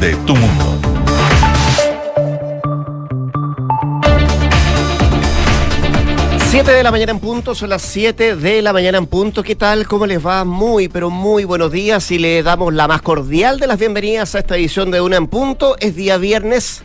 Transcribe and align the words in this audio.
de 0.00 0.14
tu 0.26 0.36
mundo. 0.36 0.64
Siete 6.50 6.72
de 6.72 6.82
la 6.82 6.90
mañana 6.90 7.12
en 7.12 7.20
punto, 7.20 7.54
son 7.54 7.70
las 7.70 7.82
7 7.82 8.36
de 8.36 8.62
la 8.62 8.72
mañana 8.72 8.98
en 8.98 9.06
punto. 9.06 9.42
¿Qué 9.42 9.54
tal? 9.54 9.86
¿Cómo 9.86 10.06
les 10.06 10.24
va? 10.24 10.44
Muy, 10.44 10.88
pero 10.88 11.10
muy 11.10 11.44
buenos 11.44 11.72
días 11.72 12.10
y 12.10 12.18
le 12.18 12.42
damos 12.42 12.72
la 12.72 12.88
más 12.88 13.02
cordial 13.02 13.60
de 13.60 13.66
las 13.66 13.78
bienvenidas 13.78 14.34
a 14.34 14.38
esta 14.38 14.56
edición 14.56 14.90
de 14.90 15.00
Una 15.00 15.16
en 15.16 15.26
Punto. 15.26 15.76
Es 15.80 15.94
día 15.94 16.16
viernes, 16.16 16.82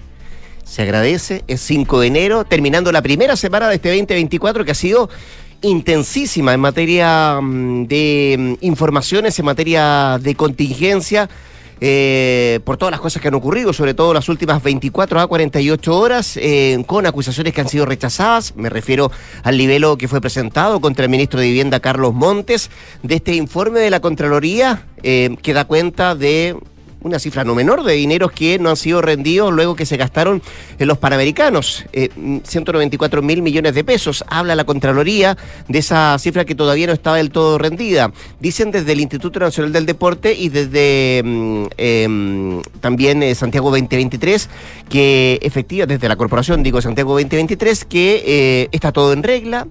se 0.64 0.82
agradece, 0.82 1.44
es 1.48 1.62
5 1.62 2.02
de 2.02 2.08
enero, 2.08 2.44
terminando 2.44 2.92
la 2.92 3.02
primera 3.02 3.36
semana 3.36 3.70
de 3.70 3.76
este 3.76 3.90
2024 3.90 4.66
que 4.66 4.72
ha 4.72 4.76
sido 4.76 5.10
intensísima 5.62 6.54
en 6.54 6.60
materia 6.60 7.40
mm, 7.42 7.86
de 7.86 8.36
mm, 8.38 8.66
informaciones, 8.66 9.38
en 9.40 9.46
materia 9.46 10.20
de 10.22 10.36
contingencia. 10.36 11.30
Eh, 11.82 12.60
por 12.64 12.78
todas 12.78 12.92
las 12.92 13.02
cosas 13.02 13.22
que 13.22 13.28
han 13.28 13.34
ocurrido, 13.34 13.74
sobre 13.74 13.94
todo 13.94 14.14
las 14.14 14.30
últimas 14.30 14.64
24 14.64 15.20
a 15.20 15.28
48 15.28 15.98
horas, 15.98 16.38
eh, 16.38 16.84
con 16.88 17.06
acusaciones 17.06 17.54
que 17.54 17.62
han 17.62 17.70
sido 17.70 17.86
rechazadas. 17.86 18.56
Me 18.56 18.70
refiero 18.70 19.12
al 19.44 19.58
nivel 19.58 19.84
que 19.98 20.08
fue 20.08 20.22
presentado 20.22 20.80
contra 20.80 21.06
el 21.06 21.12
ministro 21.12 21.40
de 21.40 21.48
Vivienda, 21.48 21.80
Carlos 21.80 22.14
Montes, 22.14 22.70
de 23.02 23.16
este 23.16 23.36
informe 23.36 23.80
de 23.80 23.90
la 23.90 24.00
Contraloría 24.00 24.86
eh, 25.04 25.36
que 25.42 25.54
da 25.54 25.66
cuenta 25.66 26.16
de 26.16 26.56
una 27.04 27.20
cifra 27.20 27.44
no 27.44 27.56
menor 27.56 27.84
de 27.84 27.94
dineros 27.94 28.32
que 28.32 28.58
no 28.60 28.70
han 28.70 28.78
sido 28.78 29.02
rendidos 29.02 29.54
luego 29.54 29.76
que 29.76 29.86
se 29.86 29.98
gastaron 29.98 30.42
en 30.80 30.88
los 30.88 30.98
Panamericanos. 30.98 31.86
194 31.92 33.22
mil 33.22 33.42
millones 33.42 33.76
de 33.76 33.84
pesos. 33.84 34.24
Habla 34.28 34.56
la 34.56 34.64
Contraloría 34.64 35.38
de 35.68 35.80
esa 35.80 36.18
cifra 36.20 36.46
que 36.46 36.56
todavía 36.56 36.88
no 36.88 36.94
estaba 36.94 37.18
del 37.18 37.32
todo 37.32 37.58
rendida. 37.58 38.12
Dicen 38.40 38.72
desde 38.72 38.92
el 38.94 39.02
Instituto 39.02 39.40
Nacional 39.40 39.72
del 39.74 39.86
Deporte 39.86 40.34
y 40.34 40.50
desde 40.50 41.22
mm, 41.24 41.66
em, 41.78 42.62
también 42.82 43.22
eh, 43.24 43.36
Santiago 43.36 43.70
2023 43.70 44.50
que 44.90 45.40
efectiva, 45.42 45.86
desde 45.86 46.08
la 46.08 46.16
Corporación, 46.16 46.64
digo 46.64 46.82
Santiago 46.82 47.14
2023, 47.14 47.86
que 47.86 48.24
eh, 48.26 48.70
está 48.72 48.92
todo 48.92 49.14
en 49.14 49.24
regla, 49.24 49.68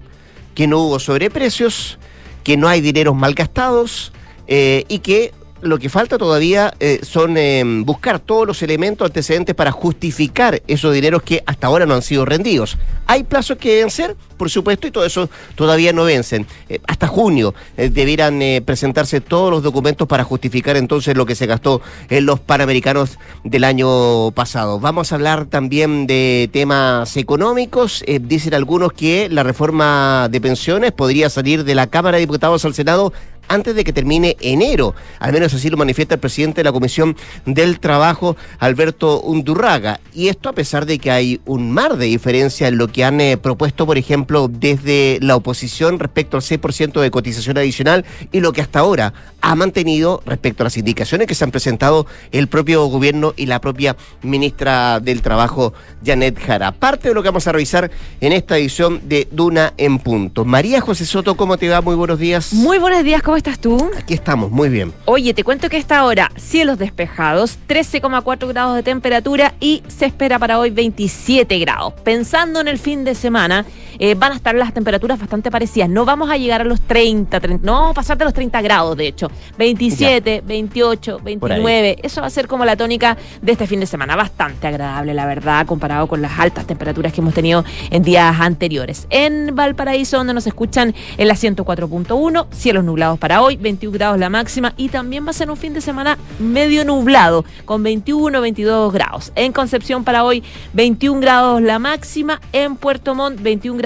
que 0.55 0.67
no 0.67 0.79
hubo 0.79 0.99
sobreprecios, 0.99 1.97
que 2.43 2.57
no 2.57 2.67
hay 2.67 2.81
dineros 2.81 3.15
malgastados 3.15 4.11
eh, 4.47 4.85
y 4.87 4.99
que 4.99 5.33
lo 5.63 5.79
que 5.79 5.89
falta 5.89 6.17
todavía 6.17 6.73
eh, 6.79 6.99
son 7.03 7.37
eh, 7.37 7.63
buscar 7.65 8.19
todos 8.19 8.45
los 8.45 8.61
elementos 8.61 9.05
antecedentes 9.05 9.55
para 9.55 9.71
justificar 9.71 10.61
esos 10.67 10.93
dineros 10.93 11.23
que 11.23 11.43
hasta 11.45 11.67
ahora 11.67 11.85
no 11.85 11.93
han 11.95 12.01
sido 12.01 12.25
rendidos. 12.25 12.77
Hay 13.07 13.23
plazos 13.23 13.57
que 13.57 13.75
deben 13.75 13.89
ser, 13.89 14.15
por 14.37 14.49
supuesto, 14.49 14.87
y 14.87 14.91
todo 14.91 15.05
eso 15.05 15.29
todavía 15.55 15.93
no 15.93 16.03
vencen. 16.03 16.45
Eh, 16.69 16.79
hasta 16.87 17.07
junio 17.07 17.53
debieran 17.75 18.41
presentarse 18.65 19.21
todos 19.21 19.51
los 19.51 19.63
documentos 19.63 20.07
para 20.07 20.23
justificar 20.23 20.77
entonces 20.77 21.15
lo 21.15 21.25
que 21.25 21.35
se 21.35 21.45
gastó 21.45 21.81
en 22.09 22.25
los 22.25 22.39
Panamericanos 22.39 23.17
del 23.43 23.63
año 23.63 24.31
pasado. 24.31 24.79
Vamos 24.79 25.11
a 25.11 25.15
hablar 25.15 25.45
también 25.45 26.07
de 26.07 26.49
temas 26.51 27.15
económicos. 27.17 28.03
dicen 28.21 28.53
algunos 28.53 28.93
que 28.93 29.29
la 29.29 29.43
reforma 29.43 30.27
de 30.29 30.41
pensiones 30.41 30.91
podría 30.91 31.29
salir 31.29 31.63
de 31.63 31.75
la 31.75 31.87
Cámara 31.87 32.17
de 32.17 32.21
Diputados 32.21 32.65
al 32.65 32.73
Senado 32.73 33.13
antes 33.47 33.75
de 33.75 33.83
que 33.83 33.93
termine 33.93 34.37
enero. 34.41 34.95
Al 35.19 35.33
menos 35.33 35.53
así 35.53 35.69
lo 35.69 35.77
manifiesta 35.77 36.15
el 36.15 36.19
presidente 36.19 36.61
de 36.61 36.65
la 36.65 36.71
Comisión 36.71 37.15
del 37.45 37.79
Trabajo, 37.79 38.35
Alberto 38.59 39.21
Undurraga. 39.21 39.99
Y 40.13 40.27
esto 40.27 40.49
a 40.49 40.53
pesar 40.53 40.85
de 40.85 40.99
que 40.99 41.11
hay 41.11 41.41
un 41.45 41.71
mar 41.71 41.97
de 41.97 42.05
diferencia 42.05 42.67
en 42.67 42.77
lo 42.77 42.87
que 42.87 43.03
han 43.03 43.19
eh, 43.21 43.37
propuesto, 43.37 43.85
por 43.85 43.97
ejemplo, 43.97 44.47
desde 44.47 45.19
la 45.21 45.35
oposición 45.35 45.99
respecto 45.99 46.37
al 46.37 46.43
6% 46.43 47.01
de 47.01 47.11
cotización 47.11 47.57
adicional 47.57 48.05
y 48.31 48.39
lo 48.39 48.53
que 48.53 48.61
hasta 48.61 48.79
ahora 48.79 49.13
ha 49.41 49.55
mantenido 49.55 50.21
respecto 50.25 50.63
a 50.63 50.65
las 50.65 50.77
indicaciones 50.77 51.27
que 51.27 51.35
se 51.35 51.43
han 51.43 51.51
presentado 51.51 52.07
el 52.31 52.47
propio 52.47 52.85
gobierno 52.85 53.33
y 53.35 53.45
la 53.45 53.59
propia 53.59 53.95
ministra 54.21 54.99
del 54.99 55.21
Trabajo, 55.21 55.73
Janet 56.05 56.39
Jara. 56.39 56.71
Parte 56.71 57.09
de 57.09 57.13
lo 57.13 57.21
que 57.21 57.29
vamos 57.29 57.47
a 57.47 57.51
revisar 57.51 57.91
en 58.21 58.33
esta 58.33 58.57
edición 58.57 59.01
de 59.07 59.27
Duna 59.31 59.73
en 59.77 59.99
Punto. 59.99 60.45
María 60.45 60.81
José 60.81 61.05
Soto, 61.05 61.35
¿cómo 61.35 61.57
te 61.57 61.69
va? 61.69 61.81
Muy 61.81 61.95
buenos 61.95 62.19
días. 62.19 62.53
Muy 62.53 62.77
buenos 62.77 63.03
días, 63.03 63.21
¿cómo 63.21 63.32
estás 63.35 63.59
tú? 63.59 63.91
Aquí 63.97 64.13
estamos, 64.13 64.51
muy 64.51 64.69
bien. 64.69 64.93
Oye, 65.05 65.33
te 65.33 65.43
cuento 65.43 65.69
que 65.69 65.77
esta 65.77 66.03
hora 66.05 66.31
cielos 66.35 66.77
despejados, 66.77 67.57
13,4 67.67 68.47
grados 68.47 68.75
de 68.75 68.83
temperatura 68.83 69.53
y 69.59 69.83
se 69.87 70.05
espera 70.05 70.39
para 70.39 70.59
hoy 70.59 70.69
27 70.69 71.59
grados. 71.59 71.93
Pensando 72.03 72.59
en 72.59 72.67
el 72.67 72.79
fin 72.79 73.03
de 73.03 73.15
semana, 73.15 73.65
eh, 73.99 74.15
van 74.15 74.31
a 74.33 74.35
estar 74.35 74.55
las 74.55 74.73
temperaturas 74.73 75.19
bastante 75.19 75.51
parecidas. 75.51 75.89
No 75.89 76.05
vamos 76.05 76.29
a 76.29 76.37
llegar 76.37 76.61
a 76.61 76.63
los 76.63 76.81
30, 76.81 77.39
30 77.39 77.65
no 77.65 77.73
vamos 77.73 77.91
a 77.91 77.93
pasar 77.93 78.17
de 78.17 78.25
los 78.25 78.33
30 78.33 78.61
grados, 78.61 78.97
de 78.97 79.07
hecho. 79.07 79.29
27, 79.57 80.43
28, 80.45 81.19
29. 81.23 81.97
Eso 82.03 82.21
va 82.21 82.27
a 82.27 82.29
ser 82.29 82.47
como 82.47 82.65
la 82.65 82.75
tónica 82.75 83.17
de 83.41 83.51
este 83.51 83.67
fin 83.67 83.79
de 83.79 83.85
semana. 83.85 84.15
Bastante 84.15 84.67
agradable, 84.67 85.13
la 85.13 85.25
verdad, 85.25 85.65
comparado 85.65 86.07
con 86.07 86.21
las 86.21 86.39
altas 86.39 86.65
temperaturas 86.65 87.13
que 87.13 87.21
hemos 87.21 87.33
tenido 87.33 87.63
en 87.89 88.03
días 88.03 88.39
anteriores. 88.39 89.07
En 89.09 89.55
Valparaíso, 89.55 90.17
donde 90.17 90.33
nos 90.33 90.47
escuchan 90.47 90.93
en 91.17 91.27
la 91.27 91.35
104.1, 91.35 92.47
cielos 92.51 92.83
nublados 92.83 93.19
para 93.19 93.41
hoy, 93.41 93.57
21 93.57 93.93
grados 93.93 94.19
la 94.19 94.29
máxima 94.29 94.73
y 94.77 94.89
también 94.89 95.25
va 95.25 95.31
a 95.31 95.33
ser 95.33 95.49
un 95.49 95.57
fin 95.57 95.73
de 95.73 95.81
semana 95.81 96.17
medio 96.39 96.85
nublado, 96.85 97.45
con 97.65 97.83
21, 97.83 98.41
22 98.41 98.93
grados. 98.93 99.31
En 99.35 99.53
Concepción 99.53 100.03
para 100.03 100.23
hoy, 100.23 100.43
21 100.73 101.19
grados 101.21 101.61
la 101.61 101.79
máxima. 101.79 102.41
En 102.51 102.75
Puerto 102.75 103.15
Montt, 103.15 103.41
21 103.41 103.77
grados. 103.77 103.82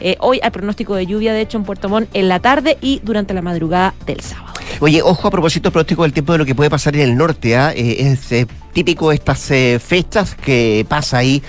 Eh, 0.00 0.16
hoy 0.20 0.40
hay 0.42 0.50
pronóstico 0.50 0.94
de 0.94 1.06
lluvia, 1.06 1.32
de 1.32 1.40
hecho, 1.40 1.58
en 1.58 1.64
Puerto 1.64 1.88
Montt 1.88 2.08
en 2.14 2.28
la 2.28 2.40
tarde 2.40 2.78
y 2.80 3.00
durante 3.02 3.34
la 3.34 3.42
madrugada 3.42 3.94
del 4.06 4.20
sábado. 4.20 4.54
Oye, 4.80 5.02
ojo 5.02 5.28
a 5.28 5.30
propósito 5.30 5.70
pronóstico 5.70 6.02
del 6.02 6.12
tiempo 6.12 6.32
de 6.32 6.38
lo 6.38 6.46
que 6.46 6.54
puede 6.54 6.70
pasar 6.70 6.94
en 6.94 7.02
el 7.02 7.16
norte. 7.16 7.56
¿ah? 7.56 7.72
Eh, 7.74 8.12
es 8.12 8.32
eh, 8.32 8.46
típico 8.72 9.12
estas 9.12 9.50
eh, 9.50 9.78
fechas 9.78 10.34
que 10.34 10.84
pasa 10.88 11.18
ahí 11.18 11.42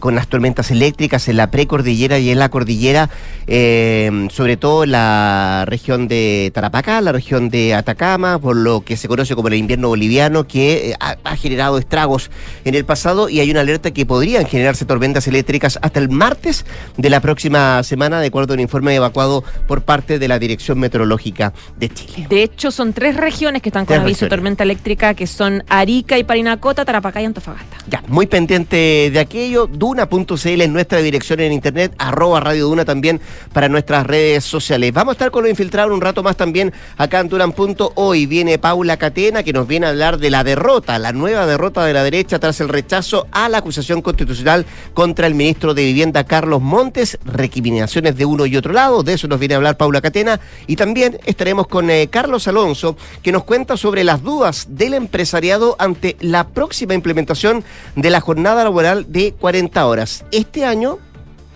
con 0.00 0.16
las 0.16 0.26
tormentas 0.26 0.72
eléctricas 0.72 1.28
en 1.28 1.36
la 1.36 1.48
precordillera 1.52 2.18
y 2.18 2.30
en 2.30 2.40
la 2.40 2.48
cordillera, 2.48 3.08
sobre 3.46 4.56
todo 4.56 4.82
en 4.82 4.90
la 4.90 5.64
región 5.64 6.08
de 6.08 6.50
Tarapacá, 6.52 7.00
la 7.00 7.12
región 7.12 7.50
de 7.50 7.74
Atacama, 7.74 8.40
por 8.40 8.56
lo 8.56 8.80
que 8.80 8.96
se 8.96 9.06
conoce 9.06 9.36
como 9.36 9.46
el 9.46 9.54
invierno 9.54 9.86
boliviano, 9.86 10.48
que 10.48 10.96
ha, 10.98 11.16
ha, 11.22 11.36
generado 11.36 11.78
estragos 11.78 12.32
en 12.64 12.74
el 12.74 12.84
pasado 12.84 13.28
y 13.28 13.38
hay 13.38 13.48
una 13.52 13.60
alerta 13.60 13.92
que 13.92 14.04
podrían 14.06 14.44
generarse 14.44 14.84
tormentas 14.84 15.28
eléctricas 15.28 15.78
hasta 15.82 16.00
el 16.00 16.08
martes 16.08 16.66
de 16.96 17.10
la 17.10 17.20
próxima 17.20 17.82
semana, 17.84 18.20
de 18.20 18.26
acuerdo 18.26 18.54
a 18.54 18.54
un 18.54 18.60
informe 18.60 18.94
evacuado 18.94 19.44
por 19.66 19.82
parte 19.82 20.18
de 20.18 20.28
la 20.28 20.38
Dirección 20.38 20.78
Meteorológica 20.78 21.52
de 21.78 21.88
Chile. 21.88 22.26
De 22.28 22.42
hecho, 22.42 22.70
son 22.70 22.92
tres 22.92 23.16
regiones 23.16 23.62
que 23.62 23.68
están 23.68 23.86
con 23.86 23.98
aviso 23.98 24.26
de 24.26 24.30
tormenta 24.30 24.64
eléctrica, 24.64 25.14
que 25.14 25.26
son 25.26 25.64
Arica 25.68 26.18
y 26.18 26.24
Parinacota, 26.24 26.49
Tarapacá 26.56 27.22
y 27.22 27.24
Antofagasta. 27.24 27.78
Ya, 27.88 28.02
muy 28.08 28.26
pendiente 28.26 29.10
de 29.12 29.18
aquello. 29.20 29.66
Duna.cl 29.66 30.60
en 30.60 30.72
nuestra 30.72 31.00
dirección 31.00 31.40
en 31.40 31.52
internet, 31.52 31.92
arroba 31.98 32.40
Radio 32.40 32.66
Duna 32.66 32.84
también 32.84 33.20
para 33.52 33.68
nuestras 33.68 34.06
redes 34.06 34.44
sociales. 34.44 34.92
Vamos 34.92 35.12
a 35.12 35.14
estar 35.14 35.30
con 35.30 35.44
lo 35.44 35.50
infiltrado 35.50 35.92
un 35.94 36.00
rato 36.00 36.22
más 36.22 36.36
también 36.36 36.72
acá 36.96 37.20
en 37.20 37.28
Duran. 37.28 37.54
Hoy 37.94 38.26
viene 38.26 38.58
Paula 38.58 38.96
Catena 38.96 39.42
que 39.42 39.52
nos 39.52 39.66
viene 39.66 39.86
a 39.86 39.90
hablar 39.90 40.18
de 40.18 40.30
la 40.30 40.44
derrota, 40.44 40.98
la 40.98 41.12
nueva 41.12 41.46
derrota 41.46 41.84
de 41.84 41.92
la 41.92 42.02
derecha 42.02 42.38
tras 42.38 42.60
el 42.60 42.68
rechazo 42.68 43.26
a 43.32 43.48
la 43.48 43.58
acusación 43.58 44.02
constitucional 44.02 44.64
contra 44.94 45.26
el 45.26 45.34
ministro 45.34 45.74
de 45.74 45.84
Vivienda 45.84 46.24
Carlos 46.24 46.62
Montes, 46.62 47.18
recriminaciones 47.24 48.16
de 48.16 48.24
uno 48.24 48.46
y 48.46 48.56
otro 48.56 48.72
lado. 48.72 49.02
De 49.02 49.14
eso 49.14 49.28
nos 49.28 49.38
viene 49.38 49.54
a 49.54 49.56
hablar 49.58 49.76
Paula 49.76 50.00
Catena. 50.00 50.40
Y 50.66 50.76
también 50.76 51.18
estaremos 51.24 51.66
con 51.66 51.90
eh, 51.90 52.08
Carlos 52.08 52.48
Alonso, 52.48 52.96
que 53.22 53.32
nos 53.32 53.44
cuenta 53.44 53.76
sobre 53.76 54.04
las 54.04 54.22
dudas 54.22 54.66
del 54.70 54.94
empresariado 54.94 55.76
ante 55.78 56.16
la 56.20 56.39
próxima 56.48 56.94
implementación 56.94 57.64
de 57.96 58.10
la 58.10 58.20
jornada 58.20 58.64
laboral 58.64 59.06
de 59.10 59.32
40 59.32 59.86
horas. 59.86 60.24
Este 60.32 60.64
año 60.64 60.98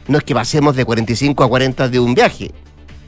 no 0.08 0.18
es 0.18 0.24
que 0.24 0.34
pasemos 0.34 0.76
de 0.76 0.84
45 0.84 1.44
a 1.44 1.48
40 1.48 1.88
de 1.88 2.00
un 2.00 2.14
viaje. 2.14 2.52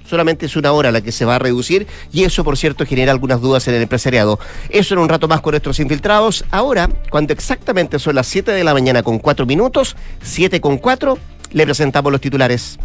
Solamente 0.08 0.46
es 0.46 0.56
una 0.56 0.72
hora 0.72 0.92
la 0.92 1.00
que 1.00 1.12
se 1.12 1.24
va 1.24 1.36
a 1.36 1.38
reducir 1.38 1.86
y 2.12 2.24
eso, 2.24 2.44
por 2.44 2.56
cierto, 2.56 2.86
genera 2.86 3.12
algunas 3.12 3.40
dudas 3.40 3.66
en 3.68 3.74
el 3.74 3.82
empresariado. 3.82 4.38
Eso 4.68 4.94
en 4.94 5.00
un 5.00 5.08
rato 5.08 5.26
más 5.26 5.40
con 5.40 5.50
nuestros 5.52 5.80
infiltrados. 5.80 6.44
Ahora, 6.50 6.88
cuando 7.10 7.32
exactamente 7.32 7.98
son 7.98 8.14
las 8.14 8.26
7 8.28 8.52
de 8.52 8.64
la 8.64 8.72
mañana 8.72 9.02
con 9.02 9.18
4 9.18 9.46
minutos, 9.46 9.96
7 10.22 10.60
con 10.60 10.78
4, 10.78 11.18
le 11.52 11.64
presentamos 11.64 12.12
los 12.12 12.20
titulares. 12.20 12.78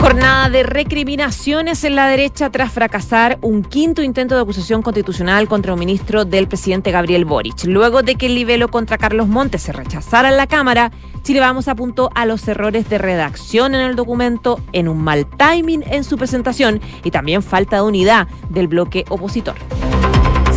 Jornada 0.00 0.48
de 0.48 0.62
recriminaciones 0.62 1.82
en 1.82 1.96
la 1.96 2.06
derecha 2.06 2.50
tras 2.50 2.72
fracasar 2.72 3.38
un 3.42 3.64
quinto 3.64 4.00
intento 4.00 4.36
de 4.36 4.42
acusación 4.42 4.80
constitucional 4.80 5.48
contra 5.48 5.72
un 5.72 5.80
ministro 5.80 6.24
del 6.24 6.46
presidente 6.46 6.92
Gabriel 6.92 7.24
Boric. 7.24 7.64
Luego 7.64 8.02
de 8.02 8.14
que 8.14 8.26
el 8.26 8.36
libelo 8.36 8.68
contra 8.68 8.96
Carlos 8.96 9.26
Montes 9.26 9.62
se 9.62 9.72
rechazara 9.72 10.28
en 10.28 10.36
la 10.36 10.46
Cámara, 10.46 10.92
Chile 11.24 11.40
Vamos 11.40 11.66
apuntó 11.66 12.10
a 12.14 12.26
los 12.26 12.46
errores 12.46 12.88
de 12.88 12.98
redacción 12.98 13.74
en 13.74 13.80
el 13.80 13.96
documento, 13.96 14.60
en 14.72 14.86
un 14.86 15.02
mal 15.02 15.26
timing 15.26 15.82
en 15.90 16.04
su 16.04 16.16
presentación 16.16 16.80
y 17.02 17.10
también 17.10 17.42
falta 17.42 17.76
de 17.76 17.82
unidad 17.82 18.28
del 18.50 18.68
bloque 18.68 19.04
opositor. 19.08 19.56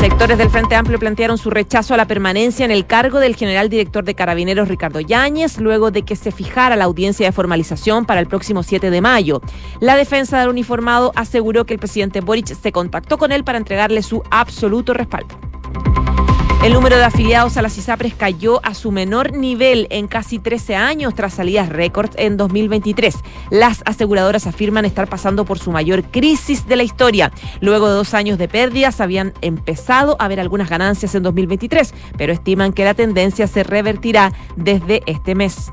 Sectores 0.02 0.40
del 0.40 0.50
Frente 0.50 0.74
Amplio 0.74 0.98
plantearon 0.98 1.38
su 1.38 1.52
rechazo 1.52 1.94
a 1.94 1.98
la 1.98 2.08
permanencia 2.08 2.66
en 2.66 2.72
el 2.72 2.88
cargo 2.88 3.20
del 3.20 3.36
general 3.36 3.70
director 3.70 4.04
de 4.04 4.16
Carabineros 4.16 4.68
Ricardo 4.68 5.00
Yáñez 5.00 5.60
luego 5.60 5.92
de 5.92 6.02
que 6.02 6.16
se 6.16 6.32
fijara 6.32 6.76
la 6.76 6.86
audiencia 6.86 7.28
de 7.28 7.32
formalización 7.32 8.08
para 8.08 8.20
el 8.20 8.26
próximo 8.26 8.64
7 8.64 8.90
de 8.90 9.00
mayo. 9.00 9.42
La 9.80 9.96
defensa 9.96 10.40
del 10.40 10.50
uniformado 10.50 11.12
aseguró 11.16 11.68
que 11.68 11.76
el 11.76 11.80
presidente 11.80 12.22
Boric 12.22 12.48
se 12.48 12.72
contactó 12.72 13.20
con 13.20 13.32
él 13.32 13.44
para 13.44 13.60
entregarle 13.60 14.02
su 14.02 14.24
absoluto 14.32 14.96
respaldo. 14.96 15.38
El 16.64 16.74
número 16.74 16.96
de 16.96 17.04
afiliados 17.04 17.58
a 17.58 17.64
las 17.64 17.76
ISAPRES 17.80 18.14
cayó 18.14 18.64
a 18.64 18.76
su 18.76 18.92
menor 18.92 19.34
nivel 19.34 19.88
en 19.90 20.08
casi 20.08 20.38
13 20.38 20.76
años 20.76 21.16
tras 21.16 21.34
salidas 21.34 21.70
récords 21.70 22.14
en 22.18 22.38
2023. 22.38 23.16
Las 23.50 23.82
aseguradoras 23.84 24.46
afirman 24.46 24.86
estar 24.86 25.10
pasando 25.10 25.44
por 25.44 25.58
su 25.58 25.72
mayor 25.72 26.04
crisis 26.04 26.68
de 26.68 26.76
la 26.76 26.84
historia. 26.84 27.32
Luego 27.62 27.90
de 27.90 27.96
dos 27.96 28.14
años 28.14 28.38
de 28.38 28.48
pérdidas 28.48 29.02
habían 29.02 29.34
empezado 29.42 30.16
a 30.20 30.28
ver 30.28 30.40
algunas 30.40 30.70
ganancias 30.70 31.16
en 31.16 31.24
2023, 31.24 31.96
pero 32.16 32.32
estiman 32.32 32.74
que 32.74 32.86
la 32.86 32.94
tendencia 32.94 33.48
se 33.48 33.64
revertirá 33.64 34.32
desde 34.56 35.02
este 35.08 35.34
mes. 35.34 35.72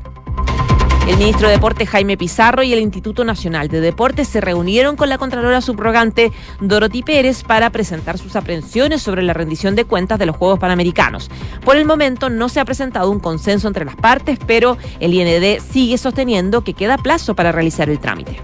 El 1.08 1.16
ministro 1.16 1.49
de 1.49 1.55
Deportes 1.55 1.88
Jaime 1.88 2.19
Pizarro 2.19 2.62
y 2.62 2.75
el 2.75 2.81
Instituto 2.81 3.25
Nacional 3.25 3.69
de 3.69 3.81
Deportes 3.81 4.28
se 4.28 4.43
reunieron 4.43 4.94
con 4.94 5.08
la 5.08 5.16
Contralora 5.16 5.62
subrogante 5.62 6.32
Dorothy 6.60 7.02
Pérez 7.02 7.44
para 7.44 7.70
presentar 7.70 8.19
sus 8.19 8.37
aprensiones 8.37 9.00
sobre 9.00 9.22
la 9.22 9.32
rendición 9.32 9.75
de 9.75 9.87
cuentas 9.87 10.19
de 10.19 10.26
los 10.26 10.37
Juegos 10.37 10.58
Panamericanos. 10.58 11.31
Por 11.64 11.78
el 11.78 11.87
momento 11.87 12.28
no 12.28 12.50
se 12.50 12.60
ha 12.60 12.66
presentado 12.66 13.10
un 13.10 13.20
consenso 13.20 13.69
entre 13.69 13.87
las 13.87 13.96
partes, 13.96 14.38
pero 14.46 14.76
el 15.00 15.14
IND 15.14 15.62
sigue 15.62 15.96
sosteniendo 15.96 16.62
que 16.62 16.75
queda 16.75 16.99
plazo 16.99 17.34
para 17.34 17.52
realizar 17.52 17.88
el 17.88 18.00
trámite. 18.00 18.43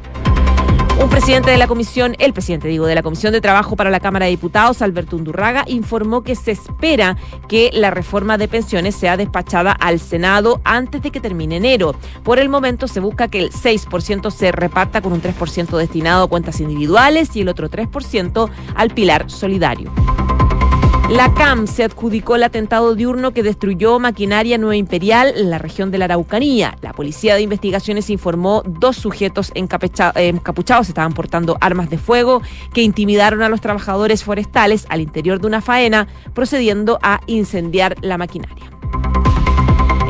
Un 1.00 1.11
presidente 1.11 1.50
de 1.50 1.58
la 1.58 1.67
comisión, 1.67 2.14
el 2.19 2.32
presidente 2.32 2.69
digo, 2.69 2.87
de 2.87 2.94
la 2.94 3.02
Comisión 3.02 3.32
de 3.32 3.41
Trabajo 3.41 3.76
para 3.76 3.91
la 3.91 4.00
Cámara 4.00 4.26
de 4.26 4.31
Diputados, 4.31 4.81
Alberto 4.81 5.17
Undurraga, 5.17 5.64
informó 5.67 6.23
que 6.23 6.37
se 6.37 6.52
espera 6.52 7.17
que 7.49 7.70
la 7.73 7.91
reforma 7.91 8.38
de 8.38 8.49
pensiones 8.49 8.94
sea 8.94 9.17
despachada 9.17 9.73
al 9.73 9.99
Senado 9.99 10.61
antes 10.64 11.02
de 11.02 11.11
que 11.11 11.20
termine 11.20 11.56
enero. 11.56 11.94
Por 12.23 12.38
el 12.38 12.49
momento 12.49 12.87
se 12.87 13.00
busca 13.00 13.29
que 13.29 13.41
el 13.41 13.50
6% 13.50 14.31
se 14.31 14.52
reparta 14.52 15.02
con 15.02 15.12
un 15.12 15.20
3% 15.20 15.76
destinado 15.76 16.25
a 16.25 16.29
cuentas 16.29 16.61
individuales 16.61 17.35
y 17.35 17.41
el 17.41 17.49
otro 17.49 17.69
3% 17.69 18.49
al 18.75 18.91
pilar 18.91 19.29
solidario. 19.31 19.93
La 21.10 21.34
CAM 21.34 21.66
se 21.66 21.84
adjudicó 21.84 22.34
el 22.34 22.44
atentado 22.44 22.94
diurno 22.94 23.32
que 23.32 23.42
destruyó 23.42 23.98
maquinaria 23.98 24.56
Nueva 24.56 24.76
Imperial 24.76 25.34
en 25.36 25.50
la 25.50 25.58
región 25.58 25.90
de 25.90 25.98
la 25.98 26.06
Araucanía. 26.06 26.78
La 26.80 26.94
Policía 26.94 27.34
de 27.34 27.42
Investigaciones 27.42 28.08
informó 28.08 28.62
dos 28.64 28.96
sujetos 28.96 29.52
encapuchados 29.54 30.88
estaban 30.88 31.12
portando 31.12 31.58
armas 31.60 31.90
de 31.90 31.98
fuego 31.98 32.40
que 32.72 32.80
intimidaron 32.80 33.42
a 33.42 33.50
los 33.50 33.60
trabajadores 33.60 34.24
forestales 34.24 34.86
al 34.88 35.02
interior 35.02 35.40
de 35.42 35.46
una 35.46 35.60
faena, 35.60 36.08
procediendo 36.32 36.98
a 37.02 37.20
incendiar 37.26 37.96
la 38.00 38.16
maquinaria. 38.16 38.73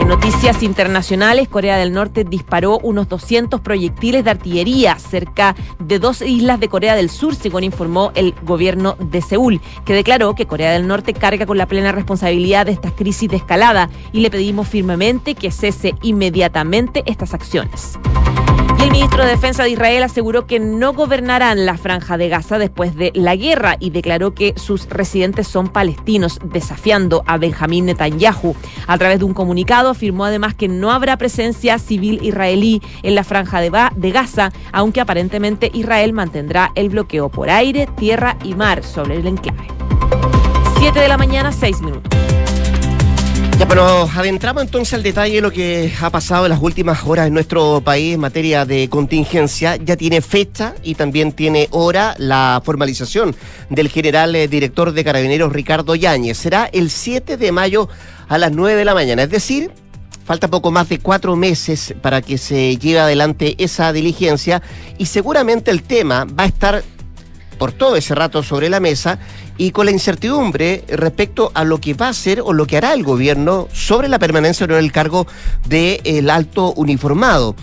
En 0.04 0.10
noticias 0.10 0.62
internacionales, 0.62 1.48
Corea 1.48 1.78
del 1.78 1.94
Norte 1.94 2.24
disparó 2.24 2.78
unos 2.80 3.08
200 3.08 3.62
proyectiles 3.62 4.22
de 4.22 4.32
artillería 4.32 4.98
cerca 4.98 5.56
de 5.78 5.98
dos 5.98 6.20
islas 6.20 6.60
de 6.60 6.68
Corea 6.68 6.94
del 6.94 7.08
Sur, 7.08 7.34
según 7.34 7.64
informó 7.64 8.12
el 8.14 8.34
gobierno 8.42 8.96
de 9.00 9.22
Seúl, 9.22 9.62
que 9.86 9.94
declaró 9.94 10.34
que 10.34 10.44
Corea 10.44 10.72
del 10.72 10.86
Norte 10.86 11.14
carga 11.14 11.46
con 11.46 11.56
la 11.56 11.64
plena 11.64 11.90
responsabilidad 11.90 12.66
de 12.66 12.72
esta 12.72 12.90
crisis 12.90 13.30
de 13.30 13.36
escalada 13.36 13.88
y 14.12 14.20
le 14.20 14.30
pedimos 14.30 14.68
firmemente 14.68 15.34
que 15.34 15.50
cese 15.50 15.94
inmediatamente 16.02 17.02
estas 17.06 17.32
acciones. 17.32 17.98
El 18.84 18.90
ministro 18.90 19.24
de 19.24 19.30
Defensa 19.30 19.62
de 19.62 19.70
Israel 19.70 20.02
aseguró 20.02 20.46
que 20.46 20.60
no 20.60 20.92
gobernarán 20.92 21.64
la 21.64 21.78
franja 21.78 22.18
de 22.18 22.28
Gaza 22.28 22.58
después 22.58 22.94
de 22.94 23.12
la 23.14 23.34
guerra 23.34 23.78
y 23.80 23.88
declaró 23.88 24.34
que 24.34 24.52
sus 24.58 24.90
residentes 24.90 25.48
son 25.48 25.68
palestinos, 25.68 26.38
desafiando 26.44 27.24
a 27.26 27.38
Benjamín 27.38 27.86
Netanyahu. 27.86 28.54
A 28.86 28.98
través 28.98 29.20
de 29.20 29.24
un 29.24 29.32
comunicado 29.32 29.88
afirmó 29.88 30.26
además 30.26 30.54
que 30.54 30.68
no 30.68 30.92
habrá 30.92 31.16
presencia 31.16 31.78
civil 31.78 32.18
israelí 32.22 32.82
en 33.02 33.14
la 33.14 33.24
franja 33.24 33.62
de, 33.62 33.72
de 33.96 34.10
Gaza, 34.10 34.52
aunque 34.70 35.00
aparentemente 35.00 35.70
Israel 35.72 36.12
mantendrá 36.12 36.70
el 36.74 36.90
bloqueo 36.90 37.30
por 37.30 37.48
aire, 37.48 37.88
tierra 37.96 38.36
y 38.44 38.54
mar 38.54 38.84
sobre 38.84 39.16
el 39.16 39.26
enclave. 39.26 39.66
7 40.78 41.00
de 41.00 41.08
la 41.08 41.16
mañana, 41.16 41.52
6 41.52 41.80
minutos. 41.80 42.33
Ya, 43.66 44.10
adentramos 44.14 44.62
entonces 44.62 44.92
al 44.94 45.02
detalle 45.02 45.36
de 45.36 45.40
lo 45.40 45.50
que 45.50 45.92
ha 46.00 46.10
pasado 46.10 46.44
en 46.44 46.50
las 46.50 46.60
últimas 46.60 47.02
horas 47.04 47.28
en 47.28 47.34
nuestro 47.34 47.80
país 47.80 48.14
en 48.14 48.20
materia 48.20 48.66
de 48.66 48.88
contingencia. 48.88 49.76
Ya 49.76 49.96
tiene 49.96 50.20
fecha 50.20 50.74
y 50.82 50.94
también 50.94 51.32
tiene 51.32 51.68
hora 51.70 52.14
la 52.18 52.60
formalización 52.62 53.34
del 53.70 53.88
general 53.88 54.36
eh, 54.36 54.48
director 54.48 54.92
de 54.92 55.02
Carabineros 55.02 55.52
Ricardo 55.52 55.94
Yáñez. 55.94 56.36
Será 56.36 56.68
el 56.72 56.90
7 56.90 57.36
de 57.36 57.52
mayo 57.52 57.88
a 58.28 58.36
las 58.36 58.52
9 58.52 58.76
de 58.76 58.84
la 58.84 58.94
mañana, 58.94 59.22
es 59.22 59.30
decir, 59.30 59.70
Falta 60.24 60.48
poco 60.48 60.70
más 60.70 60.88
de 60.88 61.00
cuatro 61.00 61.36
meses 61.36 61.94
para 62.00 62.22
que 62.22 62.38
se 62.38 62.78
lleve 62.78 62.98
adelante 62.98 63.56
esa 63.58 63.92
diligencia 63.92 64.62
y 64.96 65.04
seguramente 65.04 65.70
el 65.70 65.82
tema 65.82 66.24
va 66.24 66.44
a 66.44 66.46
estar 66.46 66.82
por 67.58 67.72
todo 67.72 67.96
ese 67.96 68.14
rato 68.14 68.42
sobre 68.42 68.70
la 68.70 68.80
mesa 68.80 69.18
y 69.56 69.70
con 69.70 69.86
la 69.86 69.92
incertidumbre 69.92 70.84
respecto 70.88 71.50
a 71.54 71.64
lo 71.64 71.80
que 71.80 71.94
va 71.94 72.06
a 72.06 72.10
hacer 72.10 72.40
o 72.40 72.52
lo 72.52 72.66
que 72.66 72.76
hará 72.76 72.92
el 72.92 73.02
gobierno 73.02 73.68
sobre 73.72 74.08
la 74.08 74.18
permanencia 74.18 74.64
en 74.64 74.72
el 74.72 74.92
cargo 74.92 75.26
del 75.68 76.30
alto 76.30 76.72
uniformado. 76.74 77.54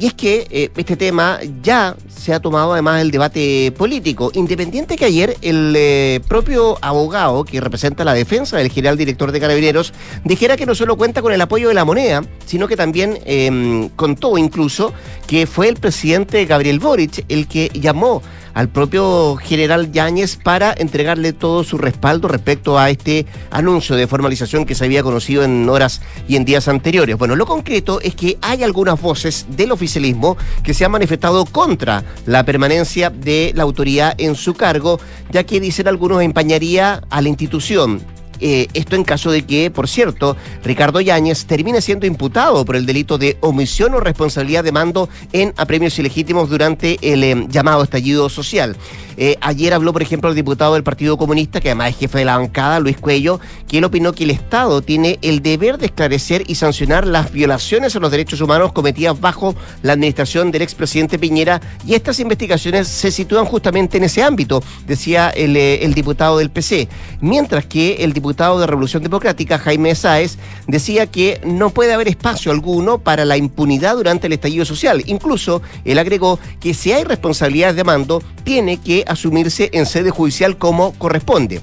Y 0.00 0.06
es 0.06 0.14
que 0.14 0.46
eh, 0.50 0.70
este 0.76 0.96
tema 0.96 1.40
ya 1.60 1.96
se 2.08 2.32
ha 2.32 2.40
tomado 2.40 2.72
además 2.72 3.02
el 3.02 3.10
debate 3.10 3.72
político, 3.76 4.30
independiente 4.32 4.96
que 4.96 5.04
ayer 5.04 5.36
el 5.42 5.74
eh, 5.76 6.20
propio 6.28 6.78
abogado 6.82 7.44
que 7.44 7.60
representa 7.60 8.04
la 8.04 8.14
defensa 8.14 8.58
del 8.58 8.70
general 8.70 8.96
director 8.96 9.32
de 9.32 9.40
Carabineros 9.40 9.92
dijera 10.24 10.56
que 10.56 10.66
no 10.66 10.76
solo 10.76 10.96
cuenta 10.96 11.20
con 11.20 11.32
el 11.32 11.40
apoyo 11.40 11.66
de 11.66 11.74
la 11.74 11.84
moneda, 11.84 12.22
sino 12.46 12.68
que 12.68 12.76
también 12.76 13.18
eh, 13.24 13.90
contó 13.96 14.38
incluso 14.38 14.92
que 15.26 15.46
fue 15.46 15.68
el 15.68 15.76
presidente 15.76 16.44
Gabriel 16.44 16.78
Boric 16.78 17.24
el 17.28 17.48
que 17.48 17.68
llamó 17.74 18.22
al 18.54 18.68
propio 18.68 19.36
general 19.36 19.92
Yáñez 19.92 20.36
para 20.36 20.74
entregarle 20.76 21.32
todo 21.32 21.64
su 21.64 21.78
respaldo 21.78 22.28
respecto 22.28 22.78
a 22.78 22.90
este 22.90 23.26
anuncio 23.50 23.96
de 23.96 24.06
formalización 24.06 24.66
que 24.66 24.74
se 24.74 24.84
había 24.84 25.02
conocido 25.02 25.44
en 25.44 25.68
horas 25.68 26.00
y 26.26 26.36
en 26.36 26.44
días 26.44 26.68
anteriores. 26.68 27.16
Bueno, 27.16 27.36
lo 27.36 27.46
concreto 27.46 28.00
es 28.00 28.14
que 28.14 28.38
hay 28.40 28.62
algunas 28.62 29.00
voces 29.00 29.46
del 29.50 29.72
oficialismo 29.72 30.36
que 30.62 30.74
se 30.74 30.84
han 30.84 30.92
manifestado 30.92 31.44
contra 31.44 32.04
la 32.26 32.44
permanencia 32.44 33.10
de 33.10 33.52
la 33.54 33.62
autoridad 33.62 34.14
en 34.18 34.34
su 34.34 34.54
cargo, 34.54 35.00
ya 35.30 35.44
que 35.44 35.60
dicen 35.60 35.88
algunos 35.88 36.22
empañaría 36.22 37.02
a 37.10 37.20
la 37.20 37.28
institución 37.28 38.00
eh, 38.40 38.68
esto 38.74 38.96
en 38.96 39.04
caso 39.04 39.30
de 39.30 39.44
que, 39.44 39.70
por 39.70 39.88
cierto, 39.88 40.36
Ricardo 40.62 41.00
Yáñez 41.00 41.46
termine 41.46 41.80
siendo 41.80 42.06
imputado 42.06 42.64
por 42.64 42.76
el 42.76 42.86
delito 42.86 43.18
de 43.18 43.36
omisión 43.40 43.94
o 43.94 44.00
responsabilidad 44.00 44.64
de 44.64 44.72
mando 44.72 45.08
en 45.32 45.52
apremios 45.56 45.98
ilegítimos 45.98 46.48
durante 46.48 46.98
el 47.02 47.24
eh, 47.24 47.46
llamado 47.48 47.82
estallido 47.82 48.28
social. 48.28 48.76
Eh, 49.16 49.36
ayer 49.40 49.74
habló, 49.74 49.92
por 49.92 50.02
ejemplo, 50.02 50.30
el 50.30 50.36
diputado 50.36 50.74
del 50.74 50.84
Partido 50.84 51.16
Comunista, 51.18 51.60
que 51.60 51.70
además 51.70 51.90
es 51.90 51.98
jefe 51.98 52.18
de 52.18 52.24
la 52.24 52.38
bancada, 52.38 52.78
Luis 52.78 52.96
Cuello, 52.98 53.40
él 53.72 53.84
opinó 53.84 54.12
que 54.12 54.24
el 54.24 54.30
Estado 54.30 54.80
tiene 54.80 55.18
el 55.22 55.42
deber 55.42 55.78
de 55.78 55.86
esclarecer 55.86 56.44
y 56.46 56.54
sancionar 56.54 57.06
las 57.06 57.32
violaciones 57.32 57.94
a 57.94 58.00
los 58.00 58.10
derechos 58.10 58.40
humanos 58.40 58.72
cometidas 58.72 59.20
bajo 59.20 59.54
la 59.82 59.92
administración 59.92 60.50
del 60.50 60.62
expresidente 60.62 61.18
Piñera 61.18 61.60
y 61.86 61.94
estas 61.94 62.18
investigaciones 62.18 62.88
se 62.88 63.10
sitúan 63.10 63.44
justamente 63.44 63.98
en 63.98 64.04
ese 64.04 64.22
ámbito, 64.22 64.62
decía 64.86 65.30
el 65.30 65.94
diputado 65.94 66.38
del 66.38 66.50
PC. 66.50 66.88
Mientras 67.20 67.66
que 67.66 67.96
el 68.04 68.12
diputado 68.12 68.27
diputado 68.28 68.60
de 68.60 68.66
Revolución 68.66 69.02
Democrática, 69.02 69.58
Jaime 69.58 69.94
Sáez, 69.94 70.36
decía 70.66 71.06
que 71.06 71.40
no 71.44 71.70
puede 71.70 71.94
haber 71.94 72.08
espacio 72.08 72.52
alguno 72.52 72.98
para 72.98 73.24
la 73.24 73.38
impunidad 73.38 73.96
durante 73.96 74.26
el 74.26 74.34
estallido 74.34 74.66
social. 74.66 75.02
Incluso 75.06 75.62
él 75.86 75.98
agregó 75.98 76.38
que 76.60 76.74
si 76.74 76.92
hay 76.92 77.04
responsabilidades 77.04 77.76
de 77.76 77.84
mando, 77.84 78.22
tiene 78.44 78.76
que 78.76 79.02
asumirse 79.08 79.70
en 79.72 79.86
sede 79.86 80.10
judicial 80.10 80.58
como 80.58 80.92
corresponde 80.98 81.62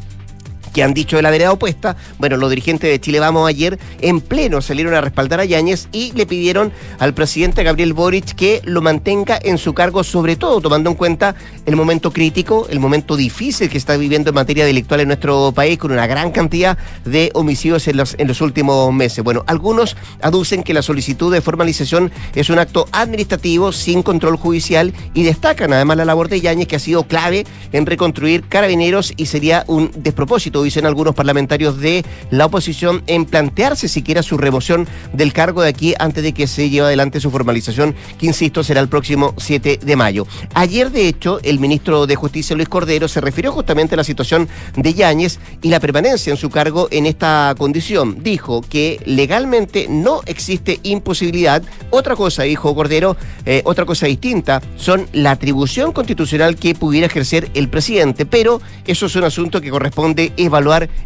que 0.75 0.83
han 0.83 0.93
dicho 0.93 1.15
de 1.15 1.21
la 1.21 1.31
vereda 1.31 1.53
opuesta. 1.53 1.95
Bueno, 2.17 2.35
los 2.35 2.49
dirigentes 2.49 2.89
de 2.89 2.99
Chile 2.99 3.21
Vamos 3.21 3.47
ayer 3.47 3.79
en 4.01 4.19
pleno 4.19 4.61
salieron 4.61 4.93
a 4.93 4.99
respaldar 4.99 5.39
a 5.39 5.45
Yáñez 5.45 5.87
y 5.93 6.11
le 6.11 6.25
pidieron 6.25 6.73
al 6.99 7.13
presidente 7.13 7.63
Gabriel 7.63 7.93
Boric 7.93 8.35
que 8.35 8.61
lo 8.65 8.81
mantenga 8.81 9.39
en 9.41 9.57
su 9.57 9.73
cargo, 9.73 10.03
sobre 10.03 10.35
todo 10.35 10.59
tomando 10.59 10.89
en 10.89 10.97
cuenta 10.97 11.33
el 11.65 11.77
momento 11.77 12.11
crítico, 12.11 12.67
el 12.69 12.81
momento 12.81 13.15
difícil 13.15 13.69
que 13.69 13.77
está 13.77 13.95
viviendo 13.95 14.31
en 14.31 14.35
materia 14.35 14.65
delictual 14.65 14.99
en 14.99 15.07
nuestro 15.07 15.53
país, 15.53 15.77
con 15.77 15.93
una 15.93 16.07
gran 16.07 16.31
cantidad 16.31 16.77
de 17.05 17.31
homicidios 17.35 17.87
en 17.87 17.95
los, 17.95 18.41
últimos 18.41 18.93
meses. 18.93 19.23
Bueno, 19.23 19.45
algunos 19.47 19.95
aducen 20.21 20.61
que 20.61 20.73
la 20.73 20.81
solicitud 20.81 21.31
de 21.31 21.39
formalización 21.39 22.11
es 22.35 22.49
un 22.49 22.59
acto 22.59 22.85
administrativo 22.91 23.71
sin 23.71 24.03
control 24.03 24.35
judicial 24.35 24.93
y 25.13 25.23
destacan 25.23 25.71
además 25.71 25.95
la 25.95 26.05
labor 26.05 26.27
de 26.27 26.41
Yáñez 26.41 26.67
que 26.67 26.75
ha 26.75 26.79
sido 26.79 27.05
clave 27.05 27.45
en 27.71 27.85
reconstruir 27.85 28.43
carabineros 28.43 29.13
y 29.15 29.27
sería 29.27 29.63
un 29.67 29.89
despropósito 29.95 30.64
dicen 30.65 30.85
algunos 30.85 31.15
parlamentarios 31.15 31.79
de 31.79 32.03
la 32.29 32.45
oposición, 32.45 33.03
en 33.07 33.25
plantearse 33.25 33.87
siquiera 33.87 34.23
su 34.23 34.37
remoción 34.37 34.87
del 35.13 35.33
cargo 35.33 35.61
de 35.61 35.69
aquí 35.69 35.93
antes 35.99 36.23
de 36.23 36.33
que 36.33 36.47
se 36.47 36.69
lleve 36.69 36.87
adelante 36.87 37.19
su 37.19 37.31
formalización, 37.31 37.95
que 38.17 38.25
insisto, 38.25 38.63
será 38.63 38.81
el 38.81 38.89
próximo 38.89 39.33
7 39.37 39.79
de 39.81 39.95
mayo. 39.95 40.27
Ayer, 40.53 40.91
de 40.91 41.07
hecho, 41.07 41.39
el 41.43 41.59
ministro 41.59 42.07
de 42.07 42.15
Justicia, 42.15 42.55
Luis 42.55 42.69
Cordero, 42.69 43.07
se 43.07 43.21
refirió 43.21 43.51
justamente 43.51 43.95
a 43.95 43.97
la 43.97 44.03
situación 44.03 44.47
de 44.75 44.93
Yáñez 44.93 45.39
y 45.61 45.69
la 45.69 45.79
permanencia 45.79 46.31
en 46.31 46.37
su 46.37 46.49
cargo 46.49 46.87
en 46.91 47.05
esta 47.05 47.55
condición. 47.57 48.23
Dijo 48.23 48.61
que 48.61 48.99
legalmente 49.05 49.87
no 49.89 50.21
existe 50.25 50.79
imposibilidad. 50.83 51.63
Otra 51.89 52.15
cosa, 52.15 52.43
dijo 52.43 52.73
Cordero, 52.75 53.15
eh, 53.45 53.61
otra 53.65 53.85
cosa 53.85 54.07
distinta, 54.07 54.61
son 54.75 55.07
la 55.13 55.31
atribución 55.31 55.91
constitucional 55.91 56.55
que 56.55 56.75
pudiera 56.75 57.07
ejercer 57.07 57.49
el 57.53 57.69
presidente, 57.69 58.25
pero 58.25 58.61
eso 58.85 59.05
es 59.05 59.15
un 59.15 59.23
asunto 59.23 59.61
que 59.61 59.69
corresponde 59.69 60.33
evaluar 60.37 60.54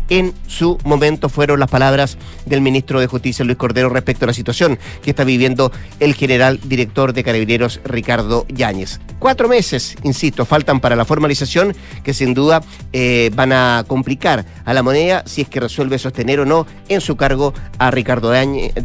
en 0.10 0.34
su 0.48 0.78
momento, 0.84 1.30
fueron 1.30 1.60
las 1.60 1.70
palabras 1.70 2.18
del 2.46 2.62
ministro 2.62 3.00
de 3.00 3.08
Justicia, 3.08 3.44
Luis 3.44 3.58
Cordero, 3.58 3.90
respecto 3.90 4.26
a 4.26 4.28
la 4.28 4.34
situación 4.34 4.78
que 5.02 5.10
está 5.10 5.24
viviendo 5.24 5.72
el 6.00 6.14
general 6.14 6.60
director 6.64 7.14
de 7.14 7.24
Carabineros, 7.24 7.80
Ricardo 7.84 8.46
Yáñez. 8.50 9.00
Cuatro 9.18 9.50
meses, 9.50 9.96
insisto, 10.04 10.46
faltan 10.46 10.80
para 10.80 10.96
la 10.96 11.04
formalización 11.04 11.76
que 12.04 12.14
sin 12.14 12.34
duda 12.34 12.62
eh, 12.94 13.32
van 13.36 13.52
a 13.52 13.84
complicar 13.88 14.46
a 14.66 14.74
la 14.74 14.84
moneda 14.84 15.24
si 15.26 15.42
es 15.42 15.50
que 15.50 15.60
resuelve 15.60 15.98
sostener 15.98 16.40
o 16.40 16.46
no 16.46 16.68
en 16.88 17.02
su 17.02 17.16
cargo 17.16 17.54
a 17.80 17.92
Ricardo 17.92 18.32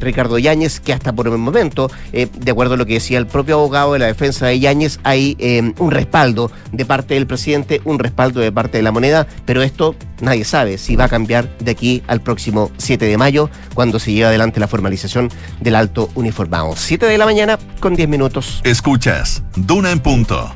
Ricardo 0.01 0.39
Yáñez 0.39 0.81
que 0.81 0.93
hasta 0.93 1.13
por 1.13 1.27
el 1.29 1.39
momento, 1.39 1.91
eh, 2.13 2.29
de 2.33 2.51
acuerdo 2.51 2.75
a 2.75 2.77
lo 2.77 2.87
que 2.87 2.95
decía 2.95 3.19
el 3.19 3.27
propio 3.27 3.57
abogado 3.57 3.93
de 3.93 3.99
la 3.99 4.07
defensa 4.07 4.47
de 4.47 4.59
Yáñez, 4.59 4.99
hay 5.05 5.37
eh, 5.39 5.73
un 5.79 5.91
respaldo 5.91 6.51
de 6.73 6.85
parte 6.85 7.15
del 7.15 7.27
presidente, 7.27 7.81
un 7.85 7.99
respaldo 7.99 8.41
de 8.41 8.51
parte 8.51 8.79
de 8.79 8.83
la 8.83 8.93
moneda, 8.93 9.27
pero 9.45 9.63
esto 9.63 9.95
nadie 10.21 10.45
sabe 10.45 10.54
si 10.79 10.95
va 10.95 11.05
a 11.05 11.09
cambiar 11.09 11.49
de 11.59 11.73
aquí 11.73 12.03
al 12.07 12.21
próximo 12.21 12.71
7 12.79 13.05
de 13.07 13.19
mayo, 13.19 13.51
cuando 13.75 13.99
se 13.99 14.13
lleve 14.13 14.27
adelante 14.27 14.61
la 14.61 14.69
formalización 14.69 15.29
del 15.61 15.75
alto 15.75 16.11
uniformado. 16.15 16.75
7 16.77 17.07
de 17.07 17.19
la 17.19 17.25
mañana 17.25 17.59
con 17.81 17.97
10 17.97 18.09
minutos. 18.09 18.61
Escuchas, 18.63 19.43
Duna 19.57 19.91
en 19.91 19.99
punto. 19.99 20.55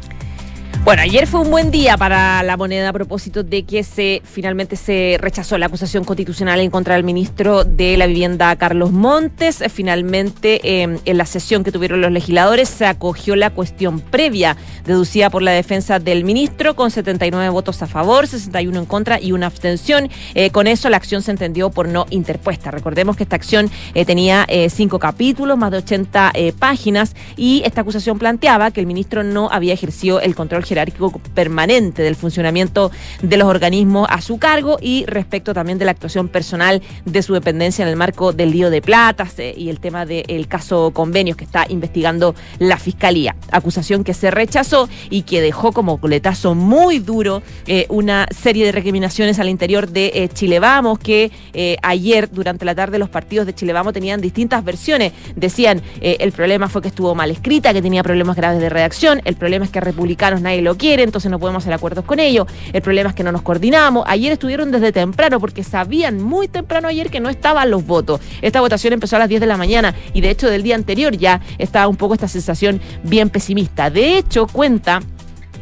Bueno, 0.89 1.03
ayer 1.03 1.27
fue 1.27 1.41
un 1.41 1.51
buen 1.51 1.71
día 1.71 1.99
para 1.99 2.43
la 2.43 2.57
moneda 2.57 2.89
a 2.89 2.93
propósito 2.95 3.43
de 3.43 3.65
que 3.65 3.85
se 3.85 4.23
finalmente 4.25 4.75
se 4.75 5.19
rechazó 5.21 5.59
la 5.59 5.67
acusación 5.67 6.03
constitucional 6.03 6.61
en 6.61 6.71
contra 6.71 6.95
del 6.95 7.05
ministro 7.05 7.65
de 7.65 7.99
la 7.99 8.07
Vivienda, 8.07 8.57
Carlos 8.57 8.91
Montes. 8.91 9.63
Finalmente, 9.71 10.83
em, 10.83 10.99
en 11.05 11.19
la 11.19 11.27
sesión 11.27 11.63
que 11.63 11.73
tuvieron 11.73 12.01
los 12.01 12.11
legisladores, 12.11 12.71
se 12.71 12.87
acogió 12.87 13.37
la 13.37 13.51
cuestión 13.51 14.01
previa 14.01 14.57
deducida 14.87 15.29
por 15.29 15.43
la 15.43 15.51
defensa 15.51 15.99
del 15.99 16.25
ministro, 16.25 16.75
con 16.75 16.91
79 16.91 17.51
votos 17.51 17.83
a 17.83 17.87
favor, 17.87 18.27
61 18.27 18.79
en 18.79 18.87
contra 18.87 19.21
y 19.21 19.33
una 19.33 19.45
abstención. 19.45 20.09
Eh, 20.35 20.49
con 20.49 20.67
eso, 20.67 20.89
la 20.89 20.97
acción 20.97 21.21
se 21.21 21.33
entendió 21.33 21.69
por 21.69 21.87
no 21.87 22.07
interpuesta. 22.09 22.71
Recordemos 22.71 23.15
que 23.15 23.25
esta 23.25 23.37
acción 23.37 23.71
eh, 23.93 24.07
tenía 24.07 24.47
eh, 24.49 24.71
cinco 24.71 24.99
capítulos, 24.99 25.59
más 25.59 25.71
de 25.71 25.77
80 25.77 26.33
páginas, 26.59 27.15
y 27.37 27.61
esta 27.67 27.83
acusación 27.83 28.19
planteaba 28.19 28.71
que 28.71 28.81
el 28.81 28.87
ministro 28.87 29.23
no 29.23 29.51
había 29.53 29.75
ejercido 29.75 30.23
el 30.23 30.35
control 30.35 30.65
jerárquico 30.79 31.11
permanente 31.35 32.03
del 32.03 32.15
funcionamiento 32.15 32.91
de 33.23 33.37
los 33.37 33.49
organismos 33.49 34.07
a 34.11 34.21
su 34.21 34.39
cargo 34.39 34.79
y 34.81 35.05
respecto 35.07 35.53
también 35.53 35.79
de 35.79 35.85
la 35.85 35.91
actuación 35.91 36.29
personal 36.29 36.83
de 37.05 37.23
su 37.23 37.35
dependencia 37.35 37.83
en 37.83 37.89
el 37.89 37.97
marco 37.97 38.33
del 38.33 38.53
lío 38.53 38.71
de 38.71 38.81
platas 38.81 39.35
y 39.39 39.69
el 39.69 39.81
tema 39.81 40.07
del 40.07 40.47
caso 40.47 40.93
convenios 40.93 41.37
que 41.37 41.45
está 41.45 41.67
investigando 41.69 42.35
la 42.59 42.79
Fiscalía. 42.79 43.35
Acusación 43.51 44.05
que 44.05 44.15
se 44.15 44.31
rechazó 44.31 44.89
y 45.11 45.23
que 45.23 45.41
dejó 45.41 45.73
como 45.73 45.99
coletazo 45.99 46.55
muy 46.55 46.99
duro 47.01 47.43
eh, 47.67 47.87
una 47.89 48.27
serie 48.31 48.65
de 48.65 48.73
recriminaciones 48.73 49.39
al 49.39 49.49
interior 49.49 49.89
de 49.89 50.13
eh, 50.15 50.29
Chile 50.29 50.61
Vamos, 50.61 50.99
que 50.99 51.33
eh, 51.53 51.77
ayer 51.83 52.31
durante 52.31 52.65
la 52.65 52.75
tarde 52.75 52.99
los 52.99 53.09
partidos 53.09 53.47
de 53.47 53.55
Chile 53.55 53.73
Vamos 53.73 53.93
tenían 53.93 54.21
distintas 54.21 54.65
versiones. 54.65 55.13
Decían, 55.35 55.83
el 56.01 56.33
problema 56.33 56.69
fue 56.69 56.83
que 56.83 56.89
estuvo 56.89 57.15
mal 57.15 57.31
escrita, 57.31 57.73
que 57.73 57.83
tenía 57.83 58.03
problemas 58.03 58.37
graves 58.37 58.61
de 58.61 58.69
redacción, 58.69 59.21
el 59.25 59.37
problema 59.37 59.65
es 59.65 59.71
que 59.71 59.81
republicanos 59.81 60.41
nadie 60.41 60.58
lo 60.63 60.77
quiere, 60.77 61.03
entonces 61.03 61.31
no 61.31 61.39
podemos 61.39 61.63
hacer 61.63 61.73
acuerdos 61.73 62.05
con 62.05 62.21
ellos. 62.21 62.47
El 62.73 62.83
problema 62.83 63.11
es 63.11 63.15
que 63.15 63.23
no 63.23 63.33
nos 63.33 63.43
coordinamos. 63.43 64.05
Ayer 64.07 64.33
estuvieron 64.33 64.71
desde 64.71 64.93
temprano 64.93 65.41
porque 65.41 65.65
sabían 65.65 66.23
muy 66.23 66.49
temprano 66.49 66.89
ayer 66.89 67.11
que 67.11 67.21
no 67.21 67.29
estaban 67.29 67.71
los 67.71 67.87
votos. 67.87 68.21
Esta 68.43 68.61
votación 68.61 68.93
empezó 68.93 69.17
a 69.17 69.21
las 69.21 69.29
10 69.29 69.41
de 69.41 69.47
la 69.47 69.57
mañana 69.57 69.95
y 70.13 70.21
de 70.21 70.31
hecho 70.31 70.49
del 70.49 70.63
día 70.63 70.75
anterior 70.75 71.17
ya 71.17 71.41
estaba 71.59 71.89
un 71.89 71.97
poco 71.97 72.15
esta 72.15 72.29
sensación 72.29 72.81
bien 73.03 73.31
pesimista. 73.31 73.91
De 73.91 74.19
hecho, 74.19 74.47
cuenta 74.47 75.01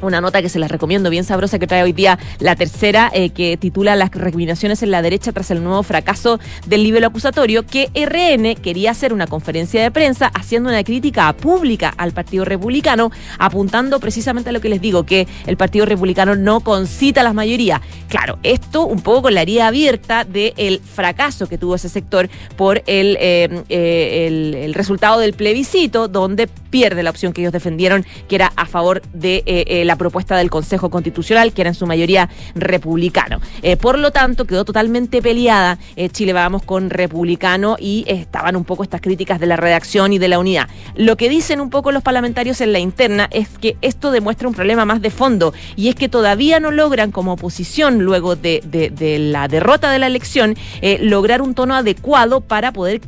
una 0.02 0.20
nota 0.20 0.42
que 0.42 0.48
se 0.48 0.58
las 0.58 0.70
recomiendo, 0.70 1.10
bien 1.10 1.24
sabrosa, 1.24 1.58
que 1.58 1.66
trae 1.66 1.82
hoy 1.82 1.92
día 1.92 2.18
la 2.38 2.56
tercera, 2.56 3.10
eh, 3.12 3.30
que 3.30 3.56
titula 3.56 3.96
Las 3.96 4.10
recriminaciones 4.10 4.82
en 4.82 4.90
la 4.90 5.02
derecha 5.02 5.32
tras 5.32 5.50
el 5.50 5.62
nuevo 5.62 5.82
fracaso 5.82 6.38
del 6.66 6.82
nivel 6.82 7.04
acusatorio, 7.04 7.64
que 7.66 7.90
RN 7.94 8.60
quería 8.60 8.90
hacer 8.90 9.12
una 9.12 9.26
conferencia 9.26 9.82
de 9.82 9.90
prensa 9.90 10.30
haciendo 10.34 10.68
una 10.68 10.84
crítica 10.84 11.32
pública 11.32 11.92
al 11.96 12.12
Partido 12.12 12.44
Republicano, 12.44 13.10
apuntando 13.38 14.00
precisamente 14.00 14.50
a 14.50 14.52
lo 14.52 14.60
que 14.60 14.68
les 14.68 14.80
digo, 14.80 15.04
que 15.04 15.26
el 15.46 15.56
Partido 15.56 15.86
Republicano 15.86 16.36
no 16.36 16.60
concita 16.60 17.22
las 17.22 17.34
mayorías. 17.34 17.80
Claro, 18.08 18.38
esto 18.42 18.86
un 18.86 19.00
poco 19.00 19.22
con 19.22 19.34
la 19.34 19.42
herida 19.42 19.66
abierta 19.66 20.24
del 20.24 20.80
fracaso 20.80 21.48
que 21.48 21.58
tuvo 21.58 21.74
ese 21.74 21.88
sector 21.88 22.28
por 22.56 22.82
el, 22.86 23.16
eh, 23.20 23.64
eh, 23.68 24.26
el, 24.26 24.54
el, 24.54 24.74
resultado 24.74 25.18
del 25.18 25.32
plebiscito, 25.32 26.08
donde 26.08 26.48
pierde 26.76 27.02
la 27.02 27.08
opción 27.08 27.32
que 27.32 27.40
ellos 27.40 27.54
defendieron, 27.54 28.04
que 28.28 28.34
era 28.34 28.52
a 28.54 28.66
favor 28.66 29.00
de 29.14 29.82
la 29.86 29.96
propuesta 29.96 30.36
del 30.36 30.50
Consejo 30.50 30.90
Constitucional, 30.90 31.54
que 31.54 31.62
era 31.62 31.70
en 31.70 31.74
su 31.74 31.86
mayoría 31.86 32.28
republicano. 32.54 33.40
Eh, 33.62 33.78
por 33.78 33.98
lo 33.98 34.10
tanto, 34.10 34.44
quedó 34.44 34.66
totalmente 34.66 35.22
peleada 35.22 35.78
eh, 35.96 36.10
Chile 36.10 36.34
Vamos 36.34 36.62
con 36.62 36.90
republicano 36.90 37.76
y 37.78 38.04
estaban 38.08 38.56
un 38.56 38.64
poco 38.64 38.82
estas 38.82 39.00
críticas 39.00 39.40
de 39.40 39.46
la 39.46 39.56
redacción 39.56 40.12
y 40.12 40.18
de 40.18 40.28
la 40.28 40.38
unidad. 40.38 40.68
Lo 40.96 41.16
que 41.16 41.30
dicen 41.30 41.62
un 41.62 41.70
poco 41.70 41.92
los 41.92 42.02
parlamentarios 42.02 42.60
en 42.60 42.74
la 42.74 42.78
interna 42.78 43.26
es 43.30 43.48
que 43.58 43.78
esto 43.80 44.10
demuestra 44.10 44.48
un 44.48 44.54
problema 44.54 44.84
más 44.84 45.00
de 45.00 45.10
fondo 45.10 45.54
y 45.76 45.88
es 45.88 45.94
que 45.94 46.10
todavía 46.10 46.60
no 46.60 46.70
logran 46.70 47.10
como 47.10 47.32
oposición, 47.32 48.00
luego 48.00 48.36
de, 48.36 48.60
la 49.32 49.48
derrota 49.48 49.90
de 49.90 49.98
la 49.98 50.08
elección, 50.08 50.56
eh, 50.82 50.98
lograr 51.00 51.40
un 51.40 51.54
tono 51.54 51.74
adecuado 51.74 52.42
para 52.42 52.72
poder 52.72 53.00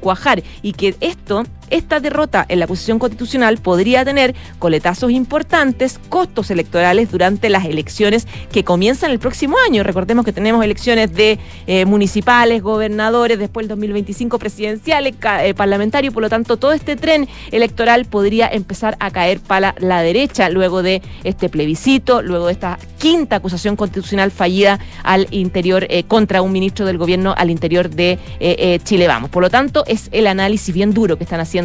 cuajar 0.00 0.42
y 0.62 0.72
que 0.72 0.96
esto 1.00 1.44
esta 1.70 2.00
derrota 2.00 2.44
en 2.48 2.60
la 2.60 2.66
posición 2.66 2.98
constitucional 2.98 3.58
podría 3.58 4.04
tener 4.04 4.34
coletazos 4.58 5.10
importantes, 5.10 5.98
costos 6.08 6.50
electorales 6.50 7.10
durante 7.10 7.48
las 7.48 7.64
elecciones 7.64 8.26
que 8.52 8.64
comienzan 8.64 9.10
el 9.10 9.18
próximo 9.18 9.56
año. 9.66 9.82
Recordemos 9.82 10.24
que 10.24 10.32
tenemos 10.32 10.64
elecciones 10.64 11.12
de 11.12 11.38
eh, 11.66 11.84
municipales, 11.84 12.62
gobernadores, 12.62 13.38
después 13.38 13.64
el 13.64 13.68
2025 13.68 14.38
presidenciales, 14.38 15.14
eh, 15.40 15.54
parlamentarios, 15.54 16.14
por 16.14 16.22
lo 16.22 16.28
tanto 16.28 16.56
todo 16.56 16.72
este 16.72 16.96
tren 16.96 17.28
electoral 17.50 18.04
podría 18.04 18.48
empezar 18.48 18.96
a 19.00 19.10
caer 19.10 19.40
para 19.40 19.74
la 19.78 20.02
derecha 20.02 20.48
luego 20.48 20.82
de 20.82 21.02
este 21.24 21.48
plebiscito, 21.48 22.22
luego 22.22 22.46
de 22.46 22.52
esta 22.52 22.78
quinta 22.98 23.36
acusación 23.36 23.76
constitucional 23.76 24.30
fallida 24.30 24.78
al 25.02 25.26
interior 25.30 25.86
eh, 25.88 26.04
contra 26.04 26.42
un 26.42 26.52
ministro 26.52 26.86
del 26.86 26.98
gobierno 26.98 27.34
al 27.36 27.50
interior 27.50 27.90
de 27.90 28.18
Chile 28.84 29.08
Vamos. 29.08 29.30
Por 29.30 29.42
lo 29.42 29.50
tanto, 29.50 29.84
es 29.86 30.08
el 30.12 30.26
análisis 30.26 30.74
bien 30.74 30.92
duro 30.92 31.16
que 31.16 31.24
están 31.24 31.40
haciendo 31.40 31.55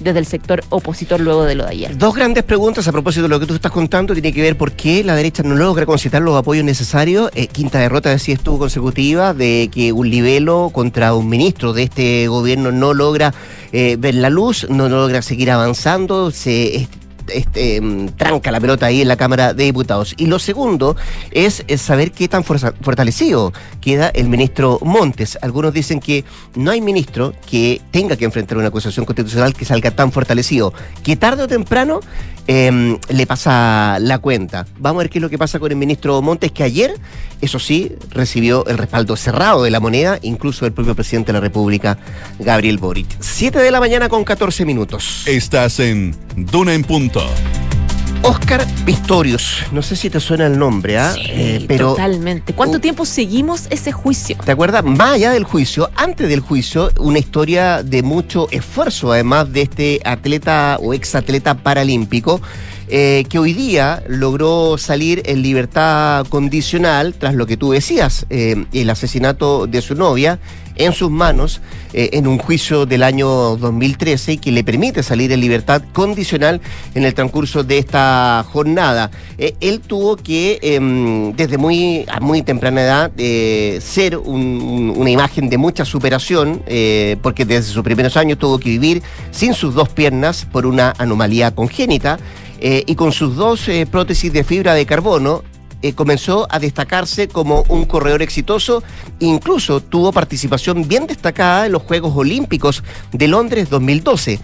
desde 0.00 0.18
el 0.18 0.26
sector 0.26 0.62
opositor 0.70 1.20
luego 1.20 1.44
de 1.44 1.54
lo 1.54 1.64
de 1.64 1.70
ayer. 1.70 1.98
Dos 1.98 2.14
grandes 2.14 2.44
preguntas 2.44 2.86
a 2.88 2.92
propósito 2.92 3.24
de 3.24 3.28
lo 3.28 3.40
que 3.40 3.46
tú 3.46 3.54
estás 3.54 3.72
contando. 3.72 4.12
Tiene 4.14 4.32
que 4.32 4.42
ver 4.42 4.56
por 4.56 4.72
qué 4.72 5.02
la 5.04 5.14
derecha 5.14 5.42
no 5.42 5.54
logra 5.54 5.86
concitar 5.86 6.22
los 6.22 6.36
apoyos 6.36 6.64
necesarios. 6.64 7.30
Eh, 7.34 7.46
quinta 7.48 7.78
derrota, 7.78 8.10
decía 8.10 8.34
estuvo 8.34 8.58
consecutiva, 8.58 9.34
de 9.34 9.68
que 9.72 9.92
un 9.92 10.08
libelo 10.08 10.70
contra 10.72 11.14
un 11.14 11.28
ministro 11.28 11.72
de 11.72 11.84
este 11.84 12.28
gobierno 12.28 12.72
no 12.72 12.94
logra 12.94 13.34
eh, 13.72 13.96
ver 13.98 14.14
la 14.14 14.30
luz, 14.30 14.66
no 14.68 14.88
logra 14.88 15.22
seguir 15.22 15.50
avanzando, 15.50 16.30
se 16.30 16.88
este, 17.28 17.80
mm, 17.80 18.08
tranca 18.16 18.50
la 18.50 18.60
pelota 18.60 18.86
ahí 18.86 19.02
en 19.02 19.08
la 19.08 19.16
Cámara 19.16 19.54
de 19.54 19.64
Diputados. 19.64 20.14
Y 20.16 20.26
lo 20.26 20.38
segundo 20.38 20.96
es, 21.30 21.64
saber 21.76 22.12
qué 22.12 22.28
tan 22.28 22.44
fortalecido 22.44 23.52
queda 23.80 24.08
el 24.08 24.28
ministro 24.28 24.78
Montes. 24.82 25.38
Algunos 25.42 25.72
dicen 25.72 26.00
que 26.00 26.24
no 26.54 26.70
hay 26.70 26.80
ministro 26.80 27.32
que 27.48 27.80
tenga 27.90 28.16
que 28.16 28.24
enfrentar 28.24 28.58
una 28.58 28.68
acusación 28.68 29.06
constitucional 29.06 29.54
que 29.54 29.64
salga 29.64 29.90
tan 29.90 30.12
fortalecido, 30.12 30.72
que 31.02 31.16
tarde 31.16 31.44
o 31.44 31.48
temprano 31.48 32.00
em, 32.46 32.98
le 33.08 33.26
pasa 33.26 33.98
la 34.00 34.18
cuenta. 34.18 34.66
Vamos 34.78 35.00
a 35.00 35.04
ver 35.04 35.10
qué 35.10 35.18
es 35.18 35.22
lo 35.22 35.30
que 35.30 35.38
pasa 35.38 35.58
con 35.58 35.70
el 35.70 35.76
ministro 35.76 36.20
Montes, 36.22 36.52
que 36.52 36.62
ayer, 36.62 36.94
eso 37.40 37.58
sí, 37.58 37.92
recibió 38.10 38.66
el 38.66 38.78
respaldo 38.78 39.16
cerrado 39.16 39.62
de 39.62 39.70
la 39.70 39.80
moneda, 39.80 40.18
incluso 40.22 40.64
del 40.64 40.72
propio 40.72 40.94
presidente 40.94 41.32
de 41.32 41.34
la 41.34 41.40
República, 41.40 41.98
Gabriel 42.38 42.78
Boric. 42.78 43.08
Siete 43.20 43.58
de 43.60 43.70
la 43.70 43.80
mañana 43.80 44.08
con 44.08 44.24
14 44.24 44.64
minutos. 44.64 45.22
Estás 45.26 45.80
en 45.80 46.14
Duna 46.36 46.74
en 46.74 46.84
Punto. 46.84 47.19
Oscar 48.22 48.66
Pistorius, 48.84 49.64
no 49.72 49.80
sé 49.80 49.96
si 49.96 50.10
te 50.10 50.20
suena 50.20 50.46
el 50.46 50.58
nombre, 50.58 50.98
¿ah? 50.98 51.14
Eh, 51.18 51.64
pero 51.66 51.90
totalmente. 51.90 52.52
¿Cuánto 52.52 52.78
tiempo 52.78 53.06
seguimos 53.06 53.66
ese 53.70 53.92
juicio? 53.92 54.36
¿Te 54.44 54.52
acuerdas? 54.52 54.84
Más 54.84 55.12
allá 55.12 55.30
del 55.30 55.44
juicio, 55.44 55.90
antes 55.96 56.28
del 56.28 56.40
juicio, 56.40 56.90
una 56.98 57.18
historia 57.18 57.82
de 57.82 58.02
mucho 58.02 58.48
esfuerzo, 58.50 59.12
además 59.12 59.50
de 59.52 59.62
este 59.62 60.00
atleta 60.04 60.78
o 60.80 60.92
exatleta 60.92 61.54
paralímpico 61.54 62.42
eh, 62.92 63.24
que 63.30 63.38
hoy 63.38 63.52
día 63.52 64.02
logró 64.08 64.76
salir 64.76 65.22
en 65.26 65.42
libertad 65.42 66.26
condicional 66.26 67.14
tras 67.14 67.36
lo 67.36 67.46
que 67.46 67.56
tú 67.56 67.70
decías, 67.70 68.26
eh, 68.30 68.66
el 68.72 68.90
asesinato 68.90 69.68
de 69.68 69.80
su 69.80 69.94
novia 69.94 70.40
en 70.80 70.92
sus 70.92 71.10
manos 71.10 71.60
eh, 71.92 72.10
en 72.12 72.26
un 72.26 72.38
juicio 72.38 72.86
del 72.86 73.02
año 73.02 73.56
2013 73.56 74.32
y 74.32 74.38
que 74.38 74.52
le 74.52 74.64
permite 74.64 75.02
salir 75.02 75.32
en 75.32 75.40
libertad 75.40 75.82
condicional 75.92 76.60
en 76.94 77.04
el 77.04 77.14
transcurso 77.14 77.64
de 77.64 77.78
esta 77.78 78.44
jornada. 78.50 79.10
Eh, 79.38 79.54
él 79.60 79.80
tuvo 79.80 80.16
que, 80.16 80.58
em, 80.62 81.32
desde 81.34 81.58
muy, 81.58 82.06
muy 82.20 82.42
temprana 82.42 82.82
edad, 82.82 83.12
eh, 83.18 83.78
ser 83.82 84.16
una 84.16 85.10
imagen 85.10 85.48
de 85.48 85.58
mucha 85.58 85.84
superación, 85.84 86.62
porque 87.22 87.44
desde 87.44 87.72
sus 87.72 87.82
primeros 87.82 88.16
años 88.16 88.38
tuvo 88.38 88.58
que 88.58 88.70
vivir 88.70 89.02
sin 89.30 89.54
sus 89.54 89.74
dos 89.74 89.88
piernas 89.88 90.46
por 90.50 90.66
una 90.66 90.94
anomalía 90.98 91.50
congénita. 91.54 92.18
y 92.62 92.94
con 92.94 93.10
sus 93.10 93.36
dos 93.36 93.70
prótesis 93.90 94.30
de 94.34 94.44
fibra 94.44 94.74
de 94.74 94.84
carbono, 94.84 95.42
eh, 95.82 95.94
comenzó 95.94 96.46
a 96.50 96.58
destacarse 96.58 97.28
como 97.28 97.64
un 97.68 97.84
corredor 97.84 98.22
exitoso, 98.22 98.82
incluso 99.18 99.80
tuvo 99.80 100.12
participación 100.12 100.86
bien 100.86 101.06
destacada 101.06 101.66
en 101.66 101.72
los 101.72 101.82
Juegos 101.82 102.12
Olímpicos 102.14 102.82
de 103.12 103.28
Londres 103.28 103.70
2012. 103.70 104.40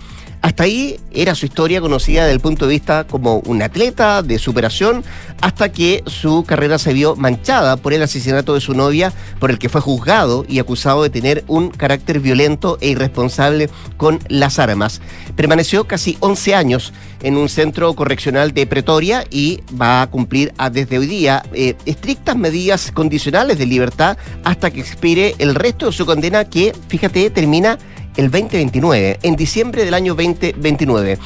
Hasta 0.46 0.62
ahí 0.62 1.00
era 1.10 1.34
su 1.34 1.44
historia 1.44 1.80
conocida 1.80 2.22
desde 2.22 2.34
el 2.34 2.40
punto 2.40 2.66
de 2.66 2.74
vista 2.74 3.04
como 3.04 3.38
un 3.46 3.62
atleta 3.62 4.22
de 4.22 4.38
superación, 4.38 5.02
hasta 5.40 5.72
que 5.72 6.04
su 6.06 6.44
carrera 6.44 6.78
se 6.78 6.92
vio 6.92 7.16
manchada 7.16 7.76
por 7.76 7.92
el 7.92 8.00
asesinato 8.00 8.54
de 8.54 8.60
su 8.60 8.72
novia, 8.72 9.12
por 9.40 9.50
el 9.50 9.58
que 9.58 9.68
fue 9.68 9.80
juzgado 9.80 10.46
y 10.48 10.60
acusado 10.60 11.02
de 11.02 11.10
tener 11.10 11.42
un 11.48 11.70
carácter 11.70 12.20
violento 12.20 12.78
e 12.80 12.90
irresponsable 12.90 13.68
con 13.96 14.20
las 14.28 14.60
armas. 14.60 15.00
Permaneció 15.34 15.88
casi 15.88 16.16
11 16.20 16.54
años 16.54 16.92
en 17.24 17.36
un 17.36 17.48
centro 17.48 17.92
correccional 17.94 18.52
de 18.52 18.68
Pretoria 18.68 19.24
y 19.28 19.62
va 19.72 20.02
a 20.02 20.06
cumplir 20.06 20.52
desde 20.70 20.98
hoy 20.98 21.08
día 21.08 21.42
eh, 21.54 21.74
estrictas 21.86 22.36
medidas 22.36 22.92
condicionales 22.92 23.58
de 23.58 23.66
libertad 23.66 24.16
hasta 24.44 24.70
que 24.70 24.78
expire 24.78 25.34
el 25.38 25.56
resto 25.56 25.86
de 25.86 25.92
su 25.92 26.06
condena 26.06 26.44
que, 26.44 26.72
fíjate, 26.86 27.30
termina 27.30 27.78
el 28.16 28.30
2029, 28.30 29.18
en 29.22 29.36
diciembre 29.36 29.84
del 29.84 29.94
año 29.94 30.14
2029. 30.14 31.18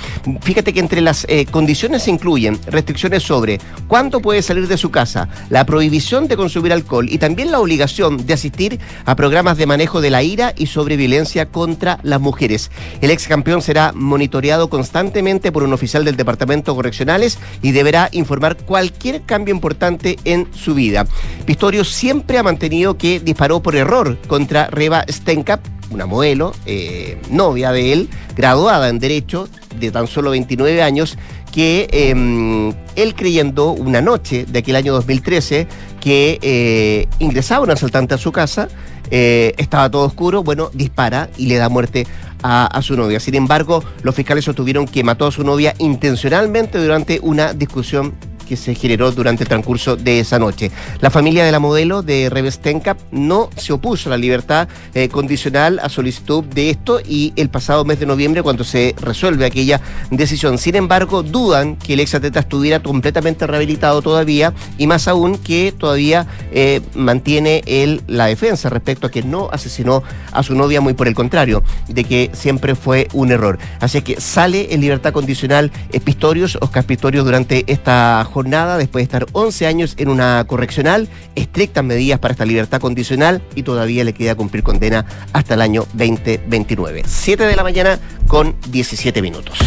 Fíjate 0.43 0.73
que 0.73 0.81
entre 0.81 1.01
las 1.01 1.25
eh, 1.29 1.47
condiciones 1.47 2.03
se 2.03 2.11
incluyen 2.11 2.59
restricciones 2.67 3.23
sobre 3.23 3.61
cuándo 3.89 4.21
puede 4.21 4.43
salir 4.43 4.69
de 4.69 4.77
su 4.77 4.91
casa, 4.91 5.29
la 5.49 5.65
prohibición 5.65 6.29
de 6.29 6.37
consumir 6.37 6.73
alcohol 6.73 7.07
y 7.09 7.19
también 7.19 7.51
la 7.51 7.61
obligación 7.61 8.27
de 8.27 8.35
asistir 8.35 8.79
a 9.05 9.17
programas 9.17 9.57
de 9.57 9.67
manejo 9.67 10.01
de 10.01 10.11
la 10.11 10.23
ira 10.23 10.53
y 10.57 10.67
sobre 10.67 10.97
violencia 10.97 11.47
contra 11.47 11.99
las 12.03 12.21
mujeres. 12.21 12.71
El 13.01 13.11
ex 13.11 13.27
campeón 13.27 13.63
será 13.63 13.93
monitoreado 13.95 14.69
constantemente 14.69 15.53
por 15.53 15.63
un 15.63 15.73
oficial 15.73 16.05
del 16.05 16.17
Departamento 16.17 16.75
Correccionales 16.75 17.39
y 17.63 17.73
deberá 17.73 18.09
informar 18.13 18.57
cualquier 18.57 19.23
cambio 19.23 19.55
importante 19.55 20.19
en 20.25 20.49
su 20.53 20.75
vida. 20.75 21.07
Pistorius 21.47 21.89
siempre 21.89 22.39
ha 22.39 22.43
mantenido 22.43 22.97
que 22.97 23.21
disparó 23.21 23.61
por 23.63 23.77
error 23.77 24.19
contra 24.27 24.67
Reba 24.69 25.05
Stenkap, 25.09 25.61
una 25.91 26.07
modelo, 26.07 26.53
eh, 26.67 27.19
novia 27.31 27.73
de 27.73 27.93
él, 27.93 28.09
graduada 28.37 28.89
en 28.89 28.99
Derecho, 28.99 29.49
de 29.79 29.91
tan 29.91 30.07
solo 30.07 30.31
29 30.31 30.83
años, 30.83 31.17
que 31.53 31.89
em, 31.91 32.73
él 32.97 33.15
creyendo 33.15 33.73
una 33.73 34.01
noche 34.01 34.47
de 34.47 34.61
aquel 34.61 34.77
año 34.77 34.93
2013 34.93 35.67
que 36.01 36.39
eh, 36.43 37.07
ingresaba 37.19 37.65
un 37.65 37.71
asaltante 37.71 38.15
a 38.15 38.19
su 38.19 38.33
casa, 38.33 38.69
eh, 39.11 39.55
estaba 39.59 39.91
todo 39.91 40.07
oscuro, 40.07 40.45
bueno, 40.45 40.71
dispara 40.73 41.29
y 41.37 41.47
le 41.47 41.57
da 41.57 41.69
muerte 41.69 42.07
a, 42.43 42.67
a, 42.67 42.83
su 42.83 42.97
novia. 42.97 43.19
Sin 43.19 43.35
embargo, 43.35 43.83
los 44.03 44.15
fiscales 44.15 44.45
sostuvieron 44.45 44.87
que 44.87 45.03
mató 45.03 45.27
a 45.27 45.33
su 45.33 45.43
novia 45.43 45.75
intencionalmente 45.79 46.79
durante 46.79 47.19
una 47.21 47.53
discusión 47.53 48.15
que 48.51 48.57
se 48.57 48.75
generó 48.75 49.13
durante 49.13 49.45
el 49.45 49.49
transcurso 49.49 49.95
de 49.95 50.19
esa 50.19 50.41
noche. 50.41 50.73
La 50.99 51.09
familia 51.09 51.45
de 51.45 51.53
la 51.53 51.61
modelo 51.61 52.03
de 52.03 52.29
Reves 52.29 52.59
Tencap 52.59 52.99
no 53.13 53.49
se 53.57 53.73
opuso 53.73 54.09
a 54.09 54.11
la 54.11 54.17
libertad 54.17 54.67
eh, 54.93 55.09
condicional 55.09 55.79
a 55.79 55.89
solicitud 55.89 56.43
de 56.43 56.71
esto 56.71 56.99
y 56.99 57.33
el 57.37 57.49
pasado 57.49 57.85
mes 57.85 58.01
de 58.01 58.07
noviembre 58.07 58.43
cuando 58.43 58.65
se 58.65 58.97
resuelve 59.01 59.45
aquella 59.45 59.81
decisión. 60.11 60.59
Sin 60.59 60.75
embargo, 60.75 61.23
dudan 61.23 61.77
que 61.77 61.93
el 61.93 62.01
exatleta 62.01 62.41
estuviera 62.41 62.83
completamente 62.83 63.47
rehabilitado 63.47 64.03
todavía 64.03 64.53
y 64.79 64.89
más 64.89 65.07
aún 65.07 65.39
que 65.39 65.71
todavía 65.71 66.27
eh, 66.51 66.81
mantiene 66.97 67.63
él 67.67 68.03
la 68.09 68.27
defensa 68.27 68.69
respecto 68.69 69.07
a 69.07 69.13
que 69.13 69.23
no 69.23 69.49
asesinó 69.53 70.03
a 70.33 70.43
su 70.43 70.57
novia, 70.57 70.81
muy 70.81 70.95
por 70.95 71.07
el 71.07 71.15
contrario, 71.15 71.63
de 71.87 72.03
que 72.03 72.31
siempre 72.33 72.75
fue 72.75 73.07
un 73.13 73.31
error. 73.31 73.61
Así 73.79 74.03
que 74.03 74.21
sale 74.21 74.75
en 74.75 74.81
libertad 74.81 75.13
condicional 75.13 75.71
Pistorius, 76.05 76.59
Oscar 76.61 76.83
Pistorius 76.83 77.25
durante 77.25 77.63
esta 77.69 78.25
jornada 78.25 78.40
nada 78.47 78.79
después 78.79 79.01
de 79.01 79.05
estar 79.05 79.27
11 79.33 79.67
años 79.67 79.95
en 79.97 80.09
una 80.09 80.45
correccional, 80.47 81.09
estrictas 81.35 81.85
medidas 81.85 82.19
para 82.19 82.33
esta 82.33 82.45
libertad 82.45 82.81
condicional 82.81 83.43
y 83.55 83.63
todavía 83.63 84.05
le 84.05 84.13
queda 84.13 84.35
cumplir 84.35 84.63
condena 84.63 85.05
hasta 85.33 85.55
el 85.55 85.63
año 85.63 85.87
2029. 85.95 87.03
7 87.07 87.45
de 87.45 87.57
la 87.57 87.63
mañana 87.63 87.99
con 88.27 88.57
17 88.69 89.23
minutos. 89.23 89.59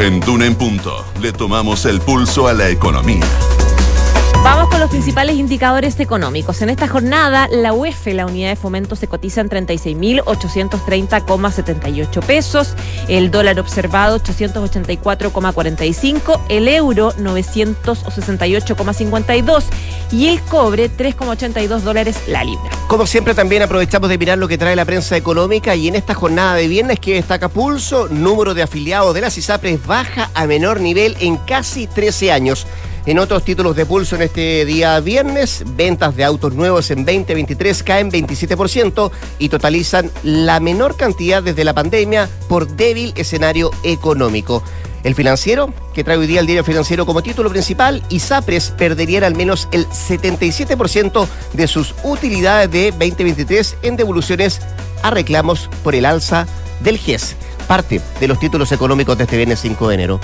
En 0.00 0.20
Duna 0.20 0.46
en 0.46 0.54
Punto 0.54 1.04
le 1.20 1.32
tomamos 1.32 1.86
el 1.86 2.00
pulso 2.00 2.48
a 2.48 2.52
la 2.52 2.68
economía. 2.68 3.24
Vamos 4.44 4.68
con 4.68 4.78
los 4.78 4.90
principales 4.90 5.34
indicadores 5.36 5.98
económicos. 6.00 6.60
En 6.60 6.68
esta 6.68 6.86
jornada, 6.86 7.48
la 7.50 7.72
UEF, 7.72 8.08
la 8.08 8.26
unidad 8.26 8.50
de 8.50 8.56
fomento, 8.56 8.94
se 8.94 9.08
cotiza 9.08 9.40
en 9.40 9.48
36.830,78 9.48 12.26
pesos, 12.26 12.74
el 13.08 13.30
dólar 13.30 13.58
observado 13.58 14.20
884,45, 14.20 16.42
el 16.50 16.68
euro 16.68 17.14
968,52 17.14 19.64
y 20.12 20.28
el 20.28 20.42
cobre 20.42 20.90
3,82 20.90 21.80
dólares 21.80 22.18
la 22.26 22.44
libra. 22.44 22.68
Como 22.86 23.06
siempre, 23.06 23.32
también 23.32 23.62
aprovechamos 23.62 24.10
de 24.10 24.18
mirar 24.18 24.36
lo 24.36 24.46
que 24.46 24.58
trae 24.58 24.76
la 24.76 24.84
prensa 24.84 25.16
económica 25.16 25.74
y 25.74 25.88
en 25.88 25.94
esta 25.94 26.12
jornada 26.12 26.56
de 26.56 26.68
viernes 26.68 27.00
que 27.00 27.14
destaca 27.14 27.48
Pulso, 27.48 28.08
número 28.10 28.52
de 28.52 28.62
afiliados 28.62 29.14
de 29.14 29.22
las 29.22 29.38
ISAPRES 29.38 29.86
baja 29.86 30.30
a 30.34 30.46
menor 30.46 30.82
nivel 30.82 31.16
en 31.20 31.38
casi 31.38 31.86
13 31.86 32.30
años. 32.30 32.66
En 33.06 33.18
otros 33.18 33.44
títulos 33.44 33.76
de 33.76 33.84
pulso 33.84 34.16
en 34.16 34.22
este 34.22 34.64
día 34.64 34.98
viernes, 35.00 35.62
ventas 35.76 36.16
de 36.16 36.24
autos 36.24 36.54
nuevos 36.54 36.90
en 36.90 37.04
2023 37.04 37.82
caen 37.82 38.10
27% 38.10 39.10
y 39.38 39.50
totalizan 39.50 40.10
la 40.22 40.58
menor 40.58 40.96
cantidad 40.96 41.42
desde 41.42 41.64
la 41.64 41.74
pandemia 41.74 42.30
por 42.48 42.66
débil 42.66 43.12
escenario 43.14 43.70
económico. 43.82 44.62
El 45.02 45.14
financiero, 45.14 45.74
que 45.92 46.02
trae 46.02 46.16
hoy 46.16 46.26
día 46.26 46.40
el 46.40 46.46
diario 46.46 46.64
financiero 46.64 47.04
como 47.04 47.22
título 47.22 47.50
principal, 47.50 48.02
y 48.08 48.20
SAPRES 48.20 48.70
perderían 48.70 49.22
al 49.22 49.34
menos 49.34 49.68
el 49.70 49.86
77% 49.86 51.28
de 51.52 51.66
sus 51.68 51.94
utilidades 52.04 52.70
de 52.70 52.90
2023 52.90 53.76
en 53.82 53.96
devoluciones 53.96 54.62
a 55.02 55.10
reclamos 55.10 55.68
por 55.82 55.94
el 55.94 56.06
alza 56.06 56.46
del 56.80 56.96
GES. 56.96 57.36
Parte 57.66 58.00
de 58.18 58.28
los 58.28 58.40
títulos 58.40 58.72
económicos 58.72 59.18
de 59.18 59.24
este 59.24 59.36
viernes 59.36 59.60
5 59.60 59.88
de 59.88 59.94
enero. 59.94 60.20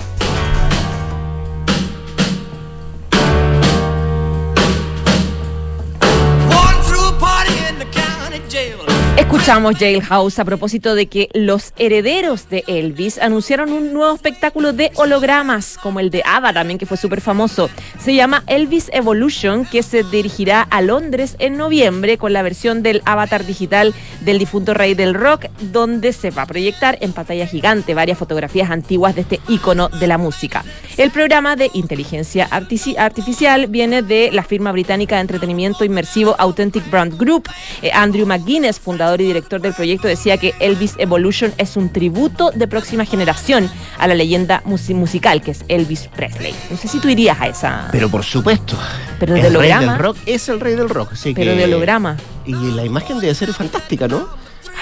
Escuchamos 9.32 9.76
Jailhouse 9.78 10.40
a 10.40 10.44
propósito 10.44 10.96
de 10.96 11.06
que 11.06 11.28
los 11.34 11.72
herederos 11.76 12.48
de 12.48 12.64
Elvis 12.66 13.16
anunciaron 13.16 13.70
un 13.70 13.92
nuevo 13.92 14.12
espectáculo 14.12 14.72
de 14.72 14.90
hologramas, 14.96 15.78
como 15.80 16.00
el 16.00 16.10
de 16.10 16.24
Ava 16.26 16.52
también, 16.52 16.80
que 16.80 16.84
fue 16.84 16.96
súper 16.96 17.20
famoso. 17.20 17.70
Se 18.00 18.12
llama 18.12 18.42
Elvis 18.48 18.90
Evolution, 18.92 19.66
que 19.66 19.84
se 19.84 20.02
dirigirá 20.02 20.62
a 20.62 20.82
Londres 20.82 21.36
en 21.38 21.56
noviembre 21.56 22.18
con 22.18 22.32
la 22.32 22.42
versión 22.42 22.82
del 22.82 23.02
avatar 23.04 23.46
digital 23.46 23.94
del 24.22 24.40
difunto 24.40 24.74
rey 24.74 24.94
del 24.94 25.14
rock, 25.14 25.46
donde 25.60 26.12
se 26.12 26.32
va 26.32 26.42
a 26.42 26.46
proyectar 26.46 26.98
en 27.00 27.12
pantalla 27.12 27.46
gigante 27.46 27.94
varias 27.94 28.18
fotografías 28.18 28.68
antiguas 28.68 29.14
de 29.14 29.20
este 29.20 29.40
icono 29.46 29.90
de 29.90 30.08
la 30.08 30.18
música. 30.18 30.64
El 30.96 31.12
programa 31.12 31.54
de 31.54 31.70
inteligencia 31.72 32.48
artificial 32.50 33.68
viene 33.68 34.02
de 34.02 34.30
la 34.32 34.42
firma 34.42 34.72
británica 34.72 35.14
de 35.14 35.20
entretenimiento 35.20 35.84
inmersivo 35.84 36.34
Authentic 36.36 36.90
Brand 36.90 37.16
Group. 37.16 37.48
Eh, 37.80 37.92
Andrew 37.94 38.26
McGuinness, 38.26 38.80
fundador 38.80 39.19
y 39.20 39.26
director 39.26 39.60
del 39.60 39.74
proyecto, 39.74 40.08
decía 40.08 40.36
que 40.36 40.54
Elvis 40.60 40.94
Evolution 40.98 41.52
es 41.58 41.76
un 41.76 41.92
tributo 41.92 42.50
de 42.50 42.66
próxima 42.66 43.04
generación 43.04 43.70
a 43.98 44.06
la 44.06 44.14
leyenda 44.14 44.62
musical 44.64 45.42
que 45.42 45.52
es 45.52 45.64
Elvis 45.68 46.08
Presley. 46.14 46.54
No 46.70 46.76
sé 46.76 46.88
si 46.88 46.98
tú 46.98 47.08
irías 47.08 47.40
a 47.40 47.48
esa. 47.48 47.88
Pero 47.92 48.08
por 48.08 48.24
supuesto. 48.24 48.76
Pero 49.18 49.34
de 49.34 49.46
holograma. 49.46 49.98
rock 49.98 50.16
es 50.26 50.48
el 50.48 50.60
rey 50.60 50.74
del 50.74 50.88
rock. 50.88 51.12
pero 51.34 51.54
de 51.54 51.64
holograma. 51.64 52.16
Y 52.46 52.52
la 52.52 52.84
imagen 52.84 53.18
debe 53.20 53.34
ser 53.34 53.52
fantástica, 53.52 54.08
¿no? 54.08 54.28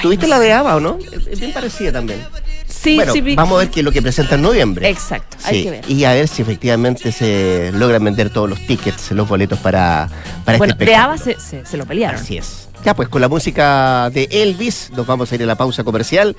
¿Tuviste 0.02 0.28
la 0.28 0.38
de 0.38 0.52
Ava 0.52 0.76
o 0.76 0.80
no? 0.80 0.98
Es 1.30 1.40
bien 1.40 1.52
parecida 1.52 1.92
también. 1.92 2.20
Sí, 2.66 3.00
sí. 3.12 3.34
Vamos 3.34 3.56
a 3.56 3.58
ver 3.60 3.70
qué 3.70 3.80
es 3.80 3.84
lo 3.84 3.90
que 3.90 4.00
presenta 4.00 4.36
en 4.36 4.42
noviembre. 4.42 4.88
Exacto, 4.88 5.36
hay 5.44 5.64
que 5.64 5.70
ver. 5.70 5.90
Y 5.90 6.04
a 6.04 6.12
ver 6.12 6.28
si 6.28 6.42
efectivamente 6.42 7.10
se 7.10 7.72
logran 7.72 8.04
vender 8.04 8.30
todos 8.30 8.48
los 8.48 8.64
tickets, 8.66 9.10
los 9.12 9.28
boletos 9.28 9.58
para, 9.58 10.08
para 10.44 10.58
bueno, 10.58 10.72
este 10.74 10.84
de 10.84 10.94
Ava 10.94 11.18
se, 11.18 11.36
se 11.40 11.76
lo 11.76 11.86
pelearon. 11.86 12.20
Así 12.20 12.36
es. 12.36 12.67
Ya 12.88 12.94
pues 12.94 13.10
con 13.10 13.20
la 13.20 13.28
música 13.28 14.08
de 14.08 14.30
Elvis 14.30 14.90
nos 14.96 15.06
vamos 15.06 15.30
a 15.30 15.34
ir 15.34 15.42
a 15.42 15.44
la 15.44 15.56
pausa 15.56 15.84
comercial 15.84 16.34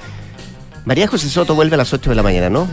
María 0.84 1.08
José 1.08 1.30
Soto 1.30 1.54
vuelve 1.54 1.76
a 1.76 1.78
las 1.78 1.94
8 1.94 2.10
de 2.10 2.16
la 2.16 2.24
mañana, 2.24 2.50
¿no? 2.50 2.68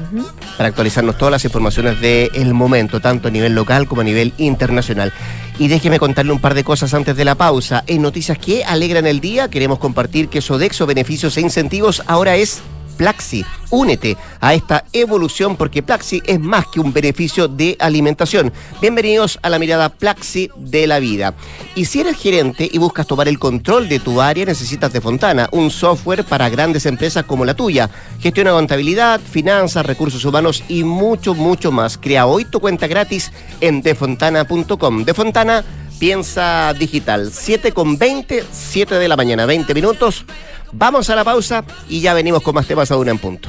Para 0.56 0.70
actualizarnos 0.70 1.18
todas 1.18 1.32
las 1.32 1.44
informaciones 1.44 2.00
del 2.00 2.54
momento, 2.54 3.02
tanto 3.02 3.28
a 3.28 3.30
nivel 3.30 3.54
local 3.54 3.86
como 3.86 4.00
a 4.00 4.04
nivel 4.04 4.32
internacional. 4.38 5.12
Y 5.58 5.68
déjeme 5.68 5.98
contarle 5.98 6.32
un 6.32 6.40
par 6.40 6.54
de 6.54 6.64
cosas 6.64 6.94
antes 6.94 7.14
de 7.14 7.26
la 7.26 7.34
pausa. 7.34 7.84
En 7.86 8.00
noticias 8.00 8.38
que 8.38 8.64
alegran 8.64 9.06
el 9.06 9.20
día, 9.20 9.50
queremos 9.50 9.78
compartir 9.78 10.28
que 10.28 10.40
Sodexo 10.40 10.86
Beneficios 10.86 11.36
e 11.36 11.42
Incentivos 11.42 12.02
ahora 12.06 12.36
es 12.36 12.62
Plaxi. 12.96 13.44
Únete 13.70 14.16
a 14.40 14.54
esta 14.54 14.84
evolución 14.92 15.56
porque 15.56 15.82
Plaxi 15.82 16.22
es 16.24 16.40
más 16.40 16.66
que 16.66 16.80
un 16.80 16.92
beneficio 16.92 17.48
de 17.48 17.76
alimentación. 17.80 18.52
Bienvenidos 18.80 19.38
a 19.42 19.48
la 19.48 19.58
mirada 19.58 19.88
Plaxi 19.88 20.50
de 20.56 20.86
la 20.86 20.98
vida. 20.98 21.34
Y 21.74 21.86
si 21.86 22.00
eres 22.00 22.16
gerente 22.16 22.68
y 22.70 22.78
buscas 22.78 23.06
tomar 23.06 23.28
el 23.28 23.38
control 23.38 23.88
de 23.88 23.98
tu 23.98 24.20
área, 24.20 24.44
necesitas 24.46 24.92
de 24.92 25.00
Fontana, 25.00 25.48
un 25.52 25.70
software 25.70 26.24
para 26.24 26.48
grandes 26.48 26.86
empresas 26.86 27.24
como 27.24 27.44
la 27.44 27.54
tuya. 27.54 27.90
Gestiona 28.20 28.52
contabilidad, 28.52 29.20
finanzas, 29.20 29.84
recursos 29.84 30.24
humanos 30.24 30.62
y 30.68 30.84
mucho, 30.84 31.34
mucho 31.34 31.72
más. 31.72 31.98
Crea 31.98 32.26
hoy 32.26 32.44
tu 32.44 32.60
cuenta 32.60 32.86
gratis 32.86 33.32
en 33.60 33.82
defontana.com. 33.82 35.04
De 35.04 35.14
Fontana, 35.14 35.64
piensa 35.98 36.72
digital. 36.74 37.30
7 37.32 37.72
con 37.72 37.98
20, 37.98 38.44
7 38.50 38.94
de 38.96 39.08
la 39.08 39.16
mañana, 39.16 39.46
20 39.46 39.74
minutos. 39.74 40.24
Vamos 40.72 41.10
a 41.10 41.16
la 41.16 41.24
pausa 41.24 41.64
y 41.88 42.00
ya 42.00 42.14
venimos 42.14 42.42
con 42.42 42.54
más 42.54 42.66
temas 42.66 42.90
a 42.90 42.96
una 42.96 43.10
en 43.10 43.18
punto. 43.18 43.48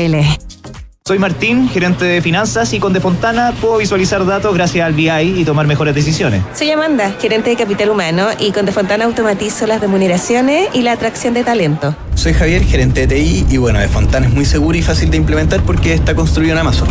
Soy 1.05 1.19
Martín, 1.19 1.69
gerente 1.69 2.05
de 2.05 2.21
finanzas 2.21 2.73
y 2.73 2.79
con 2.79 2.93
Defontana 2.93 3.53
puedo 3.59 3.77
visualizar 3.77 4.25
datos 4.25 4.53
gracias 4.55 4.85
al 4.85 4.93
BI 4.93 5.09
y 5.09 5.45
tomar 5.45 5.67
mejores 5.67 5.93
decisiones. 5.93 6.41
Soy 6.55 6.71
Amanda, 6.71 7.11
gerente 7.19 7.49
de 7.51 7.55
capital 7.55 7.89
humano 7.89 8.29
y 8.39 8.51
con 8.51 8.65
Defontana 8.65 9.05
automatizo 9.05 9.67
las 9.67 9.81
remuneraciones 9.81 10.69
y 10.73 10.81
la 10.81 10.93
atracción 10.93 11.33
de 11.33 11.43
talento. 11.43 11.95
Soy 12.15 12.33
Javier, 12.33 12.63
gerente 12.63 13.05
de 13.05 13.15
TI 13.15 13.45
y 13.49 13.57
bueno, 13.57 13.79
Defontana 13.79 14.25
es 14.27 14.33
muy 14.33 14.45
seguro 14.45 14.77
y 14.77 14.81
fácil 14.81 15.11
de 15.11 15.17
implementar 15.17 15.61
porque 15.63 15.93
está 15.93 16.15
construido 16.15 16.53
en 16.53 16.59
Amazon. 16.59 16.87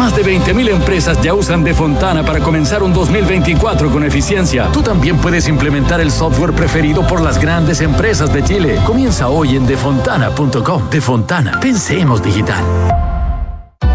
Más 0.00 0.16
de 0.16 0.24
20.000 0.24 0.70
empresas 0.70 1.20
ya 1.20 1.34
usan 1.34 1.62
Defontana 1.62 2.24
para 2.24 2.40
comenzar 2.40 2.82
un 2.82 2.94
2024 2.94 3.90
con 3.90 4.02
eficiencia. 4.02 4.70
Tú 4.72 4.82
también 4.82 5.18
puedes 5.18 5.46
implementar 5.46 6.00
el 6.00 6.10
software 6.10 6.54
preferido 6.54 7.06
por 7.06 7.20
las 7.20 7.38
grandes 7.38 7.82
empresas 7.82 8.32
de 8.32 8.42
Chile. 8.42 8.78
Comienza 8.86 9.28
hoy 9.28 9.56
en 9.56 9.66
defontana.com. 9.66 10.88
Defontana, 10.88 11.60
pensemos 11.60 12.22
digital. 12.22 13.09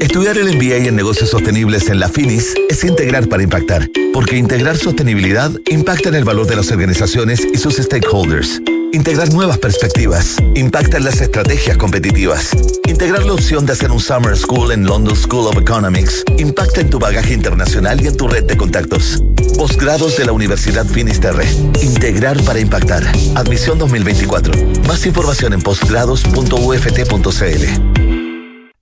Estudiar 0.00 0.36
el 0.38 0.56
MBA 0.56 0.88
en 0.88 0.96
negocios 0.96 1.28
sostenibles 1.28 1.90
en 1.90 2.00
la 2.00 2.08
FINIS 2.08 2.54
es 2.70 2.84
integrar 2.84 3.28
para 3.28 3.42
impactar, 3.42 3.90
porque 4.14 4.36
integrar 4.36 4.78
sostenibilidad 4.78 5.52
impacta 5.66 6.08
en 6.08 6.14
el 6.14 6.24
valor 6.24 6.46
de 6.46 6.56
las 6.56 6.70
organizaciones 6.70 7.46
y 7.52 7.58
sus 7.58 7.76
stakeholders. 7.76 8.62
Integrar 8.92 9.30
nuevas 9.30 9.58
perspectivas 9.58 10.36
impacta 10.54 10.96
en 10.96 11.04
las 11.04 11.20
estrategias 11.20 11.76
competitivas. 11.76 12.48
Integrar 12.88 13.26
la 13.26 13.34
opción 13.34 13.66
de 13.66 13.74
hacer 13.74 13.92
un 13.92 14.00
Summer 14.00 14.34
School 14.36 14.72
en 14.72 14.86
London 14.86 15.14
School 15.14 15.46
of 15.46 15.58
Economics 15.58 16.24
impacta 16.38 16.80
en 16.80 16.88
tu 16.88 16.98
bagaje 16.98 17.34
internacional 17.34 18.00
y 18.00 18.08
en 18.08 18.16
tu 18.16 18.26
red 18.26 18.44
de 18.44 18.56
contactos. 18.56 19.22
Posgrados 19.58 20.16
de 20.16 20.24
la 20.24 20.32
Universidad 20.32 20.86
Finisterre. 20.86 21.44
Integrar 21.82 22.42
para 22.44 22.58
impactar. 22.58 23.04
Admisión 23.34 23.78
2024. 23.78 24.54
Más 24.86 25.04
información 25.04 25.52
en 25.52 25.60
posgrados.uft.cl. 25.60 28.19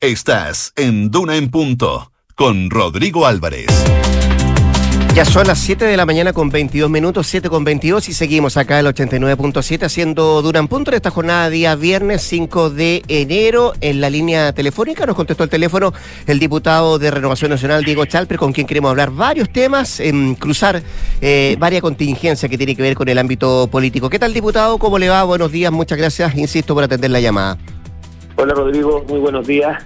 Estás 0.00 0.72
en 0.76 1.10
Duna 1.10 1.34
en 1.34 1.50
Punto 1.50 2.12
con 2.36 2.70
Rodrigo 2.70 3.26
Álvarez. 3.26 3.66
Ya 5.16 5.24
son 5.24 5.48
las 5.48 5.58
7 5.58 5.86
de 5.86 5.96
la 5.96 6.06
mañana 6.06 6.32
con 6.32 6.50
22 6.50 6.88
minutos, 6.88 7.26
7 7.26 7.48
con 7.48 7.64
22 7.64 8.08
y 8.08 8.12
seguimos 8.12 8.56
acá 8.56 8.78
el 8.78 8.86
89.7 8.86 9.82
haciendo 9.82 10.40
Duna 10.40 10.60
en 10.60 10.68
Punto 10.68 10.92
en 10.92 10.94
esta 10.94 11.10
jornada 11.10 11.50
día 11.50 11.74
viernes 11.74 12.22
5 12.22 12.70
de 12.70 13.02
enero 13.08 13.72
en 13.80 14.00
la 14.00 14.08
línea 14.08 14.52
telefónica. 14.52 15.04
Nos 15.04 15.16
contestó 15.16 15.42
el 15.42 15.50
teléfono 15.50 15.92
el 16.28 16.38
diputado 16.38 17.00
de 17.00 17.10
Renovación 17.10 17.50
Nacional 17.50 17.82
Diego 17.82 18.04
Chalper 18.04 18.38
con 18.38 18.52
quien 18.52 18.68
queremos 18.68 18.90
hablar 18.90 19.10
varios 19.10 19.50
temas, 19.50 19.98
en 19.98 20.36
cruzar 20.36 20.80
eh, 21.20 21.56
varias 21.58 21.82
contingencias 21.82 22.48
que 22.48 22.56
tiene 22.56 22.76
que 22.76 22.82
ver 22.82 22.94
con 22.94 23.08
el 23.08 23.18
ámbito 23.18 23.66
político. 23.66 24.08
¿Qué 24.08 24.20
tal 24.20 24.32
diputado? 24.32 24.78
¿Cómo 24.78 24.96
le 24.96 25.08
va? 25.08 25.24
Buenos 25.24 25.50
días, 25.50 25.72
muchas 25.72 25.98
gracias, 25.98 26.36
insisto, 26.36 26.72
por 26.72 26.84
atender 26.84 27.10
la 27.10 27.18
llamada. 27.18 27.58
Hola 28.40 28.54
Rodrigo, 28.54 29.04
muy 29.08 29.18
buenos 29.18 29.48
días. 29.48 29.84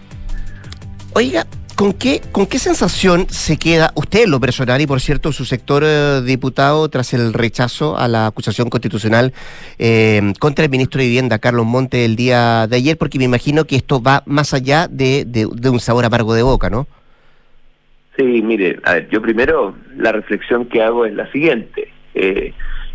Oiga, 1.14 1.46
¿con 1.74 1.94
qué, 1.94 2.20
¿con 2.32 2.46
qué 2.46 2.58
sensación 2.58 3.26
se 3.30 3.56
queda 3.56 3.92
usted, 3.94 4.26
lo 4.26 4.40
personal, 4.40 4.78
y 4.78 4.86
por 4.86 5.00
cierto, 5.00 5.32
su 5.32 5.46
sector 5.46 5.82
eh, 5.86 6.20
diputado, 6.22 6.86
tras 6.90 7.14
el 7.14 7.32
rechazo 7.32 7.96
a 7.96 8.08
la 8.08 8.26
acusación 8.26 8.68
constitucional 8.68 9.32
eh, 9.78 10.34
contra 10.38 10.66
el 10.66 10.70
ministro 10.70 11.00
de 11.00 11.06
Vivienda, 11.06 11.38
Carlos 11.38 11.64
Monte, 11.64 12.04
el 12.04 12.14
día 12.14 12.66
de 12.66 12.76
ayer? 12.76 12.98
Porque 12.98 13.16
me 13.16 13.24
imagino 13.24 13.64
que 13.64 13.76
esto 13.76 14.02
va 14.02 14.22
más 14.26 14.52
allá 14.52 14.86
de, 14.86 15.24
de, 15.24 15.48
de 15.50 15.70
un 15.70 15.80
sabor 15.80 16.04
amargo 16.04 16.34
de 16.34 16.42
boca, 16.42 16.68
¿no? 16.68 16.86
Sí, 18.18 18.42
mire, 18.42 18.80
a 18.84 18.92
ver, 18.92 19.08
yo 19.08 19.22
primero 19.22 19.74
la 19.96 20.12
reflexión 20.12 20.66
que 20.66 20.82
hago 20.82 21.06
es 21.06 21.14
la 21.14 21.30
siguiente. 21.32 21.90
Eh, 22.14 22.52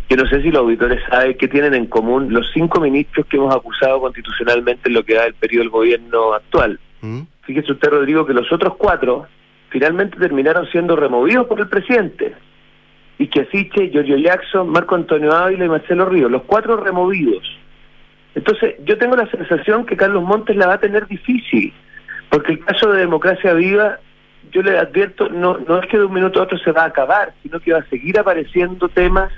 que 0.08 0.16
no 0.16 0.26
sé 0.26 0.40
si 0.40 0.50
los 0.50 0.62
auditores 0.62 1.02
saben 1.08 1.36
qué 1.36 1.48
tienen 1.48 1.74
en 1.74 1.86
común 1.86 2.32
los 2.32 2.50
cinco 2.52 2.80
ministros 2.80 3.26
que 3.26 3.36
hemos 3.36 3.54
acusado 3.54 4.00
constitucionalmente 4.00 4.88
en 4.88 4.94
lo 4.94 5.04
que 5.04 5.14
da 5.14 5.26
el 5.26 5.34
periodo 5.34 5.64
del 5.64 5.70
gobierno 5.70 6.32
actual. 6.32 6.80
¿Mm? 7.02 7.20
Fíjese 7.42 7.72
usted, 7.72 7.90
Rodrigo, 7.90 8.24
que 8.24 8.32
los 8.32 8.50
otros 8.50 8.76
cuatro 8.76 9.26
finalmente 9.68 10.18
terminaron 10.18 10.66
siendo 10.70 10.96
removidos 10.96 11.46
por 11.46 11.60
el 11.60 11.68
presidente. 11.68 12.34
Y 13.18 13.26
que 13.26 13.40
Asiche, 13.40 13.90
Giorgio 13.90 14.16
Jackson, 14.16 14.70
Marco 14.70 14.94
Antonio 14.94 15.32
Ávila 15.32 15.66
y 15.66 15.68
Marcelo 15.68 16.06
Ríos, 16.06 16.30
los 16.30 16.44
cuatro 16.44 16.76
removidos. 16.78 17.42
Entonces, 18.34 18.76
yo 18.84 18.96
tengo 18.96 19.16
la 19.16 19.28
sensación 19.30 19.84
que 19.84 19.96
Carlos 19.96 20.22
Montes 20.22 20.56
la 20.56 20.68
va 20.68 20.74
a 20.74 20.80
tener 20.80 21.06
difícil, 21.06 21.72
porque 22.30 22.52
el 22.52 22.64
caso 22.64 22.92
de 22.92 23.00
Democracia 23.00 23.52
Viva, 23.52 23.98
yo 24.52 24.62
le 24.62 24.78
advierto, 24.78 25.28
no, 25.28 25.58
no 25.58 25.80
es 25.80 25.88
que 25.88 25.98
de 25.98 26.04
un 26.04 26.14
minuto 26.14 26.40
a 26.40 26.44
otro 26.44 26.56
se 26.58 26.72
va 26.72 26.84
a 26.84 26.86
acabar, 26.86 27.34
sino 27.42 27.58
que 27.60 27.72
va 27.72 27.80
a 27.80 27.88
seguir 27.88 28.18
apareciendo 28.18 28.88
temas 28.88 29.32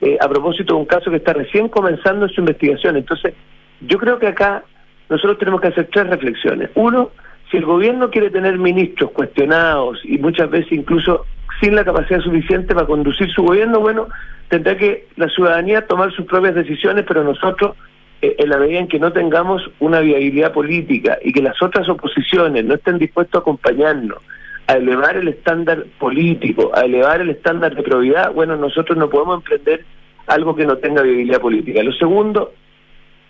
eh, 0.00 0.16
a 0.20 0.28
propósito 0.28 0.74
de 0.74 0.80
un 0.80 0.86
caso 0.86 1.10
que 1.10 1.16
está 1.16 1.32
recién 1.32 1.68
comenzando 1.68 2.26
en 2.26 2.32
su 2.32 2.40
investigación. 2.40 2.96
Entonces, 2.96 3.34
yo 3.80 3.98
creo 3.98 4.18
que 4.18 4.28
acá 4.28 4.64
nosotros 5.08 5.38
tenemos 5.38 5.60
que 5.60 5.68
hacer 5.68 5.88
tres 5.92 6.06
reflexiones. 6.08 6.70
Uno, 6.74 7.10
si 7.50 7.56
el 7.56 7.64
gobierno 7.64 8.10
quiere 8.10 8.30
tener 8.30 8.58
ministros 8.58 9.10
cuestionados 9.12 10.00
y 10.04 10.18
muchas 10.18 10.50
veces 10.50 10.72
incluso 10.72 11.24
sin 11.60 11.74
la 11.74 11.84
capacidad 11.84 12.20
suficiente 12.20 12.74
para 12.74 12.86
conducir 12.86 13.30
su 13.30 13.42
gobierno, 13.42 13.80
bueno, 13.80 14.08
tendrá 14.48 14.76
que 14.76 15.08
la 15.16 15.28
ciudadanía 15.28 15.86
tomar 15.86 16.12
sus 16.12 16.26
propias 16.26 16.54
decisiones, 16.54 17.04
pero 17.06 17.24
nosotros, 17.24 17.76
eh, 18.22 18.36
en 18.38 18.50
la 18.50 18.58
medida 18.58 18.78
en 18.78 18.88
que 18.88 19.00
no 19.00 19.12
tengamos 19.12 19.68
una 19.80 20.00
viabilidad 20.00 20.52
política 20.52 21.18
y 21.22 21.32
que 21.32 21.42
las 21.42 21.60
otras 21.62 21.88
oposiciones 21.88 22.64
no 22.64 22.74
estén 22.74 22.98
dispuestos 22.98 23.40
a 23.40 23.42
acompañarnos, 23.42 24.18
a 24.68 24.74
elevar 24.74 25.16
el 25.16 25.28
estándar 25.28 25.86
político, 25.98 26.70
a 26.74 26.82
elevar 26.82 27.22
el 27.22 27.30
estándar 27.30 27.74
de 27.74 27.82
probidad, 27.82 28.32
bueno, 28.34 28.54
nosotros 28.54 28.98
no 28.98 29.08
podemos 29.08 29.38
emprender 29.38 29.82
algo 30.26 30.54
que 30.54 30.66
no 30.66 30.76
tenga 30.76 31.00
viabilidad 31.00 31.40
política. 31.40 31.82
Lo 31.82 31.92
segundo 31.92 32.52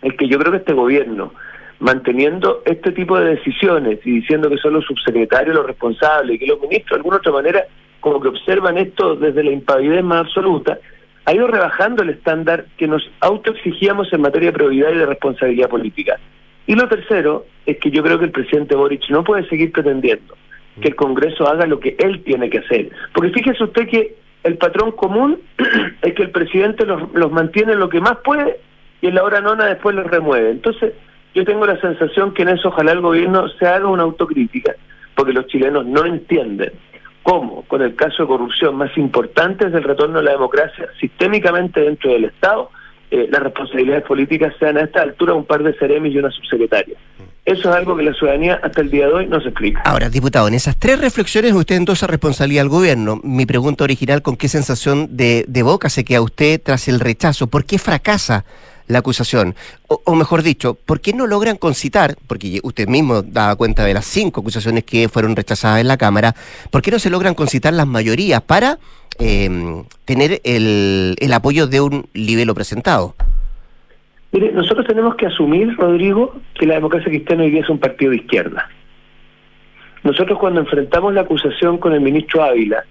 es 0.02 0.14
que 0.14 0.26
yo 0.26 0.36
creo 0.40 0.50
que 0.50 0.58
este 0.58 0.72
gobierno, 0.72 1.32
manteniendo 1.78 2.62
este 2.64 2.90
tipo 2.90 3.16
de 3.16 3.36
decisiones 3.36 4.00
y 4.04 4.16
diciendo 4.16 4.50
que 4.50 4.58
son 4.58 4.72
los 4.72 4.84
subsecretarios 4.84 5.54
los 5.54 5.64
responsables 5.64 6.34
y 6.34 6.38
que 6.40 6.46
los 6.46 6.60
ministros 6.60 6.90
de 6.90 6.96
alguna 6.96 7.18
otra 7.18 7.30
manera 7.30 7.64
como 8.00 8.20
que 8.20 8.28
observan 8.28 8.76
esto 8.76 9.14
desde 9.14 9.44
la 9.44 9.52
impavidez 9.52 10.02
más 10.02 10.26
absoluta, 10.26 10.80
ha 11.24 11.34
ido 11.34 11.46
rebajando 11.46 12.02
el 12.02 12.10
estándar 12.10 12.66
que 12.76 12.88
nos 12.88 13.08
autoexigíamos 13.20 14.12
en 14.12 14.22
materia 14.22 14.50
de 14.50 14.58
probidad 14.58 14.90
y 14.90 14.98
de 14.98 15.06
responsabilidad 15.06 15.68
política. 15.68 16.18
Y 16.66 16.74
lo 16.74 16.88
tercero 16.88 17.46
es 17.64 17.78
que 17.78 17.92
yo 17.92 18.02
creo 18.02 18.18
que 18.18 18.24
el 18.24 18.32
presidente 18.32 18.74
Boric 18.74 19.08
no 19.10 19.22
puede 19.22 19.48
seguir 19.48 19.70
pretendiendo 19.70 20.34
que 20.80 20.88
el 20.88 20.96
Congreso 20.96 21.48
haga 21.48 21.66
lo 21.66 21.80
que 21.80 21.96
él 21.98 22.22
tiene 22.24 22.50
que 22.50 22.58
hacer. 22.58 22.90
Porque 23.12 23.30
fíjese 23.30 23.64
usted 23.64 23.88
que 23.88 24.16
el 24.44 24.56
patrón 24.56 24.92
común 24.92 25.40
es 26.02 26.14
que 26.14 26.22
el 26.22 26.30
presidente 26.30 26.86
los, 26.86 27.12
los 27.12 27.30
mantiene 27.30 27.74
lo 27.74 27.88
que 27.88 28.00
más 28.00 28.18
puede 28.24 28.60
y 29.00 29.08
en 29.08 29.14
la 29.14 29.24
hora 29.24 29.40
nona 29.40 29.66
después 29.66 29.94
los 29.94 30.06
remueve. 30.06 30.50
Entonces, 30.50 30.94
yo 31.34 31.44
tengo 31.44 31.66
la 31.66 31.80
sensación 31.80 32.34
que 32.34 32.42
en 32.42 32.50
eso 32.50 32.68
ojalá 32.68 32.92
el 32.92 33.00
gobierno 33.00 33.48
se 33.48 33.66
haga 33.66 33.86
una 33.86 34.02
autocrítica, 34.02 34.74
porque 35.14 35.32
los 35.32 35.46
chilenos 35.46 35.86
no 35.86 36.04
entienden 36.04 36.72
cómo, 37.22 37.62
con 37.64 37.82
el 37.82 37.94
caso 37.94 38.22
de 38.22 38.28
corrupción 38.28 38.76
más 38.76 38.96
importante 38.96 39.68
del 39.68 39.84
retorno 39.84 40.18
a 40.18 40.22
la 40.22 40.32
democracia 40.32 40.88
sistémicamente 40.98 41.80
dentro 41.80 42.10
del 42.10 42.24
Estado, 42.24 42.70
eh, 43.10 43.28
las 43.30 43.42
responsabilidades 43.42 44.04
políticas 44.04 44.54
sean 44.58 44.76
a 44.76 44.82
esta 44.82 45.02
altura 45.02 45.34
un 45.34 45.44
par 45.44 45.62
de 45.62 45.76
seremis 45.78 46.14
y 46.14 46.18
una 46.18 46.30
subsecretaria. 46.30 46.96
Eso 47.44 47.70
es 47.70 47.76
algo 47.76 47.96
que 47.96 48.02
la 48.02 48.12
ciudadanía 48.12 48.60
hasta 48.62 48.82
el 48.82 48.90
día 48.90 49.06
de 49.06 49.12
hoy 49.14 49.26
no 49.26 49.40
se 49.40 49.48
explica. 49.48 49.80
Ahora, 49.86 50.10
diputado, 50.10 50.48
en 50.48 50.54
esas 50.54 50.76
tres 50.76 51.00
reflexiones 51.00 51.54
usted 51.54 51.76
endosa 51.76 52.06
responsabilidad 52.06 52.62
al 52.62 52.68
gobierno. 52.68 53.20
Mi 53.24 53.46
pregunta 53.46 53.84
original, 53.84 54.20
¿con 54.20 54.36
qué 54.36 54.48
sensación 54.48 55.16
de, 55.16 55.46
de 55.48 55.62
boca 55.62 55.88
se 55.88 56.04
queda 56.04 56.20
usted 56.20 56.60
tras 56.62 56.88
el 56.88 57.00
rechazo? 57.00 57.46
¿Por 57.46 57.64
qué 57.64 57.78
fracasa 57.78 58.44
la 58.86 58.98
acusación? 58.98 59.54
O, 59.86 60.14
mejor 60.14 60.42
dicho, 60.42 60.74
¿por 60.74 61.00
qué 61.00 61.14
no 61.14 61.26
logran 61.26 61.56
concitar, 61.56 62.16
porque 62.26 62.60
usted 62.62 62.86
mismo 62.86 63.22
daba 63.22 63.56
cuenta 63.56 63.84
de 63.84 63.94
las 63.94 64.04
cinco 64.04 64.42
acusaciones 64.42 64.84
que 64.84 65.08
fueron 65.08 65.34
rechazadas 65.34 65.80
en 65.80 65.88
la 65.88 65.96
Cámara, 65.96 66.34
¿por 66.70 66.82
qué 66.82 66.90
no 66.90 66.98
se 66.98 67.08
logran 67.08 67.34
concitar 67.34 67.72
las 67.72 67.86
mayorías 67.86 68.42
para 68.42 68.78
eh, 69.18 69.48
tener 70.04 70.40
el, 70.44 71.16
el 71.18 71.32
apoyo 71.32 71.66
de 71.66 71.80
un 71.80 72.06
libelo 72.14 72.54
presentado? 72.54 73.14
Mire, 74.32 74.52
nosotros 74.52 74.86
tenemos 74.86 75.16
que 75.16 75.26
asumir, 75.26 75.74
Rodrigo, 75.76 76.34
que 76.54 76.66
la 76.66 76.74
democracia 76.74 77.08
cristiana 77.08 77.44
hoy 77.44 77.50
día 77.50 77.62
es 77.62 77.70
un 77.70 77.78
partido 77.78 78.10
de 78.10 78.18
izquierda. 78.18 78.68
Nosotros 80.04 80.38
cuando 80.38 80.60
enfrentamos 80.60 81.14
la 81.14 81.22
acusación 81.22 81.78
con 81.78 81.92
el 81.92 82.00
ministro 82.00 82.42
Ávila, 82.42 82.84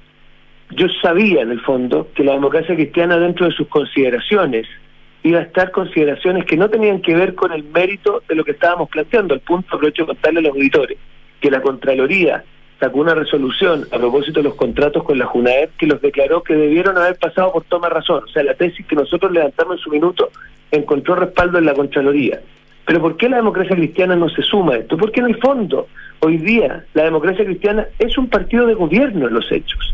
yo 0.72 0.88
sabía 1.02 1.42
en 1.42 1.52
el 1.52 1.62
fondo 1.62 2.10
que 2.14 2.24
la 2.24 2.34
democracia 2.34 2.76
cristiana 2.76 3.18
dentro 3.18 3.46
de 3.46 3.54
sus 3.54 3.68
consideraciones 3.68 4.68
iba 5.24 5.40
a 5.40 5.44
estar 5.44 5.72
consideraciones 5.72 6.46
que 6.46 6.58
no 6.58 6.70
tenían 6.70 7.02
que 7.02 7.16
ver 7.16 7.36
con 7.36 7.52
el 7.52 7.64
mérito 7.64 8.24
de 8.28 8.36
lo 8.36 8.44
que 8.44 8.52
estábamos 8.52 8.90
planteando. 8.90 9.34
Al 9.34 9.42
punto, 9.42 9.76
aprovecho 9.76 10.04
de 10.04 10.08
contarle 10.08 10.40
a 10.40 10.44
los 10.44 10.54
auditores, 10.54 10.98
que 11.40 11.52
la 11.52 11.62
Contraloría 11.62 12.44
sacó 12.80 13.00
una 13.00 13.16
resolución 13.16 13.88
a 13.92 13.98
propósito 13.98 14.40
de 14.40 14.50
los 14.50 14.56
contratos 14.56 15.04
con 15.04 15.18
la 15.18 15.26
JUNAEP 15.26 15.78
que 15.78 15.88
los 15.88 16.02
declaró 16.02 16.44
que 16.44 16.54
debieron 16.54 16.98
haber 16.98 17.16
pasado 17.18 17.52
por 17.52 17.64
toma 17.64 17.90
razón. 17.90 18.24
O 18.24 18.28
sea, 18.28 18.44
la 18.44 18.54
tesis 18.54 18.86
que 18.86 18.96
nosotros 18.96 19.32
levantamos 19.32 19.78
en 19.78 19.84
su 19.84 19.90
minuto 19.90 20.30
encontró 20.72 21.16
respaldo 21.16 21.58
en 21.58 21.66
la 21.66 21.74
Contraloría. 21.74 22.42
Pero 22.86 23.02
¿por 23.02 23.18
qué 23.18 23.28
la 23.28 23.38
democracia 23.38 23.76
cristiana 23.76 24.16
no 24.16 24.30
se 24.30 24.42
suma 24.42 24.76
a 24.76 24.78
esto? 24.78 24.96
Porque 24.96 25.20
en 25.20 25.28
el 25.28 25.38
fondo, 25.40 25.88
hoy 26.20 26.38
día, 26.38 26.86
la 26.94 27.04
democracia 27.04 27.44
cristiana 27.44 27.88
es 28.00 28.18
un 28.18 28.30
partido 28.30 28.66
de 28.66 28.76
gobierno 28.76 29.28
en 29.28 29.34
los 29.34 29.52
hechos. 29.52 29.94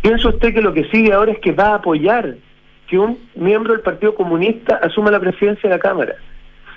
Piensa 0.00 0.28
usted 0.28 0.52
que 0.52 0.62
lo 0.62 0.72
que 0.72 0.84
sigue 0.90 1.12
ahora 1.12 1.32
es 1.32 1.38
que 1.38 1.52
va 1.52 1.68
a 1.68 1.74
apoyar 1.76 2.34
que 2.88 2.98
un 2.98 3.18
miembro 3.36 3.72
del 3.72 3.82
Partido 3.82 4.14
Comunista 4.14 4.76
asuma 4.82 5.10
la 5.10 5.20
presidencia 5.20 5.68
de 5.68 5.76
la 5.76 5.80
Cámara. 5.80 6.16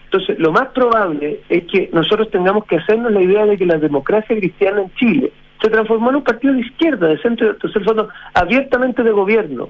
Entonces, 0.06 0.38
lo 0.38 0.52
más 0.52 0.68
probable 0.68 1.40
es 1.50 1.66
que 1.66 1.90
nosotros 1.92 2.30
tengamos 2.30 2.66
que 2.66 2.78
hacernos 2.78 3.12
la 3.12 3.22
idea 3.22 3.46
de 3.46 3.58
que 3.58 3.66
la 3.66 3.78
democracia 3.78 4.38
cristiana 4.38 4.82
en 4.82 4.94
Chile 4.94 5.32
se 5.66 5.72
transformó 5.72 6.12
en 6.12 6.18
un 6.18 6.24
partido 6.24 6.54
de 6.54 6.62
izquierda, 6.62 7.08
de 7.08 7.18
centro, 7.18 7.50
entonces, 7.50 7.76
el 7.76 7.86
fondo, 7.86 8.10
abiertamente 8.36 9.02
de 9.02 9.12
gobierno. 9.12 9.70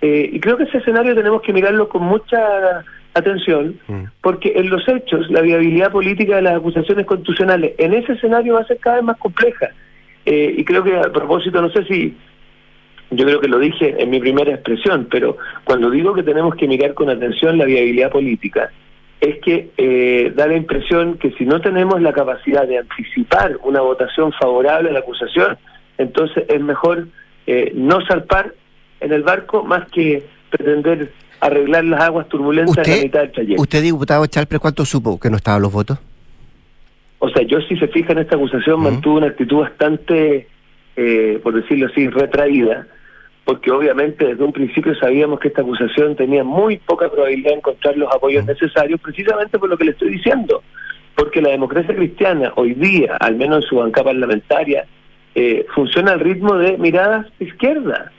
Eh, 0.00 0.30
y 0.32 0.40
creo 0.40 0.56
que 0.56 0.64
ese 0.64 0.78
escenario 0.78 1.14
tenemos 1.14 1.42
que 1.42 1.52
mirarlo 1.52 1.90
con 1.90 2.02
mucha 2.02 2.84
atención, 3.12 3.78
mm. 3.86 4.04
porque 4.22 4.54
en 4.56 4.70
los 4.70 4.88
hechos 4.88 5.30
la 5.30 5.42
viabilidad 5.42 5.92
política 5.92 6.36
de 6.36 6.42
las 6.42 6.56
acusaciones 6.56 7.04
constitucionales 7.04 7.74
en 7.76 7.92
ese 7.92 8.14
escenario 8.14 8.54
va 8.54 8.60
a 8.60 8.66
ser 8.66 8.78
cada 8.78 8.96
vez 8.96 9.04
más 9.04 9.18
compleja. 9.18 9.68
Eh, 10.24 10.54
y 10.56 10.64
creo 10.64 10.82
que 10.82 10.96
a 10.96 11.12
propósito, 11.12 11.60
no 11.60 11.70
sé 11.70 11.84
si, 11.84 12.16
yo 13.10 13.26
creo 13.26 13.40
que 13.40 13.48
lo 13.48 13.58
dije 13.58 13.94
en 13.98 14.08
mi 14.08 14.20
primera 14.20 14.54
expresión, 14.54 15.06
pero 15.10 15.36
cuando 15.64 15.90
digo 15.90 16.14
que 16.14 16.22
tenemos 16.22 16.54
que 16.54 16.66
mirar 16.66 16.94
con 16.94 17.10
atención 17.10 17.58
la 17.58 17.66
viabilidad 17.66 18.10
política, 18.10 18.70
es 19.20 19.38
que 19.40 19.70
eh, 19.76 20.32
da 20.34 20.46
la 20.46 20.56
impresión 20.56 21.18
que 21.18 21.32
si 21.32 21.44
no 21.44 21.60
tenemos 21.60 22.00
la 22.02 22.12
capacidad 22.12 22.66
de 22.66 22.78
anticipar 22.78 23.58
una 23.62 23.80
votación 23.80 24.32
favorable 24.32 24.90
a 24.90 24.92
la 24.92 24.98
acusación, 25.00 25.56
entonces 25.98 26.44
es 26.48 26.60
mejor 26.60 27.08
eh, 27.46 27.72
no 27.74 28.00
salpar 28.06 28.54
en 29.00 29.12
el 29.12 29.22
barco 29.22 29.64
más 29.64 29.88
que 29.90 30.26
pretender 30.50 31.12
arreglar 31.40 31.84
las 31.84 32.00
aguas 32.00 32.28
turbulentas 32.28 32.86
en 32.86 32.96
la 32.96 33.02
mitad 33.02 33.20
del 33.20 33.32
trayecto. 33.32 33.62
¿Usted, 33.62 33.82
diputado 33.82 34.26
Chalper, 34.26 34.60
cuánto 34.60 34.84
supo 34.84 35.18
que 35.18 35.30
no 35.30 35.36
estaban 35.36 35.62
los 35.62 35.72
votos? 35.72 35.98
O 37.18 37.28
sea, 37.30 37.42
yo 37.42 37.60
si 37.62 37.76
se 37.76 37.88
fija 37.88 38.12
en 38.12 38.18
esta 38.18 38.36
acusación 38.36 38.80
mantuvo 38.80 39.16
una 39.16 39.28
actitud 39.28 39.60
bastante, 39.60 40.48
eh, 40.96 41.40
por 41.42 41.54
decirlo 41.54 41.86
así, 41.86 42.08
retraída, 42.08 42.86
porque 43.46 43.70
obviamente 43.70 44.26
desde 44.26 44.42
un 44.42 44.52
principio 44.52 44.92
sabíamos 44.96 45.38
que 45.38 45.48
esta 45.48 45.62
acusación 45.62 46.16
tenía 46.16 46.42
muy 46.42 46.78
poca 46.78 47.08
probabilidad 47.08 47.50
de 47.50 47.58
encontrar 47.58 47.96
los 47.96 48.12
apoyos 48.12 48.44
necesarios, 48.44 49.00
precisamente 49.00 49.56
por 49.56 49.68
lo 49.70 49.78
que 49.78 49.84
le 49.84 49.92
estoy 49.92 50.10
diciendo, 50.10 50.64
porque 51.14 51.40
la 51.40 51.50
democracia 51.50 51.94
cristiana 51.94 52.52
hoy 52.56 52.74
día, 52.74 53.16
al 53.20 53.36
menos 53.36 53.62
en 53.62 53.68
su 53.68 53.76
banca 53.76 54.02
parlamentaria, 54.02 54.84
eh, 55.36 55.64
funciona 55.76 56.12
al 56.12 56.20
ritmo 56.20 56.56
de 56.56 56.76
miradas 56.76 57.28
izquierdas. 57.38 58.10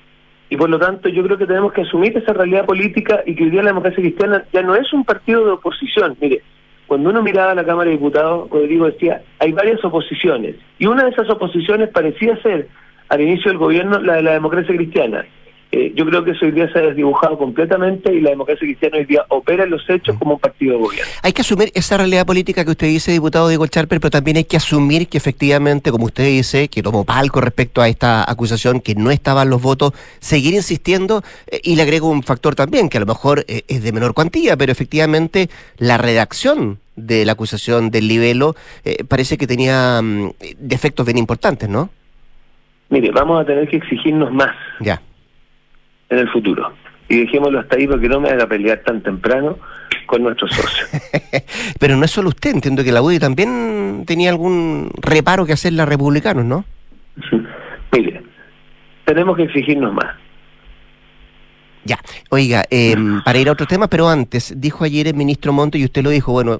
Y 0.49 0.55
por 0.55 0.69
lo 0.69 0.79
tanto 0.79 1.09
yo 1.09 1.21
creo 1.23 1.37
que 1.37 1.45
tenemos 1.45 1.73
que 1.73 1.81
asumir 1.81 2.17
esa 2.17 2.31
realidad 2.31 2.65
política 2.65 3.21
y 3.25 3.35
que 3.35 3.43
hoy 3.43 3.49
día 3.49 3.63
la 3.63 3.71
democracia 3.71 4.01
cristiana 4.01 4.45
ya 4.53 4.61
no 4.61 4.75
es 4.75 4.93
un 4.93 5.03
partido 5.03 5.43
de 5.43 5.51
oposición. 5.51 6.15
Mire, 6.21 6.41
cuando 6.87 7.09
uno 7.09 7.21
miraba 7.21 7.51
a 7.51 7.55
la 7.55 7.65
Cámara 7.65 7.89
de 7.89 7.97
Diputados, 7.97 8.49
Rodrigo 8.49 8.85
decía, 8.85 9.21
hay 9.39 9.51
varias 9.51 9.83
oposiciones. 9.83 10.55
Y 10.79 10.85
una 10.85 11.03
de 11.03 11.09
esas 11.09 11.29
oposiciones 11.29 11.89
parecía 11.89 12.41
ser 12.41 12.69
al 13.09 13.21
inicio 13.21 13.51
del 13.51 13.57
gobierno 13.57 13.99
la 13.99 14.15
de 14.15 14.23
la 14.23 14.33
democracia 14.33 14.75
cristiana. 14.75 15.25
Eh, 15.69 15.91
yo 15.95 16.05
creo 16.05 16.23
que 16.23 16.31
eso 16.31 16.45
hoy 16.45 16.53
día 16.53 16.71
se 16.71 16.79
ha 16.79 16.81
desdibujado 16.81 17.37
completamente 17.37 18.13
y 18.13 18.21
la 18.21 18.29
democracia 18.29 18.65
cristiana 18.65 18.97
hoy 18.97 19.05
día 19.05 19.25
opera 19.27 19.65
en 19.65 19.71
los 19.71 19.87
hechos 19.89 20.15
como 20.17 20.35
un 20.35 20.39
partido 20.39 20.73
de 20.73 20.79
gobierno. 20.79 21.11
Hay 21.21 21.33
que 21.33 21.41
asumir 21.41 21.71
esa 21.75 21.97
realidad 21.97 22.25
política 22.25 22.63
que 22.63 22.71
usted 22.71 22.87
dice, 22.87 23.11
diputado 23.11 23.49
Diego 23.49 23.67
Charper, 23.67 23.99
pero 23.99 24.09
también 24.09 24.37
hay 24.37 24.45
que 24.45 24.55
asumir 24.55 25.09
que 25.09 25.17
efectivamente, 25.17 25.91
como 25.91 26.05
usted 26.05 26.25
dice, 26.25 26.69
que 26.69 26.81
tomó 26.81 27.03
palco 27.03 27.41
respecto 27.41 27.81
a 27.81 27.89
esta 27.89 28.29
acusación, 28.29 28.79
que 28.79 28.95
no 28.95 29.11
estaban 29.11 29.49
los 29.49 29.61
votos, 29.61 29.91
seguir 30.19 30.53
insistiendo 30.53 31.21
eh, 31.47 31.59
y 31.61 31.75
le 31.75 31.81
agrego 31.81 32.09
un 32.09 32.23
factor 32.23 32.55
también, 32.55 32.87
que 32.87 32.97
a 32.97 33.01
lo 33.01 33.05
mejor 33.05 33.43
eh, 33.49 33.63
es 33.67 33.83
de 33.83 33.91
menor 33.91 34.13
cuantía, 34.13 34.55
pero 34.55 34.71
efectivamente 34.71 35.49
la 35.79 35.97
redacción 35.97 36.79
de 36.95 37.25
la 37.25 37.33
acusación 37.33 37.91
del 37.91 38.07
libelo 38.07 38.55
parece 39.07 39.37
que 39.37 39.45
tenía 39.45 40.01
mm, 40.01 40.31
defectos 40.57 41.05
bien 41.05 41.17
importantes, 41.17 41.69
¿no? 41.69 41.91
Mire, 42.89 43.11
vamos 43.11 43.41
a 43.41 43.45
tener 43.45 43.67
que 43.67 43.77
exigirnos 43.77 44.31
más. 44.31 44.55
Ya. 44.79 45.01
En 46.09 46.19
el 46.19 46.29
futuro. 46.29 46.73
Y 47.09 47.21
dejémoslo 47.21 47.59
hasta 47.59 47.77
ahí 47.77 47.87
porque 47.87 48.09
no 48.09 48.19
me 48.19 48.29
haga 48.29 48.47
pelear 48.47 48.79
tan 48.79 49.01
temprano 49.01 49.57
con 50.05 50.23
nuestros 50.23 50.51
socios. 50.51 50.89
Pero 51.79 51.95
no 51.95 52.05
es 52.05 52.11
solo 52.11 52.29
usted, 52.29 52.51
entiendo 52.51 52.83
que 52.83 52.91
la 52.91 53.01
UDI 53.01 53.19
también 53.19 54.03
tenía 54.05 54.29
algún 54.29 54.91
reparo 55.01 55.45
que 55.45 55.53
hacer 55.53 55.73
los 55.73 55.87
republicanos, 55.87 56.45
¿no? 56.45 56.65
Mire, 57.91 58.23
tenemos 59.05 59.37
que 59.37 59.43
exigirnos 59.43 59.93
más. 59.93 60.15
Ya, 61.87 61.99
oiga, 62.29 62.65
em, 62.69 63.23
para 63.23 63.39
ir 63.39 63.47
a 63.47 63.53
otro 63.53 63.65
tema, 63.65 63.87
pero 63.87 64.09
antes, 64.09 64.53
dijo 64.57 64.83
ayer 64.83 65.07
el 65.07 65.13
ministro 65.13 65.53
Monte 65.53 65.77
y 65.77 65.85
usted 65.85 66.03
lo 66.03 66.09
dijo, 66.09 66.33
bueno, 66.33 66.59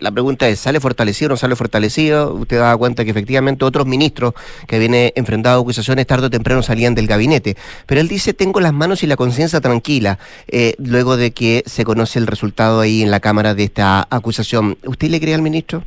la 0.00 0.10
pregunta 0.10 0.48
es, 0.48 0.60
¿sale 0.60 0.80
fortalecido 0.80 1.28
o 1.28 1.32
no 1.32 1.36
sale 1.36 1.56
fortalecido? 1.56 2.32
Usted 2.32 2.58
da 2.58 2.74
cuenta 2.78 3.04
que 3.04 3.10
efectivamente 3.10 3.66
otros 3.66 3.86
ministros 3.86 4.32
que 4.66 4.78
vienen 4.78 5.12
enfrentados 5.14 5.58
a 5.58 5.60
acusaciones 5.60 6.06
tarde 6.06 6.28
o 6.28 6.30
temprano 6.30 6.62
salían 6.62 6.94
del 6.94 7.06
gabinete, 7.06 7.54
pero 7.86 8.00
él 8.00 8.08
dice, 8.08 8.32
tengo 8.32 8.60
las 8.60 8.72
manos 8.72 9.02
y 9.02 9.06
la 9.06 9.16
conciencia 9.16 9.60
tranquila, 9.60 10.18
eh, 10.48 10.74
luego 10.78 11.18
de 11.18 11.32
que 11.32 11.62
se 11.66 11.84
conoce 11.84 12.18
el 12.18 12.26
resultado 12.26 12.80
ahí 12.80 13.02
en 13.02 13.10
la 13.10 13.20
Cámara 13.20 13.54
de 13.54 13.64
esta 13.64 14.06
acusación. 14.08 14.78
¿Usted 14.86 15.10
le 15.10 15.20
cree 15.20 15.34
al 15.34 15.42
ministro? 15.42 15.82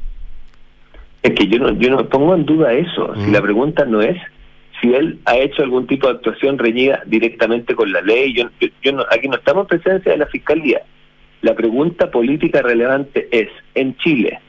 Es 1.23 1.33
que 1.33 1.47
yo 1.47 1.57
no, 1.57 1.71
yo 1.71 1.89
no 1.89 2.07
pongo 2.07 2.35
en 2.35 2.45
duda 2.45 2.71
eso, 2.73 3.15
si 3.15 3.31
la 3.31 3.41
pregunta 3.41 3.83
no 3.83 4.03
es 4.03 4.15
si 4.79 4.93
él 4.93 5.19
ha 5.25 5.37
hecho 5.37 5.63
algún 5.63 5.87
tipo 5.87 6.07
de 6.07 6.13
actuación 6.13 6.57
reñida 6.57 7.01
directamente 7.05 7.75
con 7.75 7.91
la 7.91 8.01
ley. 8.01 8.33
Yo, 8.33 8.49
yo, 8.59 9.05
aquí 9.11 9.27
no 9.27 9.35
estamos 9.35 9.63
en 9.63 9.79
presencia 9.79 10.11
de 10.11 10.17
la 10.17 10.27
Fiscalía. 10.27 10.81
La 11.41 11.55
pregunta 11.55 12.11
política 12.11 12.61
relevante 12.61 13.27
es, 13.31 13.49
en 13.75 13.95
Chile, 13.97 14.39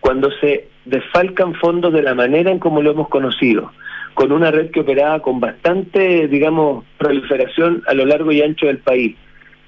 cuando 0.00 0.30
se 0.40 0.68
desfalcan 0.84 1.54
fondos 1.54 1.92
de 1.92 2.02
la 2.02 2.14
manera 2.14 2.50
en 2.50 2.58
como 2.58 2.80
lo 2.80 2.92
hemos 2.92 3.08
conocido, 3.08 3.72
con 4.14 4.32
una 4.32 4.50
red 4.50 4.70
que 4.70 4.80
operaba 4.80 5.20
con 5.20 5.40
bastante, 5.40 6.26
digamos, 6.28 6.84
proliferación 6.96 7.82
a 7.86 7.94
lo 7.94 8.06
largo 8.06 8.32
y 8.32 8.42
ancho 8.42 8.66
del 8.66 8.78
país, 8.78 9.16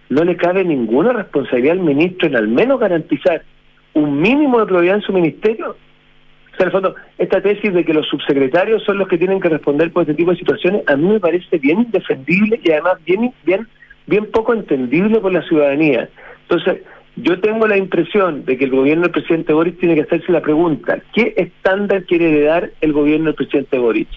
no 0.08 0.24
le 0.24 0.36
cabe 0.36 0.64
ninguna 0.64 1.12
responsabilidad 1.12 1.74
al 1.74 1.84
ministro 1.84 2.28
en 2.28 2.36
al 2.36 2.48
menos 2.48 2.80
garantizar 2.80 3.44
un 3.94 4.20
mínimo 4.20 4.58
de 4.58 4.66
probidad 4.66 4.96
en 4.96 5.02
su 5.02 5.12
ministerio 5.12 5.76
en 6.64 6.68
el 6.68 6.72
fondo, 6.72 6.94
esta 7.18 7.40
tesis 7.40 7.72
de 7.72 7.84
que 7.84 7.94
los 7.94 8.06
subsecretarios 8.08 8.82
son 8.84 8.98
los 8.98 9.08
que 9.08 9.18
tienen 9.18 9.40
que 9.40 9.48
responder 9.48 9.92
por 9.92 10.02
este 10.02 10.14
tipo 10.14 10.30
de 10.30 10.38
situaciones, 10.38 10.82
a 10.86 10.96
mí 10.96 11.08
me 11.08 11.20
parece 11.20 11.58
bien 11.58 11.80
indefendible 11.80 12.60
y 12.62 12.70
además 12.70 12.94
bien, 13.04 13.32
bien, 13.44 13.66
bien 14.06 14.26
poco 14.30 14.54
entendible 14.54 15.20
por 15.20 15.32
la 15.32 15.42
ciudadanía. 15.42 16.08
Entonces, 16.42 16.82
yo 17.16 17.40
tengo 17.40 17.66
la 17.66 17.76
impresión 17.76 18.44
de 18.44 18.56
que 18.56 18.64
el 18.64 18.70
gobierno 18.70 19.04
del 19.04 19.12
presidente 19.12 19.52
Boric 19.52 19.78
tiene 19.78 19.94
que 19.94 20.02
hacerse 20.02 20.32
la 20.32 20.40
pregunta, 20.40 21.00
¿qué 21.12 21.34
estándar 21.36 22.04
quiere 22.04 22.42
dar 22.42 22.70
el 22.80 22.92
gobierno 22.92 23.26
del 23.26 23.34
presidente 23.34 23.78
Boric? 23.78 24.08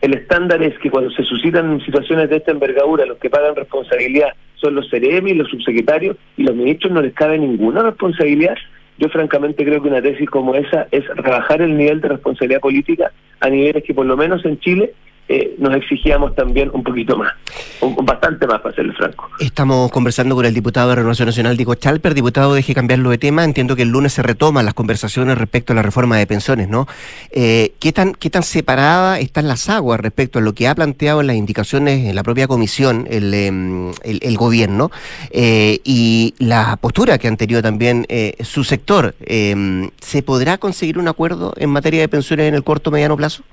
el 0.00 0.14
estándar 0.14 0.62
es 0.62 0.78
que 0.78 0.90
cuando 0.90 1.10
se 1.10 1.22
suscitan 1.24 1.80
situaciones 1.84 2.30
de 2.30 2.36
esta 2.36 2.52
envergadura, 2.52 3.04
los 3.04 3.18
que 3.18 3.28
pagan 3.28 3.54
responsabilidad 3.54 4.30
son 4.54 4.74
los 4.74 4.88
CRM 4.88 5.28
y 5.28 5.34
los 5.34 5.50
subsecretarios, 5.50 6.16
y 6.36 6.42
los 6.42 6.54
ministros 6.54 6.92
no 6.92 7.02
les 7.02 7.14
cabe 7.14 7.38
ninguna 7.38 7.82
responsabilidad. 7.82 8.56
Yo 9.00 9.08
francamente 9.08 9.64
creo 9.64 9.80
que 9.80 9.88
una 9.88 10.02
tesis 10.02 10.28
como 10.28 10.54
esa 10.54 10.86
es 10.90 11.06
rebajar 11.16 11.62
el 11.62 11.74
nivel 11.74 12.02
de 12.02 12.08
responsabilidad 12.08 12.60
política 12.60 13.10
a 13.40 13.48
niveles 13.48 13.82
que 13.82 13.94
por 13.94 14.04
lo 14.04 14.14
menos 14.14 14.44
en 14.44 14.60
Chile 14.60 14.92
eh, 15.32 15.54
nos 15.58 15.72
exigíamos 15.76 16.34
también 16.34 16.70
un 16.72 16.82
poquito 16.82 17.16
más, 17.16 17.32
un, 17.80 17.94
bastante 18.04 18.48
más 18.48 18.60
para 18.60 18.74
serle 18.74 18.92
franco. 18.94 19.30
Estamos 19.38 19.88
conversando 19.92 20.34
con 20.34 20.44
el 20.44 20.52
diputado 20.52 20.88
de 20.88 20.96
Renovación 20.96 21.26
Nacional, 21.26 21.56
Diego 21.56 21.76
Chalper. 21.76 22.14
Diputado, 22.14 22.52
deje 22.52 22.74
cambiarlo 22.74 23.10
de 23.10 23.18
tema. 23.18 23.44
Entiendo 23.44 23.76
que 23.76 23.82
el 23.82 23.90
lunes 23.90 24.12
se 24.12 24.24
retoman 24.24 24.64
las 24.64 24.74
conversaciones 24.74 25.38
respecto 25.38 25.72
a 25.72 25.76
la 25.76 25.82
reforma 25.82 26.16
de 26.16 26.26
pensiones, 26.26 26.68
¿no? 26.68 26.88
Eh, 27.30 27.74
¿qué, 27.78 27.92
tan, 27.92 28.12
¿Qué 28.14 28.28
tan 28.28 28.42
separada 28.42 29.20
están 29.20 29.46
las 29.46 29.68
aguas 29.68 30.00
respecto 30.00 30.40
a 30.40 30.42
lo 30.42 30.52
que 30.52 30.66
ha 30.66 30.74
planteado 30.74 31.20
en 31.20 31.28
las 31.28 31.36
indicaciones 31.36 32.08
en 32.08 32.16
la 32.16 32.24
propia 32.24 32.48
comisión 32.48 33.06
el, 33.08 33.32
em, 33.32 33.92
el, 34.02 34.36
gobierno 34.36 34.90
eh, 35.30 35.78
y 35.84 36.34
la 36.40 36.76
postura 36.76 37.18
que 37.18 37.28
han 37.28 37.36
tenido 37.36 37.62
también 37.62 38.04
su 38.40 38.64
sector? 38.64 39.14
Em, 39.20 39.90
¿Se 40.00 40.24
podrá 40.24 40.58
conseguir 40.58 40.98
un 40.98 41.06
acuerdo 41.06 41.54
en 41.56 41.70
materia 41.70 42.00
de 42.00 42.08
pensiones 42.08 42.48
en 42.48 42.56
el 42.56 42.64
corto 42.64 42.90
o 42.90 42.92
mediano 42.92 43.16
plazo? 43.16 43.44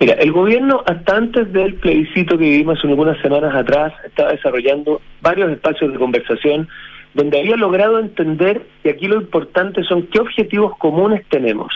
Mira, 0.00 0.14
el 0.14 0.30
gobierno 0.30 0.84
hasta 0.86 1.16
antes 1.16 1.52
del 1.52 1.74
plebiscito 1.74 2.38
que 2.38 2.44
vivimos 2.44 2.78
algunas 2.84 3.20
semanas 3.20 3.52
atrás 3.52 3.92
estaba 4.04 4.30
desarrollando 4.30 5.00
varios 5.20 5.50
espacios 5.50 5.92
de 5.92 5.98
conversación 5.98 6.68
donde 7.14 7.40
había 7.40 7.56
logrado 7.56 7.98
entender, 7.98 8.62
y 8.84 8.90
aquí 8.90 9.08
lo 9.08 9.16
importante 9.16 9.82
son 9.82 10.06
qué 10.06 10.20
objetivos 10.20 10.76
comunes 10.78 11.24
tenemos. 11.30 11.72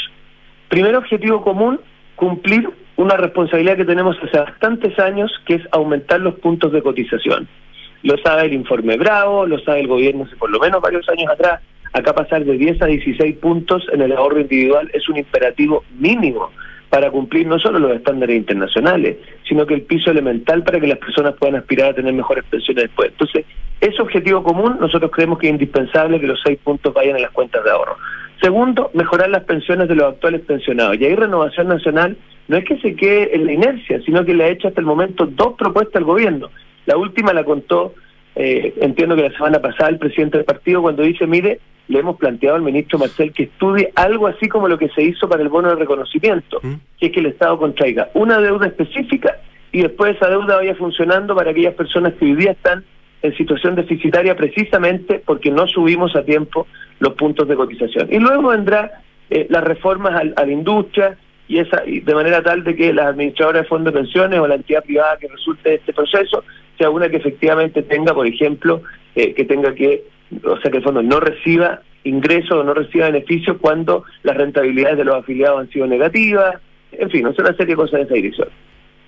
Primer 0.69 0.95
objetivo 0.95 1.43
común, 1.43 1.81
cumplir 2.15 2.69
una 2.95 3.17
responsabilidad 3.17 3.77
que 3.77 3.85
tenemos 3.85 4.17
hace 4.23 4.39
bastantes 4.39 4.97
años, 5.01 5.33
que 5.45 5.55
es 5.55 5.63
aumentar 5.73 6.21
los 6.21 6.35
puntos 6.37 6.71
de 6.71 6.81
cotización. 6.81 7.49
Lo 8.05 8.17
sabe 8.19 8.45
el 8.45 8.53
informe 8.53 8.97
Bravo, 8.99 9.47
lo 9.47 9.59
sabe 9.61 9.81
el 9.81 9.89
gobierno 9.89 10.25
hace 10.25 10.37
por 10.37 10.51
lo 10.51 10.61
menos 10.61 10.81
varios 10.81 11.09
años 11.09 11.29
atrás. 11.29 11.61
Acá 11.93 12.15
pasar 12.15 12.45
de 12.45 12.57
10 12.57 12.83
a 12.83 12.87
16 12.87 13.37
puntos 13.39 13.85
en 13.93 14.01
el 14.01 14.13
ahorro 14.13 14.41
individual 14.41 14.89
es 14.93 15.09
un 15.09 15.17
imperativo 15.17 15.83
mínimo 15.99 16.51
para 16.93 17.11
cumplir 17.11 17.47
no 17.47 17.59
solo 17.59 17.79
los 17.79 17.93
estándares 17.93 18.37
internacionales, 18.37 19.17
sino 19.49 19.65
que 19.65 19.73
el 19.73 19.81
piso 19.81 20.11
elemental 20.11 20.63
para 20.63 20.79
que 20.79 20.87
las 20.87 20.99
personas 20.99 21.35
puedan 21.39 21.57
aspirar 21.57 21.89
a 21.89 21.95
tener 21.95 22.13
mejores 22.13 22.45
pensiones 22.45 22.85
después. 22.85 23.13
Entonces, 23.13 23.47
ese 23.81 24.03
objetivo 24.03 24.43
común 24.43 24.77
nosotros 24.79 25.11
creemos 25.11 25.39
que 25.39 25.47
es 25.47 25.55
indispensable 25.55 26.21
que 26.21 26.27
los 26.27 26.39
seis 26.45 26.59
puntos 26.63 26.93
vayan 26.93 27.17
a 27.17 27.21
las 27.21 27.31
cuentas 27.31 27.65
de 27.65 27.71
ahorro. 27.71 27.97
Segundo, 28.43 28.91
mejorar 28.93 29.31
las 29.31 29.45
pensiones 29.45 29.89
de 29.89 29.95
los 29.95 30.13
actuales 30.13 30.43
pensionados. 30.43 30.99
Y 31.01 31.07
ahí 31.07 31.15
Renovación 31.15 31.69
Nacional 31.69 32.19
no 32.49 32.59
es 32.59 32.65
que 32.67 32.77
se 32.77 32.95
quede 32.95 33.37
en 33.37 33.47
la 33.47 33.55
inercia, 33.55 34.03
sino 34.05 34.23
que 34.27 34.35
le 34.35 34.45
ha 34.45 34.49
hecho 34.49 34.69
hasta 34.69 34.83
el 34.83 34.87
momento 34.87 35.25
dos 35.25 35.55
propuestas 35.55 35.97
al 35.97 36.05
gobierno. 36.05 36.51
La 36.85 36.99
última 36.99 37.33
la 37.33 37.43
contó, 37.43 37.95
eh, 38.37 38.75
entiendo 38.83 39.17
que 39.17 39.31
la 39.31 39.33
semana 39.33 39.61
pasada, 39.61 39.89
el 39.89 39.99
presidente 39.99 40.37
del 40.37 40.45
partido 40.45 40.83
cuando 40.83 41.05
dice, 41.05 41.27
mire, 41.27 41.59
le 41.89 41.99
hemos 41.99 42.17
planteado 42.17 42.57
al 42.57 42.63
ministro 42.63 42.99
Marcel 42.99 43.33
que 43.33 43.45
estudie 43.45 43.93
algo 43.95 44.27
así 44.27 44.49
como 44.49 44.69
lo 44.69 44.79
que 44.79 44.89
se 44.91 45.03
hizo 45.03 45.29
para 45.29 45.43
el 45.43 45.49
bono 45.49 45.71
de 45.71 45.77
reconocimiento, 45.77 46.61
¿Mm? 46.63 46.75
que 46.99 47.07
es 47.07 47.13
que 47.13 47.21
el 47.21 47.27
Estado 47.27 47.59
contraiga 47.59 48.11
una 48.15 48.41
deuda 48.41 48.67
específica 48.67 49.39
y 49.73 49.83
después 49.83 50.17
esa 50.17 50.29
deuda 50.29 50.57
vaya 50.57 50.75
funcionando 50.75 51.35
para 51.35 51.51
aquellas 51.51 51.75
personas 51.75 52.15
que 52.15 52.27
hoy 52.27 52.35
día 52.35 52.53
están 52.53 52.85
en 53.23 53.37
situación 53.37 53.75
deficitaria 53.75 54.37
precisamente 54.37 55.23
porque 55.25 55.51
no 55.51 55.67
subimos 55.67 56.15
a 56.17 56.25
tiempo 56.25 56.67
los 56.99 57.15
puntos 57.15 57.49
de 57.49 57.57
cotización. 57.57 58.09
Y 58.13 58.19
luego 58.19 58.49
vendrá 58.49 59.03
eh, 59.31 59.47
las 59.49 59.65
reformas 59.65 60.15
a, 60.15 60.45
la 60.45 60.53
industria 60.53 61.17
y 61.49 61.59
esa 61.59 61.83
y 61.87 62.01
de 62.01 62.15
manera 62.15 62.43
tal 62.43 62.65
de 62.65 62.77
que 62.77 62.93
las 62.93 63.07
administradoras 63.07 63.63
de 63.63 63.69
fondos 63.69 63.93
de 63.93 64.01
pensiones 64.01 64.39
o 64.41 64.47
la 64.47 64.57
entidad 64.57 64.85
privada 64.85 65.17
que 65.19 65.29
resulte 65.29 65.71
de 65.71 65.75
este 65.77 65.93
proceso 65.93 66.45
sea 66.79 66.91
una 66.91 67.09
que 67.09 67.17
efectivamente 67.17 67.83
tenga, 67.83 68.15
por 68.15 68.27
ejemplo, 68.27 68.83
eh, 69.15 69.35
que 69.35 69.45
tenga 69.45 69.75
que 69.75 70.05
o 70.45 70.57
sea 70.59 70.71
que 70.71 70.79
el 70.79 70.83
fondo 70.83 71.03
no 71.03 71.21
reciba 71.21 71.83
ingresos 72.05 72.53
o 72.53 72.65
no 72.65 72.75
reciba 72.75 73.07
beneficios 73.07 73.57
cuando 73.61 74.05
las 74.23 74.37
rentabilidades 74.37 74.99
de 74.99 75.05
los 75.05 75.17
afiliados 75.17 75.61
han 75.61 75.71
sido 75.71 75.87
negativas, 75.87 76.57
en 76.93 77.11
fin, 77.11 77.27
es 77.27 77.39
una 77.39 77.55
serie 77.55 77.75
de 77.75 77.77
cosas 77.77 78.01
de 78.01 78.03
esa 78.03 78.15
dirección. 78.15 78.49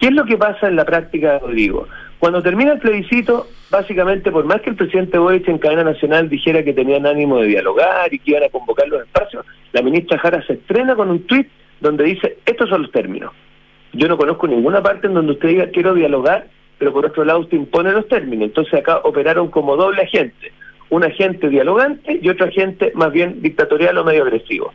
¿Qué 0.00 0.06
es 0.08 0.12
lo 0.12 0.24
que 0.24 0.36
pasa 0.36 0.68
en 0.68 0.76
la 0.76 0.84
práctica, 0.84 1.38
Rodrigo? 1.38 1.86
Cuando 2.18 2.42
termina 2.42 2.72
el 2.72 2.78
plebiscito, 2.78 3.48
básicamente, 3.70 4.30
por 4.30 4.44
más 4.44 4.60
que 4.60 4.70
el 4.70 4.76
presidente 4.76 5.18
Boric 5.18 5.48
en 5.48 5.58
cadena 5.58 5.84
nacional 5.84 6.28
dijera 6.28 6.62
que 6.62 6.72
tenían 6.72 7.06
ánimo 7.06 7.40
de 7.40 7.48
dialogar 7.48 8.12
y 8.12 8.18
que 8.18 8.32
iban 8.32 8.44
a 8.44 8.48
convocar 8.48 8.88
los 8.88 9.02
espacios, 9.02 9.44
la 9.72 9.82
ministra 9.82 10.18
Jara 10.18 10.44
se 10.46 10.54
estrena 10.54 10.94
con 10.94 11.10
un 11.10 11.26
tuit 11.26 11.48
donde 11.80 12.04
dice, 12.04 12.38
estos 12.46 12.68
son 12.68 12.82
los 12.82 12.92
términos. 12.92 13.32
Yo 13.92 14.08
no 14.08 14.16
conozco 14.16 14.46
ninguna 14.46 14.82
parte 14.82 15.06
en 15.06 15.14
donde 15.14 15.32
usted 15.32 15.48
diga, 15.48 15.68
quiero 15.68 15.94
dialogar, 15.94 16.48
pero 16.78 16.92
por 16.92 17.06
otro 17.06 17.24
lado 17.24 17.40
usted 17.40 17.56
impone 17.56 17.92
los 17.92 18.08
términos. 18.08 18.46
Entonces 18.46 18.74
acá 18.74 18.98
operaron 19.04 19.48
como 19.48 19.76
doble 19.76 20.02
agente 20.02 20.52
un 20.94 21.04
agente 21.04 21.48
dialogante 21.48 22.20
y 22.22 22.28
otro 22.28 22.46
agente 22.46 22.92
más 22.94 23.12
bien 23.12 23.42
dictatorial 23.42 23.98
o 23.98 24.04
medio 24.04 24.22
agresivo. 24.22 24.72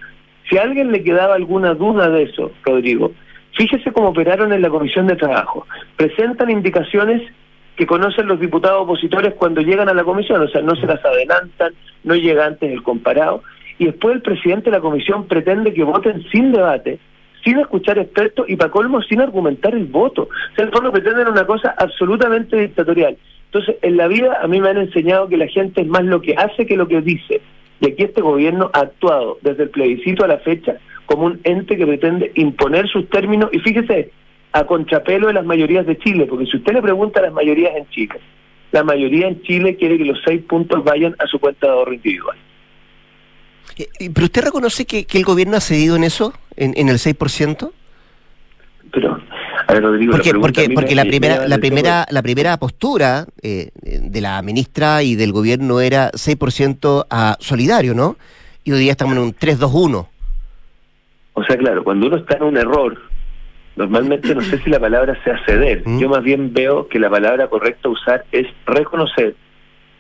Si 0.49 0.58
a 0.58 0.63
alguien 0.63 0.91
le 0.91 1.03
quedaba 1.03 1.36
alguna 1.36 1.73
duda 1.73 2.10
de 2.10 2.23
eso, 2.23 2.51
Rodrigo, 2.63 3.12
fíjese 3.55 3.91
cómo 3.91 4.10
operaron 4.10 4.51
en 4.51 4.62
la 4.62 4.69
Comisión 4.69 5.08
de 5.08 5.15
Trabajo. 5.15 5.65
Presentan 5.95 6.49
indicaciones 6.49 7.21
que 7.75 7.88
conocen 7.88 8.27
los 8.27 8.39
diputados 8.39 8.82
opositores 8.82 9.34
cuando 9.36 9.62
llegan 9.62 9.88
a 9.88 9.93
la 9.93 10.03
comisión, 10.03 10.41
o 10.41 10.49
sea, 10.49 10.62
no 10.62 10.75
se 10.75 10.86
las 10.86 11.03
adelantan, 11.05 11.73
no 12.03 12.15
llega 12.15 12.45
antes 12.45 12.69
el 12.69 12.84
comparado, 12.84 13.41
y 13.77 13.86
después 13.86 14.15
el 14.15 14.21
presidente 14.21 14.65
de 14.65 14.75
la 14.75 14.82
comisión 14.82 15.27
pretende 15.27 15.73
que 15.73 15.84
voten 15.84 16.21
sin 16.29 16.51
debate, 16.51 16.99
sin 17.43 17.60
escuchar 17.60 17.97
expertos 17.99 18.49
y 18.49 18.56
para 18.56 18.71
colmo 18.71 19.02
sin 19.02 19.21
argumentar 19.21 19.73
el 19.73 19.86
voto. 19.86 20.23
O 20.23 20.56
sea, 20.56 20.65
el 20.65 20.71
fondo 20.71 20.91
pretenden 20.91 21.28
una 21.28 21.45
cosa 21.45 21.73
absolutamente 21.78 22.58
dictatorial. 22.58 23.17
Entonces, 23.45 23.78
en 23.82 23.97
la 23.97 24.08
vida 24.08 24.39
a 24.41 24.47
mí 24.47 24.62
me 24.62 24.69
han 24.69 24.78
enseñado 24.78 25.28
que 25.28 25.38
la 25.38 25.47
gente 25.47 25.82
es 25.82 25.88
más 25.88 26.04
lo 26.04 26.21
que 26.21 26.36
hace 26.36 26.65
que 26.65 26.78
lo 26.78 26.88
que 26.88 27.02
dice. 27.02 27.41
Y 27.82 27.88
aquí 27.88 28.04
este 28.04 28.21
gobierno 28.21 28.69
ha 28.73 28.82
actuado 28.82 29.38
desde 29.41 29.63
el 29.63 29.69
plebiscito 29.69 30.23
a 30.23 30.28
la 30.28 30.38
fecha 30.39 30.78
como 31.06 31.25
un 31.25 31.39
ente 31.43 31.75
que 31.75 31.88
pretende 31.88 32.32
imponer 32.36 32.88
sus 32.88 33.10
términos 33.10 33.49
y 33.52 33.60
fíjese, 33.60 34.12
a 34.52 34.63
contrapelo 34.65 35.28
de 35.28 35.34
las 35.34 35.45
mayorías 35.45 35.86
de 35.86 35.97
Chile, 35.97 36.25
porque 36.28 36.45
si 36.45 36.58
usted 36.58 36.73
le 36.73 36.82
pregunta 36.82 37.19
a 37.19 37.23
las 37.23 37.34
mayorías 37.34 37.75
en 37.75 37.88
Chile, 37.89 38.19
la 38.71 38.84
mayoría 38.84 39.28
en 39.28 39.41
Chile 39.43 39.75
quiere 39.75 39.97
que 39.97 40.06
los 40.06 40.19
seis 40.25 40.41
puntos 40.43 40.84
vayan 40.84 41.15
a 41.19 41.28
su 41.28 41.39
cuenta 41.39 41.67
de 41.67 41.73
ahorro 41.73 41.93
individual. 41.93 42.38
Eh, 43.78 44.10
¿Pero 44.13 44.25
usted 44.25 44.43
reconoce 44.43 44.86
que, 44.86 45.06
el 45.12 45.23
gobierno 45.23 45.58
ha 45.58 45.62
cedido 45.62 45.95
en 45.95 46.04
eso, 46.04 46.34
en, 46.59 46.73
en 46.75 46.89
el 46.89 46.97
6%? 46.97 47.71
Pero 48.91 49.19
porque, 50.11 50.33
la 50.33 50.39
porque, 50.39 50.69
porque 50.73 50.95
la 50.95 51.05
primera, 51.05 51.47
la 51.47 51.57
primera, 51.59 52.05
la 52.09 52.21
primera 52.23 52.57
postura 52.57 53.25
eh, 53.43 53.69
de 53.83 54.21
la 54.21 54.41
ministra 54.41 55.03
y 55.03 55.15
del 55.15 55.31
gobierno 55.31 55.79
era 55.79 56.11
6% 56.11 57.05
a 57.09 57.37
solidario, 57.39 57.93
¿no? 57.93 58.17
Y 58.63 58.71
hoy 58.71 58.79
día 58.79 58.91
estamos 58.91 59.15
en 59.15 59.21
un 59.21 59.33
3-2-1. 59.33 60.07
O 61.33 61.43
sea, 61.43 61.57
claro, 61.57 61.83
cuando 61.83 62.07
uno 62.07 62.17
está 62.17 62.37
en 62.37 62.43
un 62.43 62.57
error, 62.57 62.97
normalmente 63.75 64.33
no 64.33 64.41
sé 64.41 64.57
si 64.57 64.69
la 64.71 64.79
palabra 64.79 65.21
sea 65.23 65.39
ceder. 65.45 65.83
¿Mm? 65.85 65.99
Yo 65.99 66.09
más 66.09 66.23
bien 66.23 66.51
veo 66.51 66.87
que 66.87 66.99
la 66.99 67.09
palabra 67.09 67.47
correcta 67.47 67.89
a 67.89 67.91
usar 67.91 68.25
es 68.31 68.47
reconocer 68.65 69.35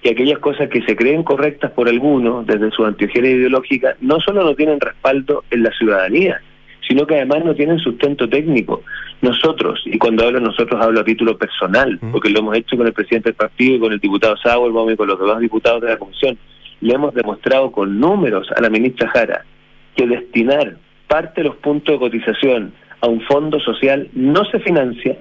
que 0.01 0.11
aquellas 0.11 0.39
cosas 0.39 0.69
que 0.69 0.81
se 0.81 0.95
creen 0.95 1.23
correctas 1.23 1.71
por 1.71 1.89
algunos 1.89 2.47
desde 2.47 2.71
su 2.71 2.85
antiogenes 2.85 3.33
ideológica 3.33 3.95
no 4.01 4.19
solo 4.19 4.43
no 4.43 4.55
tienen 4.55 4.79
respaldo 4.79 5.43
en 5.51 5.63
la 5.63 5.71
ciudadanía, 5.71 6.41
sino 6.89 7.05
que 7.05 7.15
además 7.15 7.45
no 7.45 7.53
tienen 7.53 7.77
sustento 7.77 8.27
técnico. 8.27 8.81
Nosotros, 9.21 9.81
y 9.85 9.97
cuando 9.99 10.25
hablo 10.25 10.39
nosotros 10.39 10.83
hablo 10.83 11.01
a 11.01 11.03
título 11.03 11.37
personal, 11.37 11.99
porque 12.11 12.29
lo 12.29 12.39
hemos 12.39 12.57
hecho 12.57 12.75
con 12.75 12.87
el 12.87 12.93
presidente 12.93 13.29
del 13.29 13.35
partido 13.35 13.75
y 13.75 13.79
con 13.79 13.93
el 13.93 13.99
diputado 13.99 14.35
Sauer, 14.37 14.71
y 14.91 14.95
con 14.95 15.07
los 15.07 15.19
demás 15.19 15.39
diputados 15.39 15.81
de 15.81 15.89
la 15.89 15.97
comisión, 15.97 16.37
le 16.81 16.93
hemos 16.95 17.13
demostrado 17.13 17.71
con 17.71 17.99
números 17.99 18.47
a 18.55 18.61
la 18.61 18.69
ministra 18.69 19.07
Jara 19.09 19.45
que 19.95 20.07
destinar 20.07 20.77
parte 21.07 21.41
de 21.41 21.49
los 21.49 21.57
puntos 21.57 21.93
de 21.93 21.99
cotización 21.99 22.73
a 23.01 23.07
un 23.07 23.21
fondo 23.21 23.59
social 23.59 24.09
no 24.13 24.43
se 24.45 24.59
financia, 24.59 25.15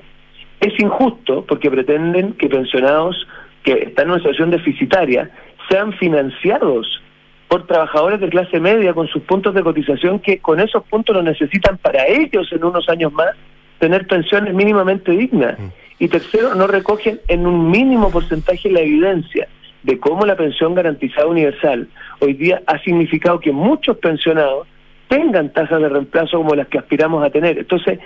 es 0.61 0.81
injusto 0.81 1.45
porque 1.47 1.71
pretenden 1.71 2.33
que 2.33 2.49
pensionados 2.49 3.27
que 3.63 3.73
están 3.73 4.07
en 4.07 4.13
una 4.13 4.19
situación 4.21 4.51
deficitaria 4.51 5.31
sean 5.69 5.93
financiados 5.95 7.03
por 7.49 7.67
trabajadores 7.67 8.21
de 8.21 8.29
clase 8.29 8.61
media 8.61 8.93
con 8.93 9.09
sus 9.09 9.23
puntos 9.23 9.55
de 9.55 9.63
cotización 9.63 10.21
que 10.21 10.39
con 10.39 10.61
esos 10.61 10.85
puntos 10.85 11.17
lo 11.17 11.23
necesitan 11.23 11.79
para 11.79 12.07
ellos 12.07 12.47
en 12.53 12.63
unos 12.63 12.89
años 12.89 13.13
más 13.13 13.35
tener 13.79 14.07
pensiones 14.07 14.55
mínimamente 14.55 15.13
dignas. 15.13 15.59
Mm. 15.59 15.69
Y 15.99 16.09
tercero, 16.09 16.55
no 16.55 16.67
recogen 16.67 17.21
en 17.27 17.47
un 17.47 17.71
mínimo 17.71 18.11
porcentaje 18.11 18.71
la 18.71 18.81
evidencia 18.81 19.49
de 19.83 19.99
cómo 19.99 20.27
la 20.27 20.37
pensión 20.37 20.75
garantizada 20.75 21.27
universal 21.27 21.89
hoy 22.21 22.35
día 22.35 22.63
ha 22.67 22.79
significado 22.81 23.41
que 23.41 23.53
muchos 23.53 23.97
pensionados 23.99 24.67
tengan 25.09 25.53
tasas 25.53 25.81
de 25.81 25.89
reemplazo 25.89 26.39
como 26.39 26.55
las 26.55 26.69
que 26.69 26.79
aspiramos 26.79 27.25
a 27.25 27.31
tener. 27.31 27.59
Entonces, 27.59 27.99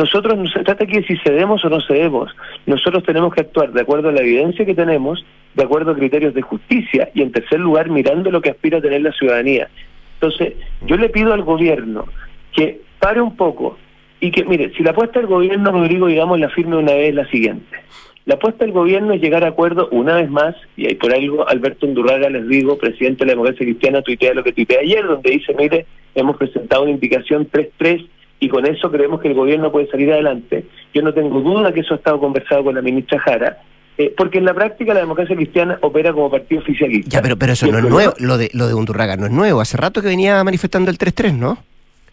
nosotros 0.00 0.38
no 0.38 0.48
se 0.48 0.64
trata 0.64 0.84
aquí 0.84 0.94
de 0.94 1.06
si 1.06 1.18
cedemos 1.18 1.62
o 1.62 1.68
no 1.68 1.78
cedemos. 1.82 2.34
Nosotros 2.64 3.04
tenemos 3.04 3.34
que 3.34 3.42
actuar 3.42 3.70
de 3.70 3.82
acuerdo 3.82 4.08
a 4.08 4.12
la 4.12 4.22
evidencia 4.22 4.64
que 4.64 4.74
tenemos, 4.74 5.22
de 5.54 5.62
acuerdo 5.62 5.90
a 5.90 5.94
criterios 5.94 6.32
de 6.32 6.40
justicia 6.40 7.10
y, 7.12 7.20
en 7.20 7.32
tercer 7.32 7.60
lugar, 7.60 7.90
mirando 7.90 8.30
lo 8.30 8.40
que 8.40 8.48
aspira 8.48 8.78
a 8.78 8.80
tener 8.80 9.02
la 9.02 9.12
ciudadanía. 9.12 9.68
Entonces, 10.14 10.54
yo 10.86 10.96
le 10.96 11.10
pido 11.10 11.34
al 11.34 11.42
gobierno 11.42 12.06
que 12.54 12.80
pare 12.98 13.20
un 13.20 13.36
poco 13.36 13.76
y 14.20 14.30
que, 14.30 14.42
mire, 14.46 14.72
si 14.74 14.82
la 14.82 14.92
apuesta 14.92 15.18
del 15.18 15.28
gobierno, 15.28 15.70
Rodrigo, 15.70 16.06
digamos, 16.06 16.40
la 16.40 16.48
firme 16.48 16.76
una 16.76 16.94
vez 16.94 17.14
la 17.14 17.28
siguiente. 17.28 17.76
La 18.24 18.36
apuesta 18.36 18.64
del 18.64 18.72
gobierno 18.72 19.12
es 19.12 19.20
llegar 19.20 19.44
a 19.44 19.48
acuerdo 19.48 19.90
una 19.92 20.14
vez 20.14 20.30
más, 20.30 20.54
y 20.78 20.86
ahí 20.86 20.94
por 20.94 21.12
algo 21.12 21.46
Alberto 21.46 21.86
Undurraga, 21.86 22.30
les 22.30 22.48
digo, 22.48 22.78
presidente 22.78 23.18
de 23.18 23.26
la 23.26 23.32
democracia 23.32 23.66
cristiana, 23.66 24.00
tuitea 24.00 24.32
lo 24.32 24.44
que 24.44 24.52
tuitea 24.52 24.80
ayer, 24.80 25.06
donde 25.06 25.30
dice, 25.30 25.54
mire, 25.58 25.84
hemos 26.14 26.38
presentado 26.38 26.84
una 26.84 26.92
indicación 26.92 27.50
3-3 27.50 28.08
y 28.40 28.48
con 28.48 28.66
eso 28.66 28.90
creemos 28.90 29.20
que 29.20 29.28
el 29.28 29.34
gobierno 29.34 29.70
puede 29.70 29.86
salir 29.88 30.10
adelante. 30.12 30.64
Yo 30.94 31.02
no 31.02 31.12
tengo 31.12 31.40
duda 31.40 31.72
que 31.72 31.80
eso 31.80 31.94
ha 31.94 31.98
estado 31.98 32.18
conversado 32.18 32.64
con 32.64 32.74
la 32.74 32.80
ministra 32.80 33.20
Jara, 33.20 33.58
eh, 33.98 34.14
porque 34.16 34.38
en 34.38 34.46
la 34.46 34.54
práctica 34.54 34.94
la 34.94 35.00
democracia 35.00 35.36
cristiana 35.36 35.78
opera 35.82 36.12
como 36.12 36.30
partido 36.30 36.62
oficialista. 36.62 37.10
Ya, 37.10 37.22
pero, 37.22 37.36
pero 37.36 37.52
eso 37.52 37.66
no 37.66 37.78
es 37.78 37.84
nuevo, 37.84 38.14
lo 38.18 38.38
de, 38.38 38.50
lo 38.54 38.66
de 38.66 38.74
Undurraga 38.74 39.16
no 39.18 39.26
es 39.26 39.32
nuevo, 39.32 39.60
hace 39.60 39.76
rato 39.76 40.00
que 40.00 40.08
venía 40.08 40.42
manifestando 40.42 40.90
el 40.90 40.96
3-3, 40.96 41.36
¿no? 41.36 41.58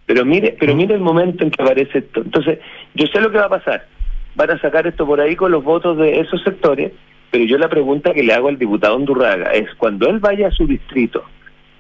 Pero 0.06 0.26
mire, 0.26 0.56
pero 0.60 0.76
mire 0.76 0.96
el 0.96 1.02
momento 1.02 1.44
en 1.44 1.52
que 1.52 1.64
aparece 1.64 2.00
esto. 2.00 2.22
Entonces, 2.22 2.60
yo 2.94 3.08
sé 3.08 3.20
lo 3.20 3.32
que 3.32 3.38
va 3.38 3.46
a 3.46 3.50
pasar. 3.50 3.86
Van 4.36 4.52
a 4.52 4.60
sacar 4.60 4.86
esto 4.86 5.06
por 5.06 5.20
ahí 5.20 5.36
con 5.36 5.52
los 5.52 5.64
votos 5.64 5.98
de 5.98 6.20
esos 6.20 6.44
sectores, 6.44 6.92
pero 7.32 7.46
yo 7.46 7.58
la 7.58 7.70
pregunta 7.70 8.14
que 8.14 8.24
le 8.24 8.34
hago 8.34 8.50
al 8.50 8.58
diputado 8.58 8.98
Undurraga 8.98 9.52
es, 9.52 9.74
cuando 9.76 10.10
él 10.10 10.20
vaya 10.20 10.48
a 10.48 10.52
su 10.52 10.68
distrito, 10.68 11.24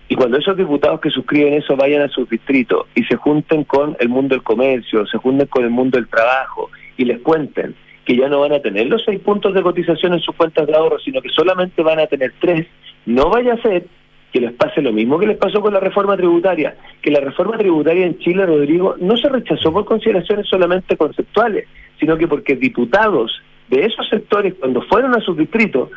y 0.10 0.16
cuando 0.16 0.38
esos 0.38 0.56
diputados 0.56 1.02
que 1.02 1.10
suscriben 1.10 1.54
eso 1.54 1.76
vayan 1.76 2.02
a 2.02 2.08
sus 2.08 2.30
distritos 2.30 2.88
y 2.96 3.04
se 3.04 3.18
junten 3.18 3.66
con 3.66 3.98
el 4.00 4.10
mundo 4.10 4.36
del 4.36 4.44
comercio, 4.44 5.06
se 5.06 5.18
junten 5.18 5.48
con 5.48 5.64
el 5.64 5.70
mundo 5.70 5.98
del 5.98 6.08
trabajo 6.08 6.70
y 6.98 7.06
les 7.06 7.20
cuenten 7.20 7.76
que 8.06 8.16
ya 8.16 8.30
no 8.30 8.40
van 8.40 8.54
a 8.54 8.62
tener 8.62 8.88
los 8.88 9.04
seis 9.04 9.20
puntos 9.20 9.54
de 9.54 9.62
cotización 9.62 10.14
en 10.14 10.22
sus 10.22 10.34
cuentas 10.34 10.66
de 10.66 10.74
ahorro, 10.74 10.98
sino 11.00 11.22
que 11.22 11.30
solamente 11.30 11.84
van 11.84 12.00
a 12.00 12.08
tener 12.08 12.34
tres, 12.40 12.66
no 13.06 13.30
vaya 13.30 13.56
a 13.56 13.62
ser 13.62 13.86
que 14.32 14.40
les 14.40 14.54
pase 14.54 14.82
lo 14.82 14.94
mismo 14.94 15.20
que 15.20 15.28
les 15.28 15.38
pasó 15.38 15.62
con 15.62 15.74
la 15.74 15.80
reforma 15.82 16.16
tributaria, 16.16 16.76
que 17.02 17.12
la 17.12 17.20
reforma 17.20 17.58
tributaria 17.58 18.06
en 18.06 18.18
Chile, 18.20 18.46
Rodrigo, 18.46 18.96
no 19.00 19.18
se 19.18 19.28
rechazó 19.28 19.74
por 19.74 19.84
consideraciones 19.84 20.48
solamente 20.48 20.96
conceptuales, 20.96 21.68
sino 22.00 22.18
que 22.18 22.28
porque 22.28 22.56
diputados 22.56 23.42
de 23.70 23.86
esos 23.86 24.08
sectores, 24.08 24.54
cuando 24.58 24.82
fueron 24.84 25.14
a 25.16 25.22
sus 25.22 25.38
distritos, 25.38 25.90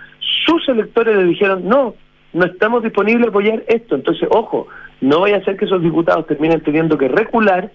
sus 0.44 0.68
electores 0.68 1.16
le 1.16 1.24
dijeron, 1.24 1.68
no, 1.68 1.94
no 2.32 2.46
estamos 2.46 2.82
disponibles 2.82 3.26
a 3.26 3.30
apoyar 3.30 3.64
esto. 3.68 3.94
Entonces, 3.94 4.28
ojo, 4.30 4.68
no 5.00 5.20
vaya 5.20 5.38
a 5.38 5.44
ser 5.44 5.56
que 5.56 5.64
esos 5.64 5.82
diputados 5.82 6.26
terminen 6.26 6.60
teniendo 6.60 6.96
que 6.96 7.08
recular 7.08 7.70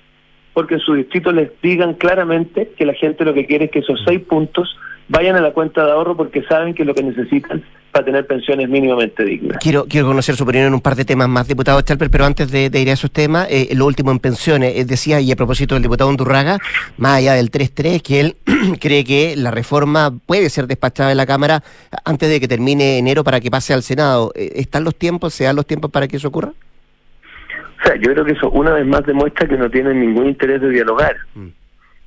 porque 0.53 0.75
en 0.75 0.79
su 0.79 0.93
distrito 0.93 1.33
les 1.33 1.51
digan 1.61 1.95
claramente 1.95 2.71
que 2.77 2.85
la 2.85 2.93
gente 2.93 3.25
lo 3.25 3.33
que 3.33 3.45
quiere 3.45 3.65
es 3.65 3.71
que 3.71 3.79
esos 3.79 4.01
seis 4.05 4.21
puntos 4.21 4.77
vayan 5.07 5.35
a 5.35 5.41
la 5.41 5.51
cuenta 5.51 5.85
de 5.85 5.91
ahorro 5.91 6.15
porque 6.15 6.43
saben 6.43 6.73
que 6.73 6.83
es 6.83 6.87
lo 6.87 6.95
que 6.95 7.03
necesitan 7.03 7.63
para 7.91 8.05
tener 8.05 8.27
pensiones 8.27 8.67
mínimamente 8.67 9.23
dignas. 9.23 9.57
Quiero, 9.61 9.85
quiero 9.85 10.07
conocer 10.07 10.35
su 10.35 10.43
opinión 10.43 10.65
en 10.65 10.73
un 10.73 10.81
par 10.81 10.95
de 10.95 11.05
temas 11.05 11.29
más, 11.29 11.47
diputado 11.47 11.79
Chalper, 11.81 12.09
pero 12.09 12.25
antes 12.25 12.51
de, 12.51 12.65
ir 12.65 12.89
a 12.89 12.93
esos 12.93 13.09
temas, 13.09 13.47
eh, 13.49 13.69
lo 13.73 13.85
último 13.85 14.11
en 14.11 14.19
pensiones, 14.19 14.75
eh, 14.75 14.83
decía, 14.83 15.21
y 15.21 15.31
a 15.31 15.35
propósito 15.37 15.75
del 15.75 15.83
diputado 15.83 16.09
Undurraga, 16.09 16.59
más 16.97 17.19
allá 17.19 17.33
del 17.35 17.51
3-3, 17.51 18.01
que 18.01 18.19
él 18.19 18.35
cree 18.81 19.05
que 19.05 19.35
la 19.37 19.49
reforma 19.51 20.11
puede 20.25 20.49
ser 20.49 20.67
despachada 20.67 21.11
en 21.11 21.17
la 21.17 21.25
Cámara 21.25 21.63
antes 22.03 22.29
de 22.29 22.41
que 22.41 22.49
termine 22.49 22.97
enero 22.97 23.23
para 23.23 23.39
que 23.39 23.49
pase 23.49 23.73
al 23.73 23.81
Senado. 23.81 24.33
Eh, 24.35 24.51
¿Están 24.55 24.83
los 24.83 24.95
tiempos, 24.95 25.33
se 25.33 25.45
dan 25.45 25.55
los 25.55 25.65
tiempos 25.65 25.89
para 25.89 26.09
que 26.09 26.17
eso 26.17 26.27
ocurra? 26.27 26.49
O 26.49 27.87
sea, 27.87 27.95
yo 27.95 28.11
creo 28.11 28.25
que 28.25 28.33
eso 28.33 28.49
una 28.49 28.73
vez 28.73 28.85
más 28.85 29.05
demuestra 29.05 29.47
que 29.47 29.57
no 29.57 29.69
tienen 29.69 30.01
ningún 30.01 30.27
interés 30.27 30.59
de 30.59 30.69
dialogar. 30.69 31.15
Mm 31.33 31.47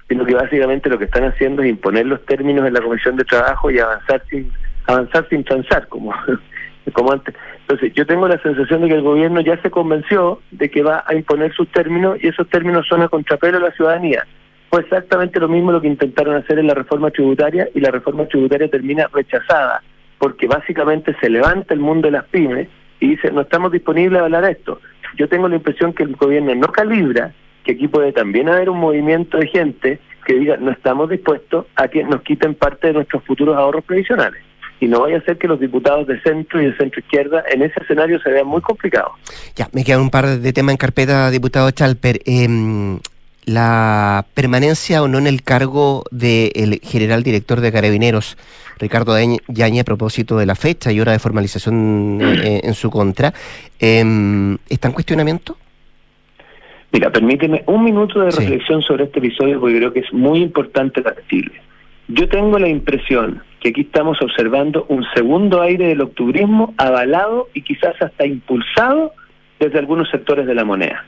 sino 0.09 0.24
que 0.24 0.34
básicamente 0.34 0.88
lo 0.88 0.98
que 0.98 1.04
están 1.04 1.24
haciendo 1.24 1.62
es 1.62 1.68
imponer 1.68 2.06
los 2.06 2.24
términos 2.24 2.66
en 2.66 2.74
la 2.74 2.80
Comisión 2.80 3.16
de 3.16 3.24
Trabajo 3.24 3.70
y 3.70 3.78
avanzar 3.78 4.22
sin 4.30 4.50
avanzar 4.88 5.28
sin 5.28 5.44
transar, 5.44 5.86
como, 5.88 6.14
como 6.92 7.12
antes. 7.12 7.34
Entonces, 7.61 7.92
yo 7.94 8.06
tengo 8.06 8.26
la 8.26 8.40
sensación 8.42 8.80
de 8.80 8.88
que 8.88 8.94
el 8.94 9.02
gobierno 9.02 9.40
ya 9.42 9.61
se 9.61 9.70
convenció 9.70 10.40
de 10.50 10.70
que 10.70 10.82
va 10.82 11.04
a 11.06 11.14
imponer 11.14 11.52
sus 11.54 11.70
términos 11.70 12.18
y 12.22 12.28
esos 12.28 12.48
términos 12.48 12.86
son 12.88 13.02
a 13.02 13.09
contrapelo 13.09 13.59
a 13.59 13.61
la 13.61 13.72
ciudadanía. 13.72 14.26
Fue 14.70 14.80
exactamente 14.80 15.38
lo 15.40 15.48
mismo 15.48 15.72
lo 15.72 15.80
que 15.80 15.88
intentaron 15.88 16.36
hacer 16.36 16.59
en 16.59 16.66
la 16.66 16.74
reforma 16.74 17.11
tributaria 17.11 17.68
y 17.74 17.80
la 17.80 17.90
reforma 17.90 18.26
tributaria 18.26 18.68
termina 18.68 19.09
rechazada, 19.12 19.82
porque 20.18 20.46
básicamente 20.46 21.14
se 21.20 21.28
levanta 21.28 21.74
el 21.74 21.80
mundo 21.80 22.09
de 22.09 22.12
las 22.12 22.24
pymes 22.24 22.68
y 23.00 23.11
dice, 23.11 23.30
no 23.30 23.42
estamos 23.42 23.70
disponibles 23.70 24.20
a 24.20 24.24
hablar 24.24 24.44
de 24.44 24.52
esto. 24.52 24.80
Yo 25.16 25.28
tengo 25.28 25.48
la 25.48 25.56
impresión 25.56 25.92
que 25.92 26.02
el 26.02 26.16
gobierno 26.16 26.54
no 26.54 26.68
calibra 26.68 27.32
que 27.68 27.74
aquí 27.74 27.86
puede 27.86 28.12
también 28.12 28.48
haber 28.48 28.70
un 28.70 28.78
movimiento 28.78 29.36
de 29.36 29.46
gente 29.46 29.98
que 30.24 30.32
diga 30.38 30.56
no 30.56 30.70
estamos 30.70 31.10
dispuestos 31.10 31.66
a 31.76 31.86
que 31.88 32.02
nos 32.02 32.22
quiten 32.22 32.54
parte 32.54 32.86
de 32.86 32.92
nuestros 32.94 33.22
futuros 33.24 33.58
ahorros 33.58 33.84
previsionales. 33.84 34.42
Y 34.80 34.86
no 34.86 35.02
vaya 35.02 35.18
a 35.18 35.20
ser 35.20 35.36
que 35.36 35.46
los 35.46 35.60
diputados 35.60 36.06
de 36.06 36.18
centro 36.22 36.62
y 36.62 36.66
de 36.70 36.76
centro 36.78 37.00
izquierda 37.00 37.44
en 37.52 37.60
ese 37.60 37.78
escenario 37.82 38.18
se 38.22 38.30
vean 38.30 38.46
muy 38.46 38.62
complicados. 38.62 39.12
Ya, 39.54 39.68
me 39.72 39.84
quedan 39.84 40.00
un 40.00 40.08
par 40.08 40.38
de 40.38 40.52
temas 40.54 40.72
en 40.72 40.76
carpeta, 40.78 41.30
diputado 41.30 41.70
Chalper. 41.70 42.20
Em, 42.24 43.00
la 43.44 44.24
permanencia 44.32 45.02
o 45.02 45.08
no 45.08 45.18
en 45.18 45.26
el 45.26 45.42
cargo 45.42 46.04
del 46.10 46.80
general 46.82 47.22
director 47.22 47.60
de 47.60 47.70
Carabineros, 47.70 48.38
Ricardo 48.78 49.14
Yaña, 49.48 49.82
a 49.82 49.84
propósito 49.84 50.38
de 50.38 50.46
la 50.46 50.54
fecha 50.54 50.90
y 50.90 51.00
hora 51.00 51.12
de 51.12 51.18
formalización 51.18 52.18
eh, 52.22 52.62
en 52.64 52.72
su 52.72 52.90
contra, 52.90 53.34
eh, 53.78 54.56
¿está 54.70 54.88
en 54.88 54.94
cuestionamiento? 54.94 55.58
Mira, 56.93 57.11
permíteme 57.11 57.64
un 57.66 57.84
minuto 57.84 58.20
de 58.20 58.30
reflexión 58.30 58.82
sobre 58.82 59.05
este 59.05 59.18
episodio 59.18 59.61
porque 59.61 59.76
creo 59.76 59.93
que 59.93 60.01
es 60.01 60.12
muy 60.12 60.41
importante 60.41 61.03
para 61.03 61.16
Chile. 61.28 61.53
Yo 62.09 62.28
tengo 62.28 62.59
la 62.59 62.68
impresión 62.68 63.43
que 63.61 63.68
aquí 63.68 63.82
estamos 63.82 64.20
observando 64.22 64.86
un 64.89 65.05
segundo 65.14 65.61
aire 65.61 65.89
del 65.89 66.01
octubrismo 66.01 66.74
avalado 66.78 67.49
y 67.53 67.62
quizás 67.62 68.01
hasta 68.01 68.26
impulsado 68.26 69.12
desde 69.61 69.78
algunos 69.78 70.09
sectores 70.11 70.47
de 70.47 70.55
la 70.55 70.64
moneda. 70.64 71.05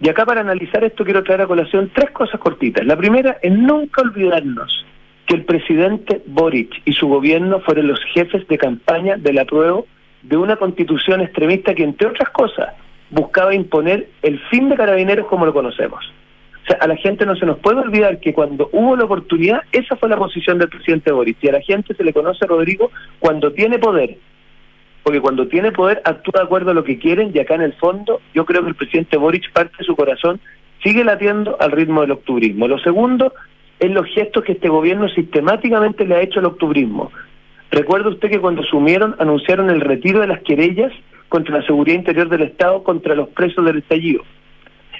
Y 0.00 0.08
acá 0.08 0.26
para 0.26 0.40
analizar 0.40 0.82
esto 0.82 1.04
quiero 1.04 1.22
traer 1.22 1.42
a 1.42 1.46
colación 1.46 1.90
tres 1.94 2.10
cosas 2.10 2.40
cortitas. 2.40 2.84
La 2.84 2.96
primera 2.96 3.38
es 3.42 3.52
nunca 3.52 4.02
olvidarnos 4.02 4.84
que 5.26 5.34
el 5.34 5.44
presidente 5.44 6.22
Boric 6.26 6.82
y 6.84 6.92
su 6.92 7.06
gobierno 7.06 7.60
fueron 7.60 7.88
los 7.88 8.00
jefes 8.12 8.46
de 8.48 8.58
campaña 8.58 9.16
de 9.16 9.32
la 9.32 9.44
prueba 9.44 9.82
de 10.22 10.36
una 10.36 10.56
constitución 10.56 11.20
extremista 11.20 11.74
que, 11.74 11.84
entre 11.84 12.08
otras 12.08 12.30
cosas, 12.30 12.74
buscaba 13.14 13.54
imponer 13.54 14.08
el 14.22 14.40
fin 14.50 14.68
de 14.68 14.76
carabineros 14.76 15.26
como 15.28 15.46
lo 15.46 15.52
conocemos. 15.52 16.04
O 16.64 16.66
sea, 16.66 16.78
a 16.80 16.88
la 16.88 16.96
gente 16.96 17.26
no 17.26 17.36
se 17.36 17.46
nos 17.46 17.58
puede 17.58 17.80
olvidar 17.80 18.18
que 18.20 18.32
cuando 18.32 18.68
hubo 18.72 18.96
la 18.96 19.04
oportunidad, 19.04 19.62
esa 19.70 19.96
fue 19.96 20.08
la 20.08 20.16
posición 20.16 20.58
del 20.58 20.68
presidente 20.68 21.12
Boris. 21.12 21.36
Y 21.40 21.48
a 21.48 21.52
la 21.52 21.60
gente 21.60 21.94
se 21.94 22.02
le 22.02 22.12
conoce, 22.12 22.46
Rodrigo, 22.46 22.90
cuando 23.20 23.52
tiene 23.52 23.78
poder. 23.78 24.16
Porque 25.02 25.20
cuando 25.20 25.46
tiene 25.46 25.70
poder 25.70 26.00
actúa 26.04 26.40
de 26.40 26.44
acuerdo 26.46 26.70
a 26.70 26.74
lo 26.74 26.82
que 26.82 26.98
quieren 26.98 27.30
y 27.34 27.38
acá 27.38 27.54
en 27.54 27.62
el 27.62 27.74
fondo 27.74 28.20
yo 28.34 28.46
creo 28.46 28.62
que 28.62 28.70
el 28.70 28.74
presidente 28.74 29.18
Boric 29.18 29.52
parte 29.52 29.76
de 29.78 29.84
su 29.84 29.94
corazón 29.94 30.40
sigue 30.82 31.04
latiendo 31.04 31.58
al 31.60 31.72
ritmo 31.72 32.00
del 32.00 32.12
octubrismo. 32.12 32.66
Lo 32.66 32.78
segundo 32.78 33.34
es 33.78 33.90
los 33.90 34.06
gestos 34.06 34.44
que 34.44 34.52
este 34.52 34.70
gobierno 34.70 35.08
sistemáticamente 35.10 36.06
le 36.06 36.14
ha 36.14 36.22
hecho 36.22 36.40
al 36.40 36.46
octubrismo. 36.46 37.12
Recuerda 37.70 38.08
usted 38.08 38.30
que 38.30 38.40
cuando 38.40 38.62
asumieron 38.62 39.14
anunciaron 39.18 39.68
el 39.68 39.82
retiro 39.82 40.20
de 40.20 40.28
las 40.28 40.40
querellas 40.40 40.92
contra 41.28 41.58
la 41.58 41.66
seguridad 41.66 41.96
interior 41.96 42.28
del 42.28 42.42
Estado, 42.42 42.82
contra 42.82 43.14
los 43.14 43.28
presos 43.28 43.64
del 43.64 43.78
estallido. 43.78 44.22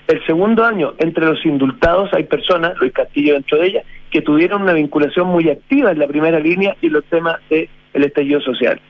El 0.07 0.25
segundo 0.27 0.65
año, 0.65 0.95
entre 0.99 1.25
los 1.25 1.45
indultados 1.47 2.13
hay 2.13 2.25
personas, 2.25 2.77
Luis 2.79 2.93
Castillo 2.93 3.35
dentro 3.35 3.59
de 3.59 3.69
ellas, 3.69 3.85
que 4.11 4.21
tuvieron 4.21 4.63
una 4.63 4.75
vinculación 4.75 5.29
muy 5.29 5.49
activa 5.49 5.93
en 5.93 5.99
la 5.99 6.07
primera 6.07 6.39
línea 6.39 6.77
y 6.83 6.91
los 6.91 7.05
temas 7.05 7.41
del 7.49 7.69
estallido 7.93 8.41
social. 8.41 8.81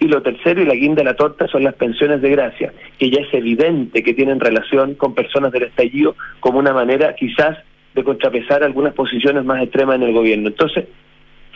Y 0.00 0.08
lo 0.08 0.22
tercero 0.22 0.62
y 0.62 0.64
la 0.64 0.74
guinda 0.74 1.02
de 1.02 1.10
la 1.10 1.14
torta 1.14 1.46
son 1.46 1.62
las 1.62 1.74
pensiones 1.74 2.22
de 2.22 2.30
gracia, 2.30 2.72
que 2.98 3.10
ya 3.10 3.20
es 3.20 3.32
evidente 3.34 4.02
que 4.02 4.14
tienen 4.14 4.40
relación 4.40 4.94
con 4.94 5.14
personas 5.14 5.52
del 5.52 5.64
estallido 5.64 6.16
como 6.40 6.58
una 6.58 6.72
manera 6.72 7.14
quizás 7.14 7.58
de 7.94 8.02
contrapesar 8.02 8.64
algunas 8.64 8.94
posiciones 8.94 9.44
más 9.44 9.62
extremas 9.62 9.96
en 9.96 10.04
el 10.04 10.12
gobierno. 10.12 10.48
Entonces, 10.48 10.86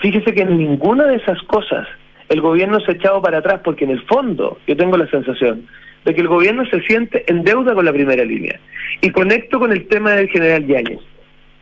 fíjese 0.00 0.34
que 0.34 0.42
en 0.42 0.58
ninguna 0.58 1.06
de 1.06 1.16
esas 1.16 1.42
cosas 1.44 1.88
el 2.28 2.40
gobierno 2.40 2.80
se 2.80 2.92
ha 2.92 2.94
echado 2.94 3.22
para 3.22 3.38
atrás 3.38 3.60
porque 3.64 3.84
en 3.84 3.90
el 3.90 4.02
fondo 4.02 4.58
yo 4.66 4.76
tengo 4.76 4.96
la 4.96 5.08
sensación 5.08 5.66
de 6.04 6.14
que 6.14 6.20
el 6.20 6.28
gobierno 6.28 6.64
se 6.66 6.80
siente 6.82 7.24
en 7.26 7.42
deuda 7.42 7.74
con 7.74 7.84
la 7.84 7.92
primera 7.92 8.24
línea. 8.24 8.60
Y 9.00 9.10
conecto 9.10 9.58
con 9.58 9.72
el 9.72 9.86
tema 9.88 10.12
del 10.12 10.28
general 10.28 10.66
Yáñez. 10.66 11.00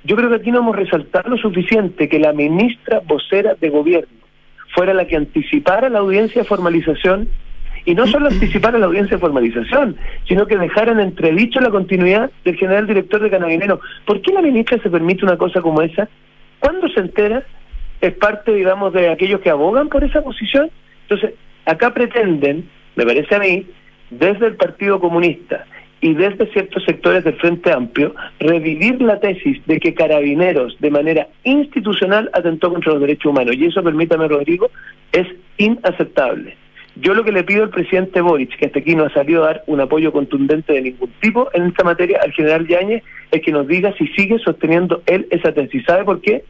Yo 0.05 0.17
creo 0.17 0.29
que 0.29 0.37
aquí 0.37 0.51
no 0.51 0.59
hemos 0.59 0.77
resaltado 0.77 1.31
lo 1.31 1.39
suficiente 1.39 2.11
que 2.11 2.19
la 2.19 2.35
ministra 2.35 3.01
vocera 3.07 3.55
de 3.59 3.71
gobierno 3.71 4.25
fuera 4.75 4.93
la 4.93 5.07
que 5.07 5.17
anticipara 5.17 5.89
la 5.89 6.01
audiencia 6.01 6.43
de 6.43 6.49
formalización 6.49 7.29
y 7.87 7.95
no 7.95 8.07
solo 8.07 8.27
anticipara 8.29 8.79
la 8.79 8.87
audiencia 8.87 9.17
de 9.17 9.21
formalización, 9.21 9.97
sino 10.27 10.47
que 10.47 10.57
dejara 10.57 10.93
en 10.93 11.01
entredicho 11.01 11.61
la 11.61 11.71
continuidad 11.71 12.31
del 12.45 12.57
general 12.57 12.87
director 12.87 13.23
de 13.23 13.31
Canavinero. 13.31 13.81
¿Por 14.05 14.21
qué 14.21 14.33
la 14.33 14.43
ministra 14.43 14.79
se 14.83 14.91
permite 14.91 15.25
una 15.25 15.37
cosa 15.37 15.61
como 15.61 15.81
esa? 15.83 16.09
¿Cuándo 16.61 16.89
se 16.89 17.01
entera 17.01 17.45
es 18.07 18.15
parte, 18.15 18.53
digamos, 18.53 18.93
de 18.93 19.09
aquellos 19.09 19.41
que 19.41 19.51
abogan 19.51 19.89
por 19.89 20.05
esa 20.05 20.23
posición. 20.23 20.71
Entonces, 21.03 21.35
acá 21.65 21.93
pretenden, 21.93 22.69
me 22.97 23.05
parece 23.05 23.35
a 23.35 23.39
mí, 23.39 23.67
desde 24.11 24.47
el 24.47 24.57
Partido 24.57 25.01
Comunista 25.01 25.67
y 26.01 26.13
desde 26.15 26.53
ciertos 26.53 26.85
sectores 26.85 27.25
del 27.25 27.37
Frente 27.37 27.73
Amplio, 27.73 28.15
revivir 28.39 29.01
la 29.01 29.21
tesis 29.21 29.65
de 29.67 29.81
que 29.81 29.95
Carabineros, 29.95 30.77
de 30.79 30.91
manera 30.91 31.29
institucional, 31.45 32.31
atentó 32.35 32.71
contra 32.71 32.93
los 32.93 33.01
derechos 33.01 33.31
humanos. 33.31 33.57
Y 33.57 33.67
eso, 33.67 33.83
permítame, 33.83 34.29
Rodrigo, 34.29 34.71
es 35.13 35.27
inaceptable. 35.57 36.57
Yo 36.97 37.15
lo 37.15 37.25
que 37.25 37.33
le 37.33 37.43
pido 37.43 37.65
al 37.65 37.71
presidente 37.71 38.21
Boric, 38.21 38.57
que 38.57 38.67
hasta 38.67 38.79
aquí 38.79 38.95
no 38.95 39.05
ha 39.05 39.11
salido 39.11 39.43
a 39.43 39.47
dar 39.47 39.65
un 39.67 39.81
apoyo 39.81 40.13
contundente 40.13 40.75
de 40.75 40.83
ningún 40.83 41.11
tipo 41.21 41.49
en 41.53 41.67
esta 41.67 41.83
materia, 41.83 42.21
al 42.23 42.33
general 42.33 42.69
Yáñez, 42.69 43.03
es 43.33 43.41
que 43.41 43.51
nos 43.51 43.67
diga 43.67 43.93
si 43.97 44.07
sigue 44.09 44.39
sosteniendo 44.39 45.03
él 45.07 45.27
esa 45.31 45.53
tesis. 45.53 45.85
¿Sabe 45.87 46.05
por 46.05 46.21
qué? 46.21 46.45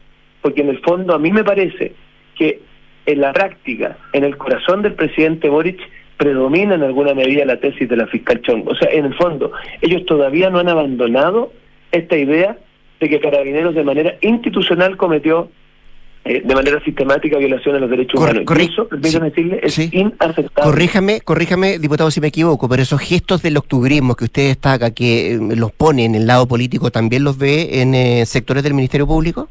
Porque 0.45 0.61
en 0.61 0.69
el 0.69 0.79
fondo 0.81 1.15
a 1.15 1.17
mí 1.17 1.31
me 1.31 1.43
parece 1.43 1.93
que 2.37 2.61
en 3.07 3.19
la 3.19 3.33
práctica, 3.33 3.97
en 4.13 4.23
el 4.23 4.37
corazón 4.37 4.83
del 4.83 4.93
presidente 4.93 5.49
Boric, 5.49 5.79
predomina 6.17 6.75
en 6.75 6.83
alguna 6.83 7.15
medida 7.15 7.45
la 7.45 7.59
tesis 7.59 7.89
de 7.89 7.97
la 7.97 8.05
fiscal 8.05 8.43
Chong. 8.43 8.67
O 8.67 8.75
sea, 8.75 8.87
en 8.91 9.05
el 9.05 9.15
fondo, 9.15 9.51
ellos 9.81 10.05
todavía 10.05 10.51
no 10.51 10.59
han 10.59 10.69
abandonado 10.69 11.51
esta 11.91 12.15
idea 12.15 12.59
de 12.99 13.09
que 13.09 13.19
Carabineros 13.19 13.73
de 13.73 13.83
manera 13.83 14.17
institucional 14.21 14.97
cometió 14.97 15.49
eh, 16.25 16.43
de 16.45 16.53
manera 16.53 16.79
sistemática 16.83 17.39
violación 17.39 17.77
a 17.77 17.79
los 17.79 17.89
derechos 17.89 18.21
humanos. 18.21 18.43
eso, 18.59 18.87
permítanme 18.87 19.29
decirle, 19.31 19.59
es 19.63 19.79
inaceptable. 19.79 20.71
Corríjame, 20.71 21.21
corríjame, 21.21 21.79
diputado, 21.79 22.11
si 22.11 22.21
me 22.21 22.27
equivoco, 22.27 22.69
pero 22.69 22.83
esos 22.83 23.01
gestos 23.01 23.41
del 23.41 23.57
octubrismo 23.57 24.13
que 24.13 24.25
usted 24.25 24.49
destaca, 24.49 24.91
que 24.91 25.33
eh, 25.33 25.39
los 25.55 25.71
pone 25.71 26.05
en 26.05 26.13
el 26.13 26.27
lado 26.27 26.47
político, 26.47 26.91
¿también 26.91 27.23
los 27.23 27.35
ve 27.39 27.81
en 27.81 27.95
eh, 27.95 28.27
sectores 28.27 28.61
del 28.61 28.75
Ministerio 28.75 29.07
Público? 29.07 29.49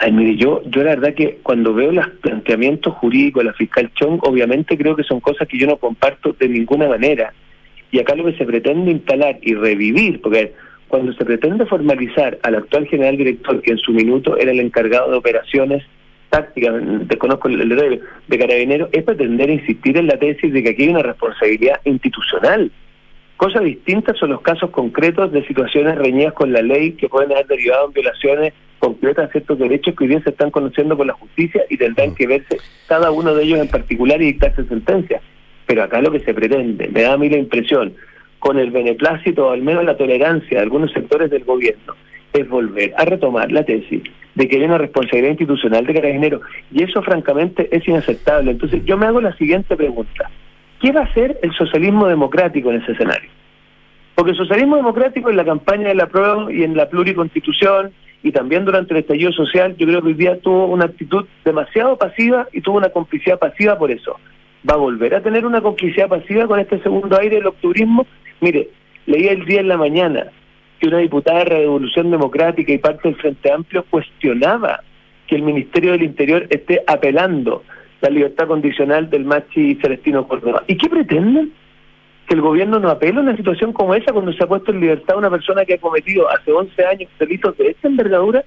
Ay, 0.00 0.12
mire, 0.12 0.36
yo, 0.36 0.62
yo 0.66 0.84
la 0.84 0.90
verdad 0.90 1.12
que 1.12 1.40
cuando 1.42 1.74
veo 1.74 1.90
los 1.90 2.08
planteamientos 2.22 2.94
jurídicos 2.94 3.42
de 3.42 3.50
la 3.50 3.54
fiscal 3.54 3.90
Chong, 3.94 4.20
obviamente 4.22 4.78
creo 4.78 4.94
que 4.94 5.02
son 5.02 5.18
cosas 5.18 5.48
que 5.48 5.58
yo 5.58 5.66
no 5.66 5.76
comparto 5.76 6.36
de 6.38 6.48
ninguna 6.48 6.86
manera. 6.86 7.34
Y 7.90 7.98
acá 7.98 8.14
lo 8.14 8.24
que 8.24 8.36
se 8.36 8.44
pretende 8.44 8.92
instalar 8.92 9.38
y 9.42 9.54
revivir, 9.54 10.20
porque 10.20 10.52
cuando 10.86 11.12
se 11.14 11.24
pretende 11.24 11.66
formalizar 11.66 12.38
al 12.44 12.54
actual 12.54 12.86
general 12.86 13.16
director, 13.16 13.60
que 13.60 13.72
en 13.72 13.78
su 13.78 13.92
minuto 13.92 14.36
era 14.36 14.52
el 14.52 14.60
encargado 14.60 15.10
de 15.10 15.16
operaciones 15.16 15.82
tácticas, 16.30 16.74
desconozco 17.08 17.48
el 17.48 17.68
de, 17.68 18.00
de 18.28 18.38
carabineros, 18.38 18.90
es 18.92 19.02
pretender 19.02 19.50
insistir 19.50 19.96
en 19.96 20.06
la 20.06 20.16
tesis 20.16 20.52
de 20.52 20.62
que 20.62 20.70
aquí 20.70 20.84
hay 20.84 20.90
una 20.90 21.02
responsabilidad 21.02 21.80
institucional. 21.84 22.70
Cosas 23.38 23.62
distintas 23.62 24.18
son 24.18 24.30
los 24.30 24.40
casos 24.40 24.70
concretos 24.70 25.30
de 25.30 25.46
situaciones 25.46 25.96
reñidas 25.96 26.32
con 26.32 26.52
la 26.52 26.60
ley 26.60 26.94
que 26.94 27.08
pueden 27.08 27.30
haber 27.30 27.46
derivado 27.46 27.86
en 27.86 27.92
violaciones 27.92 28.52
concretas 28.80 29.28
a 29.28 29.30
ciertos 29.30 29.60
derechos 29.60 29.94
que 29.94 30.04
hoy 30.04 30.10
día 30.10 30.20
se 30.24 30.30
están 30.30 30.50
conociendo 30.50 30.96
por 30.96 31.06
la 31.06 31.12
justicia 31.12 31.62
y 31.70 31.76
tendrán 31.76 32.16
que 32.16 32.26
verse 32.26 32.58
cada 32.88 33.12
uno 33.12 33.36
de 33.36 33.44
ellos 33.44 33.60
en 33.60 33.68
particular 33.68 34.20
y 34.20 34.32
dictarse 34.32 34.64
sentencia. 34.64 35.20
Pero 35.66 35.84
acá 35.84 36.02
lo 36.02 36.10
que 36.10 36.18
se 36.18 36.34
pretende, 36.34 36.88
me 36.88 37.02
da 37.02 37.12
a 37.12 37.16
mí 37.16 37.30
la 37.30 37.36
impresión, 37.36 37.94
con 38.40 38.58
el 38.58 38.72
beneplácito 38.72 39.46
o 39.46 39.50
al 39.52 39.62
menos 39.62 39.84
la 39.84 39.96
tolerancia 39.96 40.58
de 40.58 40.64
algunos 40.64 40.90
sectores 40.90 41.30
del 41.30 41.44
gobierno, 41.44 41.94
es 42.32 42.48
volver 42.48 42.92
a 42.96 43.04
retomar 43.04 43.52
la 43.52 43.64
tesis 43.64 44.02
de 44.34 44.48
que 44.48 44.56
hay 44.56 44.64
una 44.64 44.78
responsabilidad 44.78 45.30
institucional 45.30 45.86
de 45.86 45.94
carabineros 45.94 46.42
y 46.72 46.82
eso 46.82 47.02
francamente 47.02 47.68
es 47.70 47.86
inaceptable. 47.86 48.50
Entonces 48.50 48.84
yo 48.84 48.96
me 48.96 49.06
hago 49.06 49.20
la 49.20 49.36
siguiente 49.36 49.76
pregunta. 49.76 50.28
¿Qué 50.80 50.92
va 50.92 51.00
a 51.00 51.04
hacer 51.04 51.38
el 51.42 51.52
socialismo 51.54 52.06
democrático 52.06 52.70
en 52.70 52.82
ese 52.82 52.92
escenario? 52.92 53.30
Porque 54.14 54.32
el 54.32 54.36
socialismo 54.36 54.76
democrático 54.76 55.30
en 55.30 55.36
la 55.36 55.44
campaña 55.44 55.88
de 55.88 55.94
la 55.94 56.06
prueba 56.06 56.52
y 56.52 56.62
en 56.62 56.76
la 56.76 56.88
pluriconstitución 56.88 57.92
y 58.22 58.32
también 58.32 58.64
durante 58.64 58.94
el 58.94 59.00
estallido 59.00 59.32
social, 59.32 59.76
yo 59.76 59.86
creo 59.86 60.02
que 60.02 60.08
hoy 60.08 60.14
día 60.14 60.40
tuvo 60.40 60.66
una 60.66 60.86
actitud 60.86 61.26
demasiado 61.44 61.96
pasiva 61.96 62.48
y 62.52 62.60
tuvo 62.60 62.78
una 62.78 62.90
complicidad 62.90 63.38
pasiva 63.38 63.78
por 63.78 63.90
eso. 63.90 64.18
¿Va 64.68 64.74
a 64.74 64.78
volver 64.78 65.14
a 65.14 65.22
tener 65.22 65.46
una 65.46 65.60
complicidad 65.60 66.08
pasiva 66.08 66.46
con 66.46 66.58
este 66.58 66.80
segundo 66.82 67.16
aire 67.18 67.36
del 67.36 67.46
octubrismo? 67.46 68.06
Mire, 68.40 68.68
leía 69.06 69.32
el 69.32 69.44
día 69.44 69.60
en 69.60 69.68
la 69.68 69.76
mañana 69.76 70.26
que 70.80 70.88
una 70.88 70.98
diputada 70.98 71.40
de 71.40 71.44
Revolución 71.46 72.10
Democrática 72.10 72.72
y 72.72 72.78
parte 72.78 73.08
del 73.08 73.16
Frente 73.16 73.52
Amplio 73.52 73.84
cuestionaba 73.88 74.80
que 75.26 75.36
el 75.36 75.42
Ministerio 75.42 75.92
del 75.92 76.02
Interior 76.02 76.46
esté 76.50 76.82
apelando 76.86 77.62
la 78.00 78.10
libertad 78.10 78.46
condicional 78.46 79.10
del 79.10 79.24
Machi 79.24 79.76
Celestino 79.76 80.26
Córdoba. 80.26 80.64
¿Y 80.66 80.76
qué 80.76 80.88
pretenden? 80.88 81.52
que 82.28 82.34
el 82.34 82.42
gobierno 82.42 82.78
no 82.78 82.90
apela 82.90 83.20
a 83.20 83.22
una 83.22 83.36
situación 83.36 83.72
como 83.72 83.94
esa 83.94 84.12
cuando 84.12 84.32
se 84.34 84.44
ha 84.44 84.46
puesto 84.46 84.70
en 84.70 84.80
libertad 84.80 85.16
a 85.16 85.18
una 85.18 85.30
persona 85.30 85.64
que 85.64 85.74
ha 85.74 85.78
cometido 85.78 86.28
hace 86.28 86.52
11 86.52 86.84
años 86.84 87.10
delitos 87.18 87.56
de 87.56 87.70
esta 87.70 87.88
envergadura. 87.88 88.44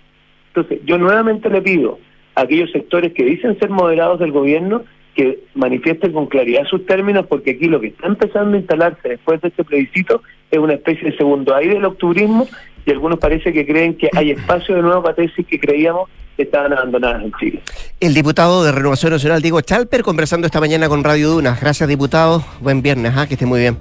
Entonces, 0.50 0.80
yo 0.86 1.00
nuevamente 1.00 1.50
le 1.50 1.64
pido 1.64 1.98
a 2.36 2.42
aquellos 2.42 2.72
sectores 2.72 3.12
que 3.14 3.26
dicen 3.26 3.58
ser 3.60 3.72
moderados 3.72 4.20
del 4.20 4.32
gobierno 4.32 4.84
que 5.16 5.40
manifiesten 5.56 6.14
con 6.14 6.28
claridad 6.28 6.64
sus 6.66 6.86
términos, 6.86 7.26
porque 7.28 7.52
aquí 7.52 7.66
lo 7.66 7.82
que 7.82 7.88
está 7.88 8.08
empezando 8.08 8.56
a 8.56 8.60
instalarse 8.60 9.10
después 9.10 9.42
de 9.42 9.48
este 9.48 9.64
plebiscito 9.64 10.22
es 10.52 10.60
una 10.60 10.74
especie 10.74 11.10
de 11.10 11.18
segundo 11.18 11.56
aire 11.56 11.74
del 11.74 11.86
octubrismo 11.86 12.48
y 12.86 12.92
algunos 12.92 13.20
parece 13.20 13.54
que 13.54 13.66
creen 13.66 13.98
que 13.98 14.10
hay 14.16 14.32
espacio 14.32 14.76
de 14.76 14.82
nuevo 14.82 15.04
para 15.04 15.16
tesis 15.16 15.46
que 15.46 15.60
creíamos 15.60 16.10
estaban 16.38 16.74
abandonadas 16.74 17.24
en 17.24 17.32
Chile. 17.40 17.62
El 18.00 18.14
diputado 18.14 18.64
de 18.64 18.72
Renovación 18.72 19.12
Nacional, 19.12 19.42
Diego 19.42 19.62
Chalper, 19.62 20.04
conversando 20.04 20.48
esta 20.48 20.60
mañana 20.60 20.90
con 20.90 21.04
Radio 21.04 21.30
Dunas. 21.30 21.62
Gracias, 21.62 21.88
diputado. 21.88 22.44
Buen 22.62 22.82
viernes, 22.82 23.14
¿ah? 23.16 23.28
que 23.28 23.36
esté 23.36 23.46
muy 23.46 23.60
bien. 23.60 23.78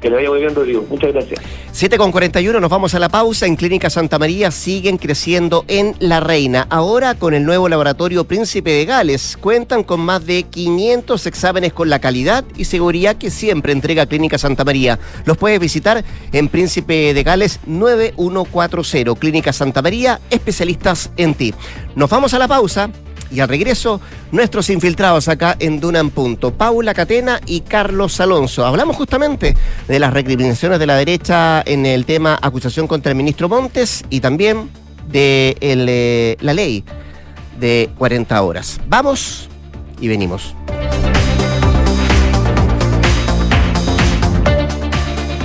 Que 0.00 0.08
lo 0.08 0.16
vaya 0.16 0.30
muy 0.30 0.40
bien, 0.40 0.54
Rodrigo. 0.54 0.86
Muchas 0.88 1.12
gracias. 1.12 1.40
7 1.72 1.98
con 1.98 2.10
41, 2.10 2.58
nos 2.58 2.70
vamos 2.70 2.94
a 2.94 2.98
la 2.98 3.08
pausa. 3.08 3.46
En 3.46 3.56
Clínica 3.56 3.90
Santa 3.90 4.18
María 4.18 4.50
siguen 4.50 4.96
creciendo 4.96 5.64
en 5.68 5.94
La 5.98 6.20
Reina. 6.20 6.66
Ahora 6.70 7.14
con 7.14 7.34
el 7.34 7.44
nuevo 7.44 7.68
laboratorio 7.68 8.24
Príncipe 8.24 8.70
de 8.70 8.86
Gales. 8.86 9.36
Cuentan 9.38 9.84
con 9.84 10.00
más 10.00 10.24
de 10.24 10.44
500 10.44 11.26
exámenes 11.26 11.72
con 11.72 11.90
la 11.90 11.98
calidad 11.98 12.44
y 12.56 12.64
seguridad 12.64 13.16
que 13.16 13.30
siempre 13.30 13.72
entrega 13.72 14.06
Clínica 14.06 14.38
Santa 14.38 14.64
María. 14.64 14.98
Los 15.26 15.36
puedes 15.36 15.60
visitar 15.60 16.02
en 16.32 16.48
Príncipe 16.48 17.12
de 17.12 17.22
Gales 17.22 17.60
9140. 17.66 19.20
Clínica 19.20 19.52
Santa 19.52 19.82
María, 19.82 20.20
especialistas 20.30 21.10
en 21.16 21.34
ti. 21.34 21.54
Nos 21.94 22.08
vamos 22.08 22.32
a 22.32 22.38
la 22.38 22.48
pausa. 22.48 22.90
Y 23.32 23.40
al 23.40 23.48
regreso, 23.48 24.00
nuestros 24.32 24.70
infiltrados 24.70 25.28
acá 25.28 25.56
en 25.58 25.80
Dunan 25.80 26.10
Punto, 26.10 26.52
Paula 26.52 26.94
Catena 26.94 27.40
y 27.46 27.60
Carlos 27.60 28.20
Alonso. 28.20 28.66
Hablamos 28.66 28.96
justamente 28.96 29.56
de 29.86 29.98
las 29.98 30.12
recriminaciones 30.12 30.78
de 30.78 30.86
la 30.86 30.96
derecha 30.96 31.62
en 31.64 31.86
el 31.86 32.04
tema 32.04 32.38
acusación 32.40 32.86
contra 32.86 33.10
el 33.10 33.16
ministro 33.16 33.48
Montes 33.48 34.04
y 34.10 34.20
también 34.20 34.70
de 35.08 35.56
eh, 35.60 36.36
la 36.40 36.54
ley 36.54 36.84
de 37.58 37.90
40 37.98 38.42
horas. 38.42 38.80
Vamos 38.88 39.48
y 40.00 40.08
venimos. 40.08 40.54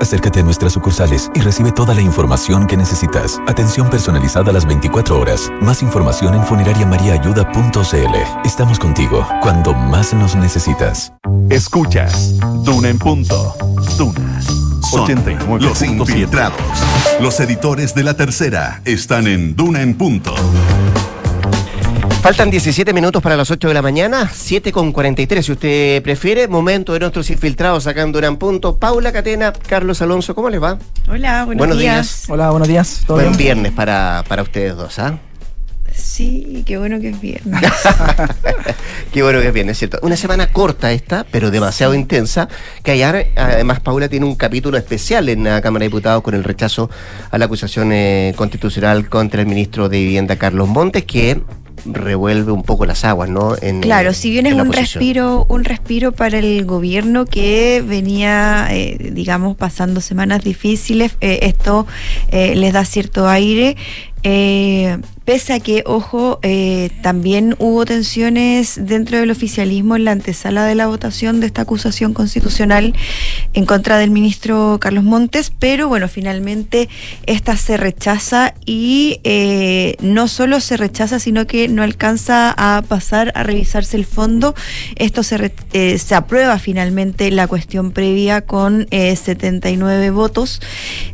Acércate 0.00 0.40
a 0.40 0.42
nuestras 0.42 0.72
sucursales 0.72 1.30
y 1.34 1.40
recibe 1.40 1.72
toda 1.72 1.94
la 1.94 2.00
información 2.00 2.66
que 2.66 2.76
necesitas. 2.76 3.40
Atención 3.46 3.90
personalizada 3.90 4.50
a 4.50 4.52
las 4.52 4.66
24 4.66 5.20
horas. 5.20 5.50
Más 5.60 5.82
información 5.82 6.34
en 6.34 6.44
funerariamariaayuda.cl. 6.44 8.44
Estamos 8.44 8.78
contigo 8.78 9.26
cuando 9.42 9.74
más 9.74 10.14
nos 10.14 10.36
necesitas. 10.36 11.12
Escuchas 11.50 12.38
Duna 12.64 12.90
en 12.90 12.98
punto. 12.98 13.54
Duna. 13.96 14.40
89. 14.92 15.64
Los 15.64 15.82
infiltrados. 15.82 16.60
Los 17.20 17.40
editores 17.40 17.94
de 17.94 18.04
la 18.04 18.14
tercera 18.14 18.80
están 18.84 19.26
en 19.26 19.56
Duna 19.56 19.82
en 19.82 19.94
punto. 19.94 20.34
Faltan 22.22 22.50
17 22.50 22.92
minutos 22.92 23.22
para 23.22 23.36
las 23.36 23.50
8 23.50 23.68
de 23.68 23.74
la 23.74 23.80
mañana, 23.80 24.28
7 24.32 24.72
con 24.72 24.92
43 24.92 25.46
si 25.46 25.52
usted 25.52 26.02
prefiere. 26.02 26.48
Momento 26.48 26.92
de 26.92 26.98
nuestros 26.98 27.30
infiltrados 27.30 27.86
acá 27.86 28.02
en 28.02 28.12
Durán 28.12 28.36
Punto. 28.36 28.76
Paula 28.76 29.12
Catena, 29.12 29.52
Carlos 29.52 30.02
Alonso, 30.02 30.34
¿cómo 30.34 30.50
les 30.50 30.60
va? 30.60 30.78
Hola, 31.08 31.44
buenos, 31.44 31.78
días. 31.78 32.24
Hola, 32.28 32.50
buenos 32.50 32.68
días. 32.68 33.04
Buen 33.06 33.36
viernes 33.36 33.72
para, 33.72 34.24
para 34.28 34.42
ustedes 34.42 34.76
dos, 34.76 34.98
¿ah? 34.98 35.18
Sí, 35.94 36.64
qué 36.66 36.76
bueno 36.76 37.00
que 37.00 37.10
es 37.10 37.20
viernes. 37.20 37.62
qué 39.12 39.22
bueno 39.22 39.40
que 39.40 39.48
es 39.48 39.54
viernes, 39.54 39.78
¿cierto? 39.78 39.98
Una 40.02 40.16
semana 40.16 40.52
corta 40.52 40.92
esta, 40.92 41.24
pero 41.30 41.50
demasiado 41.50 41.94
intensa, 41.94 42.48
que 42.82 42.90
ayer, 42.90 43.30
además, 43.36 43.80
Paula 43.80 44.08
tiene 44.08 44.26
un 44.26 44.34
capítulo 44.34 44.76
especial 44.76 45.28
en 45.28 45.44
la 45.44 45.60
Cámara 45.60 45.84
de 45.84 45.88
Diputados 45.88 46.22
con 46.22 46.34
el 46.34 46.44
rechazo 46.44 46.90
a 47.30 47.38
la 47.38 47.46
acusación 47.46 47.92
eh, 47.92 48.34
constitucional 48.36 49.08
contra 49.08 49.40
el 49.40 49.46
ministro 49.46 49.88
de 49.88 49.98
Vivienda, 49.98 50.36
Carlos 50.36 50.68
Montes, 50.68 51.04
que 51.04 51.40
revuelve 51.84 52.52
un 52.52 52.62
poco 52.62 52.86
las 52.86 53.04
aguas, 53.04 53.28
¿no? 53.28 53.54
claro, 53.80 54.12
si 54.12 54.30
bien 54.30 54.46
es 54.46 54.54
un 54.54 54.72
respiro, 54.72 55.46
un 55.48 55.64
respiro 55.64 56.12
para 56.12 56.38
el 56.38 56.64
gobierno 56.64 57.24
que 57.24 57.82
venía, 57.86 58.68
eh, 58.70 59.10
digamos, 59.12 59.56
pasando 59.56 60.00
semanas 60.00 60.42
difíciles, 60.42 61.16
eh, 61.20 61.40
esto 61.42 61.86
eh, 62.30 62.54
les 62.54 62.72
da 62.72 62.84
cierto 62.84 63.28
aire. 63.28 63.76
Eh, 64.22 64.98
pese 65.24 65.52
a 65.52 65.60
que, 65.60 65.82
ojo, 65.86 66.38
eh, 66.42 66.90
también 67.02 67.54
hubo 67.58 67.84
tensiones 67.84 68.80
dentro 68.80 69.18
del 69.18 69.30
oficialismo 69.30 69.94
en 69.94 70.04
la 70.04 70.12
antesala 70.12 70.64
de 70.64 70.74
la 70.74 70.86
votación 70.86 71.40
de 71.40 71.46
esta 71.46 71.62
acusación 71.62 72.14
constitucional 72.14 72.94
en 73.52 73.66
contra 73.66 73.98
del 73.98 74.10
ministro 74.10 74.78
Carlos 74.80 75.04
Montes, 75.04 75.52
pero 75.56 75.86
bueno, 75.86 76.08
finalmente 76.08 76.88
esta 77.26 77.56
se 77.56 77.76
rechaza 77.76 78.54
y 78.64 79.20
eh, 79.22 79.96
no 80.00 80.28
solo 80.28 80.60
se 80.60 80.78
rechaza, 80.78 81.18
sino 81.18 81.46
que 81.46 81.68
no 81.68 81.82
alcanza 81.82 82.54
a 82.56 82.82
pasar 82.82 83.32
a 83.34 83.42
revisarse 83.42 83.98
el 83.98 84.06
fondo. 84.06 84.54
Esto 84.96 85.22
se, 85.22 85.52
se 85.98 86.14
aprueba 86.14 86.58
finalmente 86.58 87.30
la 87.30 87.46
cuestión 87.46 87.92
previa 87.92 88.40
con 88.40 88.88
79 88.90 90.10
votos. 90.10 90.60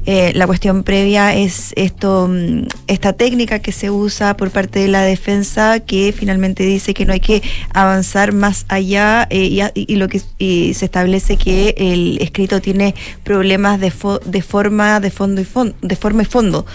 la 0.07 0.47
cuestión 0.47 0.85
previa 0.85 1.35
es 1.35 1.73
esto, 1.77 2.29
mm, 2.31 2.67
esta 2.95 3.13
técnica 3.13 3.59
que 3.59 3.73
se 3.73 3.91
usa 3.91 4.37
por 4.37 4.51
parte 4.51 4.79
de 4.81 4.89
la 4.89 5.03
defensa 5.03 5.81
que 5.81 6.15
finalmente 6.17 6.65
dice 6.65 6.95
que 6.95 7.05
no 7.05 7.13
hay 7.13 7.21
que 7.21 7.43
avanzar 7.73 8.33
más 8.33 8.65
allá 8.69 9.27
eh, 9.31 9.71
y, 9.75 9.97
lo 9.97 10.09
que 10.09 10.21
se 10.21 10.85
establece 10.85 11.37
que 11.37 11.75
el 11.77 12.19
escrito 12.21 12.61
tiene 12.61 12.95
problemas 13.23 13.81
de, 13.81 13.93
de 14.25 14.43
forma 14.43 15.01
de 15.01 15.11
fondo 15.11 15.41
y 15.41 15.45
fondo 15.45 15.77
de 15.83 15.97
forma 15.97 16.23
y 16.23 16.27
fondo. 16.27 16.67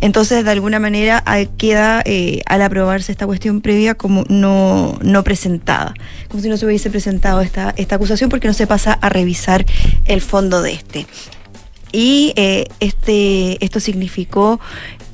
Entonces 0.00 0.44
de 0.44 0.50
alguna 0.50 0.78
manera 0.78 1.24
queda 1.56 2.02
eh, 2.04 2.42
al 2.46 2.62
aprobarse 2.62 3.12
esta 3.12 3.26
cuestión 3.26 3.60
previa 3.60 3.94
como 3.94 4.24
no, 4.28 4.98
no 5.02 5.24
presentada 5.24 5.94
como 6.28 6.42
si 6.42 6.48
no 6.48 6.56
se 6.56 6.66
hubiese 6.66 6.90
presentado 6.90 7.40
esta, 7.40 7.74
esta 7.76 7.96
acusación 7.96 8.30
porque 8.30 8.48
no 8.48 8.54
se 8.54 8.66
pasa 8.66 8.92
a 8.94 9.08
revisar 9.08 9.64
el 10.06 10.20
fondo 10.20 10.62
de 10.62 10.72
este. 10.72 11.06
Y 11.92 12.32
eh, 12.36 12.66
este, 12.80 13.62
esto 13.62 13.78
significó 13.80 14.60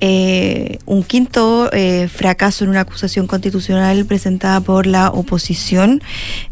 eh, 0.00 0.78
un 0.86 1.02
quinto 1.02 1.70
eh, 1.72 2.08
fracaso 2.08 2.64
en 2.64 2.70
una 2.70 2.80
acusación 2.80 3.26
constitucional 3.26 4.04
presentada 4.06 4.60
por 4.60 4.86
la 4.86 5.10
oposición. 5.10 6.02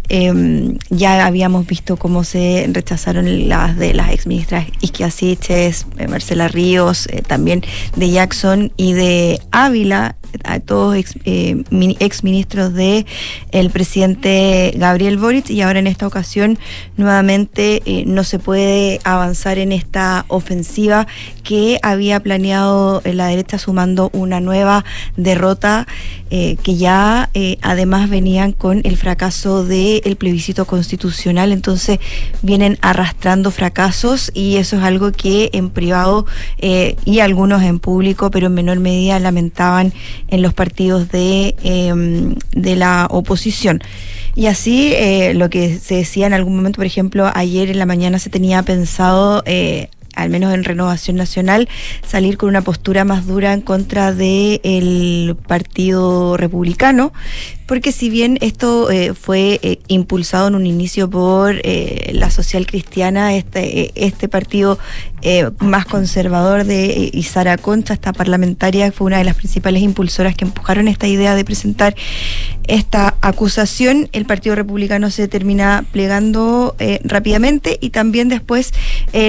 Em, 0.09 0.79
ya 0.91 1.27
habíamos 1.27 1.67
visto 1.67 1.97
cómo 1.97 2.25
se 2.25 2.69
rechazaron 2.73 3.49
las 3.49 3.77
de 3.77 3.95
las 3.95 4.13
exministras 4.13 4.67
Isquia 4.81 5.11
Siches, 5.11 5.87
Marcela 6.09 6.49
Ríos, 6.49 7.09
también 7.27 7.63
de 7.97 8.11
Jackson 8.11 8.73
y 8.77 8.93
de 8.93 9.41
Ávila 9.51 10.17
todos 10.65 10.97
ex, 10.97 11.15
eh, 11.25 11.63
de 11.71 13.07
el 13.53 13.71
presidente 13.71 14.73
Gabriel 14.77 15.19
Boric. 15.19 15.51
Y 15.51 15.63
ahora 15.63 15.79
en 15.79 15.87
esta 15.87 16.07
ocasión 16.07 16.59
nuevamente 16.97 17.83
eh, 17.87 18.05
no 18.07 18.25
se 18.25 18.39
puede 18.39 19.01
avanzar 19.05 19.59
en 19.59 19.73
esta 19.73 20.25
ofensiva 20.29 21.07
que 21.43 21.79
había 21.83 22.21
planeado 22.21 23.03
la 23.05 23.29
derecha 23.29 23.59
sumando 23.59 24.11
una 24.13 24.41
nueva 24.41 24.85
derrota 25.17 25.87
eh, 26.31 26.57
que 26.63 26.77
ya 26.77 27.31
además 27.63 28.11
venían 28.11 28.53
con 28.53 28.81
el 28.85 28.97
fracaso 28.97 29.65
del 30.05 30.17
plebiscito 30.17 30.65
constitucional 30.65 31.53
entonces 31.53 31.99
vienen 32.43 32.79
arrastrando 32.81 33.51
fracasos 33.51 34.31
y 34.35 34.57
eso 34.57 34.77
es 34.77 34.83
algo 34.83 35.13
que 35.13 35.51
en 35.53 35.71
privado 35.71 36.27
y 36.59 37.21
algunos 37.21 37.63
en 37.63 37.79
público 37.79 38.31
pero 38.31 38.47
en 38.47 38.55
menor 38.55 38.81
medida 38.81 39.19
lamentaban 39.21 39.93
en 40.29 40.43
los 40.43 40.55
partidos 40.55 41.11
de, 41.11 41.55
em, 41.63 42.35
de 42.53 42.77
la 42.77 43.07
oposición. 43.11 43.81
Y 44.35 44.47
así, 44.47 44.93
eh, 44.95 45.33
lo 45.35 45.49
que 45.49 45.79
se 45.79 45.97
decía 45.97 46.27
en 46.27 46.35
algún 46.35 46.57
momento, 46.57 46.77
por 46.77 46.87
ejemplo, 46.87 47.31
ayer 47.35 47.71
en 47.71 47.79
la 47.79 47.87
mañana 47.87 48.19
se 48.19 48.29
tenía 48.29 48.63
pensado 48.63 49.43
eh, 49.47 49.89
al 50.15 50.31
menos 50.31 50.53
en 50.55 50.65
Renovación 50.65 51.17
Nacional, 51.17 51.69
salir 52.07 52.39
con 52.39 52.49
una 52.49 52.63
postura 52.63 53.05
más 53.05 53.27
dura 53.27 53.53
en 53.53 53.61
contra 53.61 54.13
del 54.15 55.37
Partido 55.47 56.39
Republicano, 56.39 57.13
porque 57.67 57.91
si 57.91 58.09
bien 58.11 58.39
esto 58.41 58.91
eh, 58.91 59.13
fue 59.13 59.59
eh, 59.63 59.81
impulsado 59.89 60.49
en 60.49 60.55
un 60.55 60.67
inicio 60.67 61.11
por 61.11 61.57
eh, 61.65 62.13
la 62.15 62.31
social 62.31 62.67
cristiana, 62.67 63.35
este, 63.35 63.93
este 63.95 64.29
partido 64.29 64.79
más 65.59 65.87
conservador 65.87 66.65
de 66.65 67.11
Isara 67.13 67.59
Concha, 67.59 67.95
esta 67.95 68.13
parlamentaria, 68.13 68.93
fue 68.93 69.09
una 69.09 69.19
de 69.19 69.25
las 69.25 69.35
principales 69.35 69.83
impulsoras 69.83 70.37
que 70.37 70.45
empujaron 70.45 70.87
esta 70.87 71.09
idea 71.09 71.35
de 71.35 71.45
presentar 71.45 71.97
esta 72.69 73.17
acusación, 73.23 74.09
el 74.13 74.25
Partido 74.25 74.55
Republicano 74.55 75.11
se 75.11 75.27
termina 75.27 75.85
plegando 75.91 76.77
rápidamente 77.03 77.77
y 77.81 77.91
también 77.91 78.29
después 78.29 78.73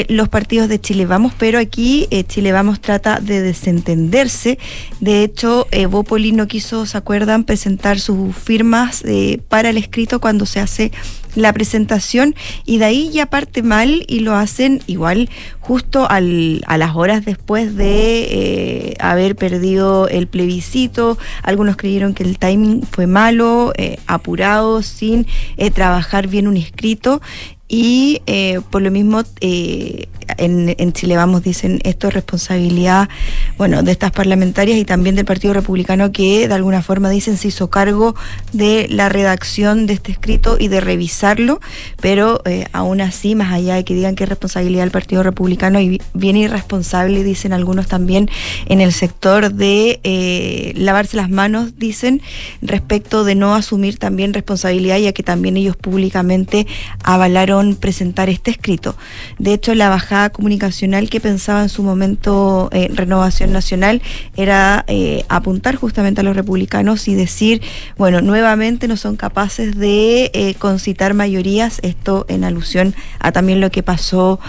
los 0.07 0.29
partidos 0.29 0.69
de 0.69 0.79
Chile 0.79 1.07
Vamos, 1.07 1.33
pero 1.35 1.57
aquí 1.57 2.07
Chile 2.27 2.51
Vamos 2.51 2.79
trata 2.79 3.19
de 3.19 3.41
desentenderse. 3.41 4.59
De 4.99 5.23
hecho, 5.23 5.67
Bópoli 5.89 6.31
no 6.31 6.47
quiso, 6.47 6.85
¿se 6.85 6.97
acuerdan?, 6.97 7.43
presentar 7.43 7.99
firmas 8.31 9.03
eh, 9.05 9.39
para 9.47 9.69
el 9.69 9.77
escrito 9.77 10.19
cuando 10.19 10.45
se 10.45 10.59
hace 10.59 10.91
la 11.35 11.53
presentación 11.53 12.33
y 12.65 12.79
de 12.79 12.85
ahí 12.85 13.09
ya 13.11 13.27
parte 13.27 13.61
mal 13.61 14.03
y 14.07 14.21
lo 14.21 14.33
hacen 14.35 14.81
igual 14.87 15.29
justo 15.59 16.09
al, 16.09 16.63
a 16.65 16.77
las 16.77 16.95
horas 16.95 17.25
después 17.25 17.75
de 17.75 18.23
eh, 18.23 18.93
haber 18.99 19.35
perdido 19.35 20.07
el 20.07 20.27
plebiscito. 20.27 21.17
Algunos 21.43 21.77
creyeron 21.77 22.13
que 22.13 22.23
el 22.23 22.39
timing 22.39 22.81
fue 22.83 23.05
malo, 23.05 23.73
eh, 23.77 23.99
apurado, 24.07 24.81
sin 24.81 25.27
trabajar 25.73 26.27
bien 26.27 26.47
un 26.47 26.57
escrito 26.57 27.21
y 27.67 28.21
eh, 28.27 28.61
por 28.69 28.81
lo 28.81 28.91
mismo 28.91 29.23
eh, 29.41 30.07
en, 30.37 30.73
en, 30.77 30.93
Chile 30.93 31.17
Vamos 31.17 31.43
dicen 31.43 31.79
esto 31.83 32.07
es 32.07 32.13
responsabilidad 32.13 33.09
bueno 33.57 33.83
de 33.83 33.91
estas 33.91 34.11
parlamentarias 34.11 34.77
y 34.77 34.85
también 34.85 35.15
del 35.15 35.25
Partido 35.25 35.53
Republicano 35.53 36.11
que 36.11 36.47
de 36.47 36.53
alguna 36.53 36.81
forma 36.81 37.09
dicen 37.09 37.37
se 37.37 37.49
hizo 37.49 37.69
cargo 37.69 38.15
de 38.53 38.87
la 38.89 39.09
redacción 39.09 39.85
de 39.85 39.93
este 39.93 40.13
escrito 40.13 40.57
y 40.59 40.69
de 40.69 40.79
revisarlo 40.79 41.59
pero 41.99 42.41
eh, 42.45 42.67
aún 42.71 43.01
así 43.01 43.35
más 43.35 43.51
allá 43.51 43.75
de 43.75 43.83
que 43.83 43.95
digan 43.95 44.15
que 44.15 44.23
es 44.23 44.29
responsabilidad 44.29 44.83
del 44.83 44.91
Partido 44.91 45.23
Republicano 45.23 45.81
y 45.81 46.01
bien 46.13 46.37
irresponsable 46.37 47.23
dicen 47.23 47.51
algunos 47.51 47.87
también 47.87 48.29
en 48.67 48.79
el 48.79 48.93
sector 48.93 49.51
de 49.51 50.73
lavarse 50.77 51.17
las 51.17 51.29
manos 51.29 51.77
dicen 51.77 52.21
respecto 52.61 53.25
de 53.25 53.35
no 53.35 53.55
asumir 53.55 53.97
también 53.97 54.33
responsabilidad 54.33 54.97
ya 54.99 55.11
que 55.11 55.23
también 55.23 55.57
ellos 55.57 55.75
públicamente 55.75 56.67
avalaron 57.03 57.56
presentar 57.75 58.29
este 58.29 58.51
escrito. 58.51 58.95
De 59.39 59.53
hecho, 59.53 59.75
la 59.75 59.89
bajada 59.89 60.29
comunicacional 60.29 61.09
que 61.09 61.19
pensaba 61.19 61.61
en 61.63 61.69
su 61.69 61.83
momento 61.83 62.69
eh, 62.71 62.89
Renovación 62.93 63.51
Nacional 63.51 64.01
era 64.35 64.85
eh, 64.87 65.23
apuntar 65.29 65.75
justamente 65.75 66.21
a 66.21 66.23
los 66.23 66.35
republicanos 66.35 67.07
y 67.07 67.15
decir, 67.15 67.61
bueno, 67.97 68.21
nuevamente 68.21 68.87
no 68.87 68.97
son 68.97 69.15
capaces 69.15 69.75
de 69.77 70.31
eh, 70.33 70.55
concitar 70.55 71.13
mayorías, 71.13 71.79
esto 71.83 72.25
en 72.29 72.43
alusión 72.43 72.95
a 73.19 73.31
también 73.31 73.61
lo 73.61 73.71
que 73.71 73.83
pasó 73.83 74.39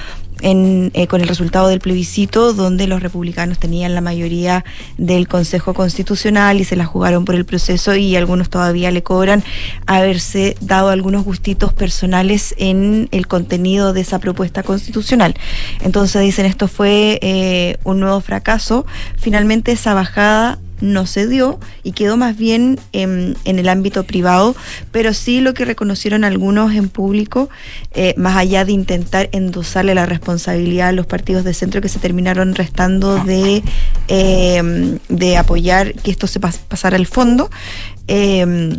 en, 0.40 0.90
eh, 0.94 1.06
con 1.06 1.20
el 1.20 1.28
resultado 1.28 1.68
del 1.68 1.80
plebiscito, 1.80 2.52
donde 2.52 2.86
los 2.86 3.02
republicanos 3.02 3.58
tenían 3.58 3.94
la 3.94 4.00
mayoría 4.00 4.64
del 4.96 5.28
Consejo 5.28 5.74
Constitucional 5.74 6.60
y 6.60 6.64
se 6.64 6.76
la 6.76 6.84
jugaron 6.84 7.24
por 7.24 7.34
el 7.34 7.44
proceso 7.44 7.94
y 7.94 8.16
algunos 8.16 8.50
todavía 8.50 8.90
le 8.90 9.02
cobran 9.02 9.42
haberse 9.86 10.56
dado 10.60 10.90
algunos 10.90 11.24
gustitos 11.24 11.72
personales 11.72 12.54
en 12.58 13.08
el 13.12 13.26
contenido 13.26 13.92
de 13.92 14.00
esa 14.00 14.18
propuesta 14.18 14.62
constitucional. 14.62 15.34
Entonces 15.80 16.22
dicen 16.22 16.46
esto 16.46 16.68
fue 16.68 17.18
eh, 17.22 17.76
un 17.84 18.00
nuevo 18.00 18.20
fracaso. 18.20 18.86
Finalmente 19.16 19.72
esa 19.72 19.94
bajada 19.94 20.58
no 20.80 21.06
se 21.06 21.26
dio 21.26 21.58
y 21.82 21.92
quedó 21.92 22.16
más 22.16 22.36
bien 22.36 22.78
en, 22.92 23.36
el 23.44 23.68
ámbito 23.68 24.04
privado, 24.04 24.54
pero 24.92 25.12
sí 25.14 25.40
lo 25.40 25.54
que 25.54 25.64
reconocieron 25.64 26.24
algunos 26.24 26.72
en 26.74 26.88
público, 26.88 27.48
eh, 27.92 28.14
más 28.16 28.36
allá 28.36 28.64
de 28.64 28.72
intentar 28.72 29.28
endosarle 29.32 29.94
la 29.94 30.06
responsabilidad 30.06 30.88
a 30.88 30.92
los 30.92 31.06
partidos 31.06 31.44
de 31.44 31.54
centro 31.54 31.80
que 31.80 31.88
se 31.88 31.98
terminaron 31.98 32.54
restando 32.54 33.22
de, 33.24 33.62
eh, 34.08 34.98
de 35.08 35.36
apoyar 35.36 35.94
que 35.94 36.10
esto 36.10 36.26
se 36.26 36.40
pasara 36.40 36.96
al 36.96 37.06
fondo. 37.06 37.50
Eh, 38.06 38.78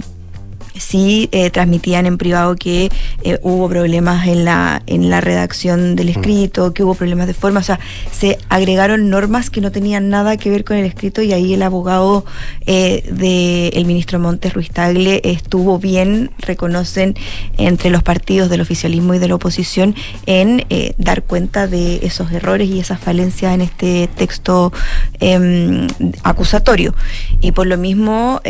sí 0.79 1.29
eh, 1.31 1.49
transmitían 1.49 2.05
en 2.05 2.17
privado 2.17 2.55
que 2.55 2.89
eh, 3.23 3.39
hubo 3.41 3.69
problemas 3.69 4.27
en 4.27 4.45
la, 4.45 4.81
en 4.87 5.09
la 5.09 5.21
redacción 5.21 5.95
del 5.95 6.07
mm. 6.07 6.09
escrito, 6.09 6.73
que 6.73 6.83
hubo 6.83 6.95
problemas 6.95 7.27
de 7.27 7.33
forma, 7.33 7.59
o 7.59 7.63
sea, 7.63 7.79
se 8.11 8.37
agregaron 8.49 9.09
normas 9.09 9.49
que 9.49 9.61
no 9.61 9.71
tenían 9.71 10.09
nada 10.09 10.37
que 10.37 10.49
ver 10.49 10.63
con 10.63 10.77
el 10.77 10.85
escrito 10.85 11.21
y 11.21 11.33
ahí 11.33 11.53
el 11.53 11.61
abogado 11.61 12.25
eh, 12.65 13.03
del 13.11 13.85
ministro 13.85 14.19
Montes 14.19 14.53
Ruiz 14.53 14.71
Tagle 14.71 15.21
estuvo 15.23 15.79
bien, 15.79 16.31
reconocen 16.39 17.15
entre 17.57 17.89
los 17.89 18.03
partidos 18.03 18.49
del 18.49 18.61
oficialismo 18.61 19.13
y 19.13 19.19
de 19.19 19.27
la 19.27 19.35
oposición 19.35 19.95
en 20.25 20.65
eh, 20.69 20.93
dar 20.97 21.23
cuenta 21.23 21.67
de 21.67 21.99
esos 22.03 22.31
errores 22.31 22.69
y 22.69 22.79
esas 22.79 22.99
falencias 22.99 23.53
en 23.53 23.61
este 23.61 24.09
texto 24.15 24.71
em, 25.19 25.87
acusatorio. 26.23 26.93
Y 27.41 27.51
por 27.51 27.67
lo 27.67 27.77
mismo, 27.77 28.41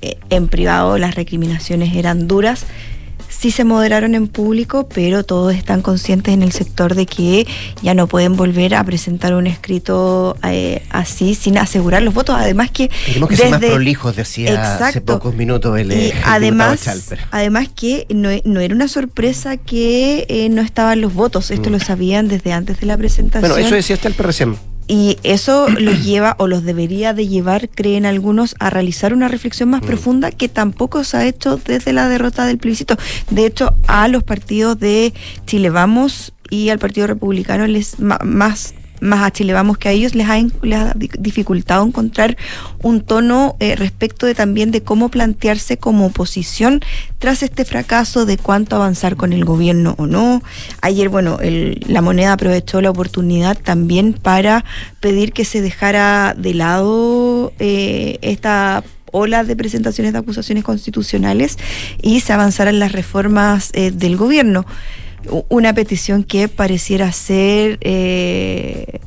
en 0.00 0.48
privado 0.48 0.98
las 0.98 1.14
recriminaciones 1.14 1.94
eran 1.94 2.28
duras 2.28 2.66
sí 3.38 3.50
se 3.50 3.64
moderaron 3.64 4.14
en 4.14 4.26
público, 4.26 4.88
pero 4.88 5.24
todos 5.24 5.54
están 5.54 5.82
conscientes 5.82 6.34
en 6.34 6.42
el 6.42 6.52
sector 6.52 6.94
de 6.94 7.06
que 7.06 7.46
ya 7.82 7.94
no 7.94 8.06
pueden 8.06 8.36
volver 8.36 8.74
a 8.74 8.82
presentar 8.84 9.34
un 9.34 9.46
escrito 9.46 10.36
eh, 10.42 10.82
así 10.90 11.34
sin 11.34 11.58
asegurar 11.58 12.02
los 12.02 12.14
votos. 12.14 12.36
Además 12.38 12.70
que... 12.70 12.90
Tenemos 13.06 13.28
que 13.28 13.36
ser 13.36 13.50
más 13.50 13.60
prolijos, 13.60 14.16
decía 14.16 14.76
hace 14.76 15.00
pocos 15.00 15.34
minutos 15.34 15.78
el, 15.78 15.92
y 15.92 16.12
además, 16.24 16.80
además 17.30 17.68
que 17.74 18.06
no, 18.10 18.30
era 18.30 18.74
una 18.74 18.88
sorpresa 18.88 19.56
que 19.56 20.26
eh, 20.28 20.48
no 20.48 20.62
estaban 20.62 21.00
los 21.00 21.14
votos, 21.14 21.50
esto 21.50 21.70
mm. 21.70 21.72
lo 21.72 21.80
sabían 21.80 22.28
desde 22.28 22.52
antes 22.52 22.80
de 22.80 22.86
la 22.86 22.96
presentación. 22.96 23.50
Bueno, 23.50 23.66
eso 23.66 23.74
decía 23.74 23.98
el 24.02 24.14
PRCM. 24.14 24.56
Y 24.88 25.18
eso 25.22 25.68
los 25.68 26.02
lleva 26.04 26.34
o 26.38 26.48
los 26.48 26.64
debería 26.64 27.12
de 27.12 27.28
llevar, 27.28 27.68
creen 27.68 28.06
algunos, 28.06 28.56
a 28.58 28.70
realizar 28.70 29.12
una 29.12 29.28
reflexión 29.28 29.68
más 29.68 29.82
mm. 29.82 29.86
profunda 29.86 30.30
que 30.32 30.48
tampoco 30.48 31.04
se 31.04 31.16
ha 31.18 31.26
hecho 31.26 31.60
desde 31.64 31.92
la 31.92 32.08
derrota 32.08 32.46
del 32.46 32.58
plebiscito. 32.58 32.96
De 33.30 33.46
hecho, 33.46 33.76
a 33.86 34.08
los 34.08 34.24
partidos 34.24 34.78
de 34.80 35.12
Chile 35.46 35.70
Vamos 35.70 36.32
y 36.50 36.70
al 36.70 36.78
Partido 36.78 37.06
Republicano 37.06 37.66
les 37.66 38.00
más 38.00 38.74
más 39.00 39.22
a 39.22 39.30
Chile 39.30 39.52
Vamos 39.52 39.78
que 39.78 39.88
a 39.88 39.92
ellos 39.92 40.14
les 40.14 40.28
ha, 40.28 40.94
dificultado 40.94 41.84
encontrar 41.84 42.36
un 42.82 43.00
tono 43.00 43.56
eh, 43.60 43.76
respecto 43.76 44.26
de 44.26 44.34
también 44.34 44.70
de 44.70 44.82
cómo 44.82 45.08
plantearse 45.08 45.76
como 45.76 46.06
oposición 46.06 46.80
tras 47.18 47.42
este 47.42 47.64
fracaso 47.64 48.26
de 48.26 48.36
cuánto 48.36 48.76
avanzar 48.76 49.16
con 49.16 49.32
el 49.32 49.44
gobierno 49.44 49.94
o 49.98 50.06
no. 50.06 50.42
Ayer, 50.80 51.08
bueno, 51.08 51.38
la 51.40 52.02
moneda 52.02 52.32
aprovechó 52.32 52.80
la 52.80 52.90
oportunidad 52.90 53.58
también 53.58 54.12
para 54.12 54.64
pedir 55.00 55.32
que 55.32 55.44
se 55.44 55.60
dejara 55.60 56.34
de 56.36 56.54
lado 56.54 57.52
eh, 57.58 58.18
esta 58.22 58.84
ola 59.12 59.44
de 59.44 59.56
presentaciones 59.56 60.12
de 60.12 60.18
acusaciones 60.18 60.64
constitucionales 60.64 61.58
y 62.02 62.20
se 62.20 62.32
avanzaran 62.32 62.78
las 62.78 62.92
reformas 62.92 63.70
eh, 63.72 63.90
del 63.90 64.16
gobierno 64.16 64.66
una 65.48 65.74
petición 65.74 66.24
que 66.24 66.48
pareciera 66.48 67.10
ser 67.12 67.78
eh, 67.80 69.00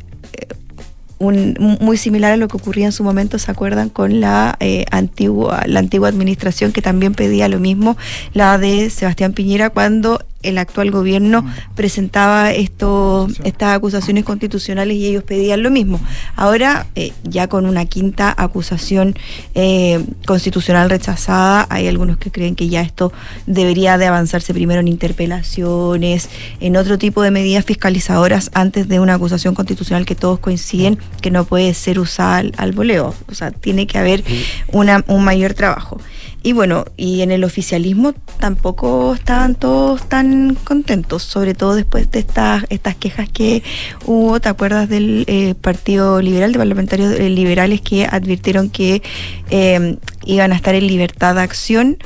un, 1.22 1.56
muy 1.80 1.98
similar 1.98 2.34
a 2.34 2.38
lo 2.38 2.48
que 2.48 2.58
ocurría 2.58 2.86
en 2.86 2.92
su 2.92 3.04
momento, 3.04 3.38
¿se 3.38 3.52
acuerdan? 3.52 3.90
Con 3.90 4.20
la 4.20 4.58
eh, 4.60 4.86
antigua, 4.92 5.64
la 5.68 5.80
antigua 5.80 6.10
administración 6.10 6.72
que 6.72 6.82
también 6.82 7.14
pedía 7.14 7.48
lo 7.48 7.60
mismo, 7.60 7.96
la 8.34 8.58
de 8.58 8.90
Sebastián 8.90 9.34
Piñera, 9.34 9.70
cuando 9.70 10.20
el 10.44 10.58
actual 10.58 10.92
gobierno 10.92 11.46
presentaba 11.76 12.52
estos, 12.52 13.40
estas 13.44 13.76
acusaciones 13.76 14.24
constitucionales 14.24 14.98
y 14.98 15.08
ellos 15.08 15.24
pedían 15.24 15.64
lo 15.64 15.72
mismo. 15.72 16.00
Ahora, 16.36 16.88
eh, 16.96 17.14
ya 17.24 17.48
con 17.48 17.66
una 17.66 17.86
quinta 17.86 18.34
acusación 18.36 19.16
eh, 19.56 20.04
constitucional 20.26 20.90
rechazada, 20.90 21.68
hay 21.70 21.88
algunos 21.88 22.18
que 22.18 22.32
creen 22.32 22.56
que 22.56 22.70
ya 22.70 22.82
esto 22.82 23.12
debería 23.46 23.98
de 23.98 24.08
avanzarse 24.08 24.54
primero 24.54 24.82
en 24.82 24.88
interpelaciones, 24.88 26.30
en 26.60 26.78
otro 26.78 26.98
tipo 26.98 27.22
de 27.22 27.32
medidas 27.32 27.66
fiscalizadoras 27.66 28.52
antes 28.54 28.88
de 28.88 29.00
una 29.00 29.16
acusación 29.16 29.56
constitucional 29.56 30.06
que 30.06 30.16
todos 30.16 30.40
coinciden 30.40 30.98
que 31.22 31.32
no 31.32 31.46
puede 31.46 31.74
ser 31.74 32.00
usada 32.00 32.38
al, 32.38 32.54
al 32.58 32.72
voleo. 32.72 33.14
O 33.30 33.36
sea, 33.36 33.52
tiene 33.52 33.88
que 33.88 33.98
haber 33.98 34.24
una, 34.72 35.04
un 35.08 35.24
mayor 35.24 35.54
trabajo. 35.54 36.00
Y 36.44 36.54
bueno, 36.54 36.86
y 36.98 37.22
en 37.22 37.32
el 37.32 37.44
oficialismo 37.44 38.14
tampoco 38.40 39.14
estaban 39.14 39.54
todos 39.54 40.10
tan 40.10 40.56
contentos, 40.56 41.22
sobre 41.22 41.54
todo 41.54 41.76
después 41.76 42.10
de 42.10 42.20
estas, 42.20 42.66
estas 42.70 42.96
quejas 42.96 43.30
que 43.30 43.62
hubo, 44.06 44.40
¿te 44.40 44.50
acuerdas 44.50 44.90
del 44.90 45.24
eh, 45.28 45.54
Partido 45.54 46.20
Liberal, 46.20 46.52
de 46.52 46.58
parlamentarios 46.58 47.14
eh, 47.14 47.30
liberales 47.30 47.82
que 47.82 48.06
advirtieron 48.06 48.72
que 48.72 49.04
eh, 49.52 49.98
iban 50.26 50.52
a 50.52 50.56
estar 50.56 50.74
en 50.74 50.88
libertad 50.88 51.36
de 51.36 51.42
acción 51.42 51.98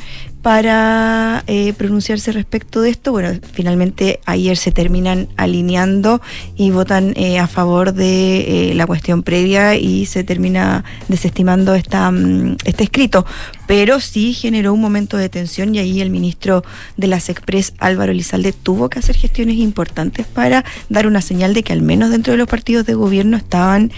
para 0.45 1.43
eh, 1.47 1.73
pronunciarse 1.73 2.31
respecto 2.31 2.79
de 2.81 2.91
esto. 2.91 3.11
Bueno, 3.11 3.29
finalmente 3.53 4.19
ayer 4.27 4.57
se 4.57 4.71
terminan 4.71 5.27
alineando 5.37 6.21
y 6.55 6.69
votan 6.69 7.13
eh, 7.15 7.39
a 7.39 7.47
favor 7.47 7.93
de 7.93 8.69
eh, 8.69 8.75
la 8.75 8.85
cuestión 8.85 9.23
previa 9.23 9.73
y 9.73 10.05
se 10.05 10.23
termina 10.23 10.83
desestimando 11.07 11.73
esta, 11.73 12.11
mm, 12.11 12.57
este 12.63 12.83
escrito. 12.83 13.25
Pero 13.67 13.99
sí 13.99 14.33
generó 14.33 14.73
un 14.73 14.81
momento 14.81 15.17
de 15.17 15.29
tensión 15.29 15.73
y 15.75 15.79
ahí 15.79 16.01
el 16.01 16.09
ministro 16.09 16.63
de 16.97 17.07
las 17.07 17.29
Express, 17.29 17.73
Álvaro 17.79 18.11
Elizalde, 18.11 18.53
tuvo 18.53 18.89
que 18.89 18.99
hacer 18.99 19.15
gestiones 19.15 19.57
importantes 19.57 20.25
para 20.25 20.63
dar 20.89 21.07
una 21.07 21.21
señal 21.21 21.53
de 21.53 21.63
que 21.63 21.73
al 21.73 21.81
menos 21.81 22.11
dentro 22.11 22.31
de 22.33 22.37
los 22.37 22.47
partidos 22.47 22.85
de 22.85 22.93
gobierno 22.93 23.37
estaban 23.37 23.91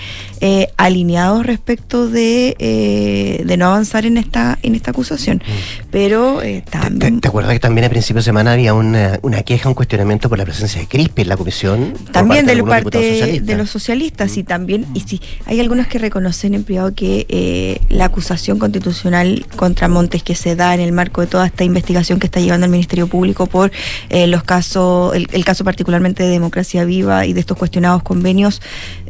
alineados 0.78 1.46
respecto 1.46 2.08
de, 2.08 3.44
de 3.46 3.58
no 3.58 3.68
avanzar 3.68 4.06
en 4.06 4.18
esta, 4.18 4.58
en 4.64 4.76
esta 4.76 4.92
acusación. 4.92 5.38
Mm. 5.38 5.90
Pero 5.92 6.42
eh, 6.42 6.64
¿Te, 7.22 7.28
acuerdas 7.28 7.54
que 7.54 7.60
también 7.60 7.86
a 7.86 7.90
principios 7.90 8.26
de 8.26 8.30
semana 8.30 8.54
había 8.54 8.74
una, 8.74 9.20
queja, 9.46 9.70
un 9.70 9.76
cuestionamiento 9.76 10.30
por 10.30 10.38
la 10.38 10.46
presencia 10.46 10.82
de 10.82 10.88
CRISP 10.88 11.20
en 11.20 11.30
la 11.30 11.38
comisión? 11.38 11.94
También 12.12 12.46
de, 12.46 12.62
parte 12.64 13.40
de 13.42 13.56
los 13.56 13.70
socialistas 13.70 14.38
y 14.38 14.44
también, 14.44 14.86
y 14.94 15.02
sí, 15.02 15.22
hay 15.46 15.60
algunos 15.60 15.88
que 15.88 16.00
reconocen 16.00 16.54
en 16.54 16.64
privado 16.64 16.94
que 16.94 17.26
eh, 17.30 17.80
la 17.90 18.06
acusación 18.06 18.60
constitucional 18.60 19.46
contra 19.58 19.90
Montes 19.90 20.24
que 20.24 20.36
se 20.36 20.56
da 20.56 20.74
en 20.74 20.80
el 20.80 20.94
marco 20.94 21.22
de 21.22 21.28
toda 21.28 21.46
esta 21.46 21.66
investigación 21.66 22.20
que 22.20 22.28
está 22.28 22.40
llevando 22.40 22.66
el 22.66 22.72
Ministerio 22.72 23.08
Público 23.08 23.48
por 23.48 23.72
eh, 24.10 24.28
los 24.28 24.44
casos, 24.44 25.14
el, 25.14 25.44
caso 25.44 25.66
particularmente 25.66 26.24
de 26.24 26.30
Democracia 26.30 26.86
Viva 26.86 27.26
y 27.26 27.34
de 27.34 27.42
estos 27.42 27.58
cuestionados 27.58 28.04
convenios 28.04 28.62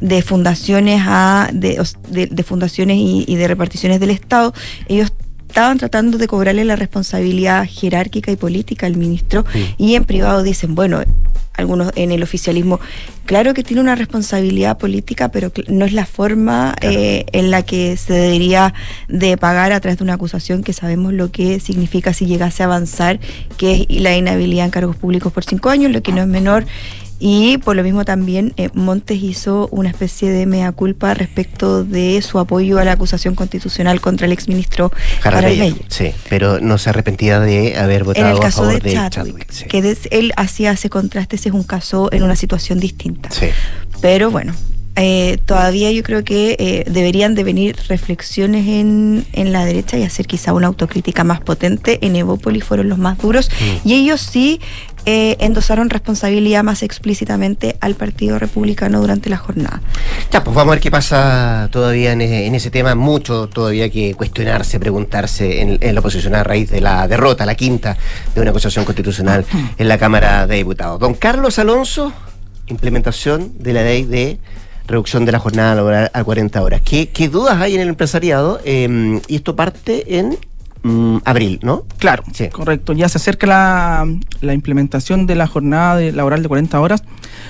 de 0.01 0.21
fundaciones 0.21 1.01
a 1.05 1.49
de, 1.53 2.43
fundaciones 2.43 2.97
y, 2.97 3.25
y 3.27 3.35
de 3.35 3.47
reparticiones 3.47 3.99
del 3.99 4.09
Estado, 4.09 4.53
ellos 4.87 5.11
estaban 5.57 5.79
tratando 5.79 6.19
de 6.19 6.27
cobrarle 6.27 6.65
la 6.65 6.75
responsabilidad 6.75 7.65
jerárquica 7.67 8.31
y 8.31 8.35
política 8.35 8.85
al 8.85 8.95
ministro 8.95 9.43
y 9.79 9.95
en 9.95 10.05
privado 10.05 10.43
dicen, 10.43 10.75
bueno, 10.75 11.01
algunos 11.53 11.91
en 11.95 12.11
el 12.11 12.21
oficialismo, 12.21 12.79
claro 13.25 13.55
que 13.55 13.63
tiene 13.63 13.81
una 13.81 13.95
responsabilidad 13.95 14.77
política, 14.77 15.29
pero 15.29 15.51
no 15.67 15.85
es 15.85 15.93
la 15.93 16.05
forma 16.05 16.75
eh, 16.81 17.25
en 17.31 17.49
la 17.49 17.63
que 17.63 17.97
se 17.97 18.13
debería 18.13 18.75
de 19.07 19.35
pagar 19.35 19.71
a 19.71 19.79
través 19.79 19.97
de 19.97 20.03
una 20.03 20.13
acusación 20.13 20.61
que 20.61 20.73
sabemos 20.73 21.11
lo 21.13 21.31
que 21.31 21.59
significa 21.59 22.13
si 22.13 22.27
llegase 22.27 22.61
a 22.61 22.67
avanzar, 22.67 23.19
que 23.57 23.87
es 23.89 23.99
la 23.99 24.15
inhabilidad 24.15 24.65
en 24.65 24.71
cargos 24.71 24.95
públicos 24.95 25.33
por 25.33 25.43
cinco 25.43 25.71
años, 25.71 25.91
lo 25.91 26.03
que 26.03 26.11
no 26.11 26.21
es 26.21 26.27
menor 26.27 26.67
y 27.20 27.57
por 27.59 27.76
lo 27.76 27.84
mismo 27.84 28.05
también 28.05 28.53
eh, 28.57 28.70
Montes 28.74 29.22
hizo 29.22 29.68
una 29.72 29.89
especie 29.89 30.30
de 30.30 30.45
mea 30.45 30.72
culpa 30.72 31.13
respecto 31.13 31.84
de 31.84 32.22
su 32.22 32.39
apoyo 32.39 32.78
a 32.80 32.84
la 32.84 32.93
acusación 32.93 33.36
constitucional 33.36 34.01
contra 34.01 34.26
el 34.28 34.32
exministro 34.32 34.91
Jaramillo. 35.22 35.78
Sí, 35.88 36.11
pero 36.30 36.59
no 36.59 36.78
se 36.78 36.89
arrepentía 36.89 37.39
de 37.39 37.78
haber 37.78 38.03
votado 38.03 38.28
en 38.28 38.34
el 38.34 38.39
caso 38.39 38.63
a 38.63 38.65
favor 38.65 38.82
de, 38.82 38.93
Chadwick. 39.09 39.68
Que 39.68 39.97
él 40.11 40.34
hacía 40.38 40.72
ese 40.72 40.89
contraste, 40.89 41.36
ese 41.36 41.49
es 41.49 41.55
un 41.55 41.63
caso 41.63 42.09
en 42.11 42.24
una 42.24 42.36
situación 42.36 42.80
distinta. 42.80 43.30
Sí. 43.32 43.47
Pero 44.01 44.30
bueno, 44.30 44.53
eh, 44.99 45.38
todavía 45.45 45.91
yo 45.91 46.01
creo 46.01 46.24
que 46.24 46.55
eh, 46.57 46.84
deberían 46.89 47.36
de 47.36 47.43
venir 47.43 47.76
reflexiones 47.88 48.68
en, 48.68 49.28
en, 49.32 49.51
la 49.51 49.63
derecha 49.63 49.95
y 49.97 50.03
hacer 50.03 50.26
quizá 50.26 50.53
una 50.53 50.65
autocrítica 50.65 51.24
más 51.24 51.39
potente. 51.39 51.99
En 52.01 52.15
Evópolis 52.15 52.63
fueron 52.63 52.89
los 52.89 52.97
más 52.97 53.20
duros 53.20 53.51
mm. 53.51 53.88
y 53.88 53.93
ellos 53.93 54.22
sí 54.22 54.59
eh, 55.09 55.37
endosaron 55.39 55.89
responsabilidad 55.89 56.65
más 56.65 56.83
explícitamente 56.83 57.77
al 57.79 57.95
Partido 57.95 58.39
Republicano 58.39 58.99
durante 58.99 59.29
la 59.29 59.37
jornada. 59.37 59.81
Ya, 60.33 60.43
pues 60.43 60.53
vamos 60.53 60.71
a 60.71 60.75
ver 60.75 60.81
qué 60.81 60.91
pasa 60.91 61.69
todavía 61.71 62.11
en 62.11 62.21
ese, 62.21 62.69
tema. 62.71 62.93
Mucho 62.93 63.47
todavía 63.47 63.89
que 63.89 64.15
cuestionarse, 64.15 64.81
preguntarse 64.81 65.61
en, 65.61 65.95
la 65.95 66.01
oposición 66.01 66.35
a 66.35 66.43
raíz 66.43 66.69
de 66.69 66.81
la 66.81 67.07
derrota, 67.07 67.45
la 67.45 67.55
quinta, 67.55 67.95
de 68.35 68.41
una 68.41 68.49
acusación 68.49 68.83
constitucional 68.83 69.45
en 69.77 69.87
la 69.87 69.97
Cámara 69.97 70.45
de 70.45 70.57
Diputados. 70.57 70.99
Don 70.99 71.13
Carlos 71.13 71.57
Alonso, 71.57 72.11
implementación 72.67 73.53
de 73.59 73.71
la 73.71 73.83
ley 73.83 74.03
de 74.03 74.39
reducción 74.87 75.23
de 75.23 75.31
la 75.31 75.39
jornada 75.39 75.73
laboral 75.73 76.11
a 76.13 76.21
40 76.21 76.61
horas. 76.61 76.81
¿Qué, 76.81 77.29
dudas 77.31 77.61
hay 77.61 77.75
en 77.75 77.79
el 77.79 77.87
empresariado? 77.87 78.59
Em, 78.65 79.21
y 79.29 79.37
esto 79.37 79.55
parte 79.55 80.19
en 80.19 80.37
Mm, 80.88 81.17
abril, 81.25 81.59
¿no? 81.63 81.83
Claro, 81.97 82.23
sí. 82.31 82.47
correcto. 82.47 82.93
Ya 82.93 83.09
se 83.09 83.17
acerca 83.17 83.45
la, 84.41 84.53
implementación 84.53 85.27
de 85.27 85.35
la 85.35 85.45
jornada 85.45 85.99
laboral 85.99 86.41
de 86.41 86.47
40 86.47 86.79
horas. 86.79 87.03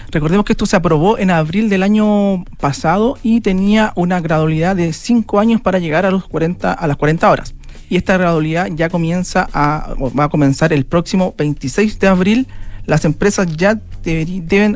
Recordemos 0.09 0.43
que 0.43 0.53
esto 0.53 0.65
se 0.65 0.75
aprobó 0.75 1.19
en 1.19 1.29
abril 1.29 1.69
del 1.69 1.83
año 1.83 2.43
pasado 2.59 3.19
y 3.21 3.41
tenía 3.41 3.93
una 3.95 4.21
gradualidad 4.21 4.75
de 4.75 4.91
5 4.91 5.39
años 5.39 5.61
para 5.61 5.77
llegar 5.77 6.07
a, 6.07 6.11
los 6.11 6.27
40, 6.27 6.73
a 6.73 6.87
las 6.87 6.97
40 6.97 7.29
horas. 7.29 7.53
y 7.89 7.97
esta 7.97 8.17
gradualidad 8.17 8.69
ya 8.73 8.89
comienza 8.89 9.47
a, 9.53 9.93
va 10.17 10.23
a 10.23 10.29
comenzar 10.29 10.73
el 10.73 10.85
próximo 10.85 11.35
26 11.37 11.99
de 11.99 12.07
abril. 12.07 12.47
Las 12.87 13.05
empresas 13.05 13.55
ya 13.55 13.79
deben 14.03 14.75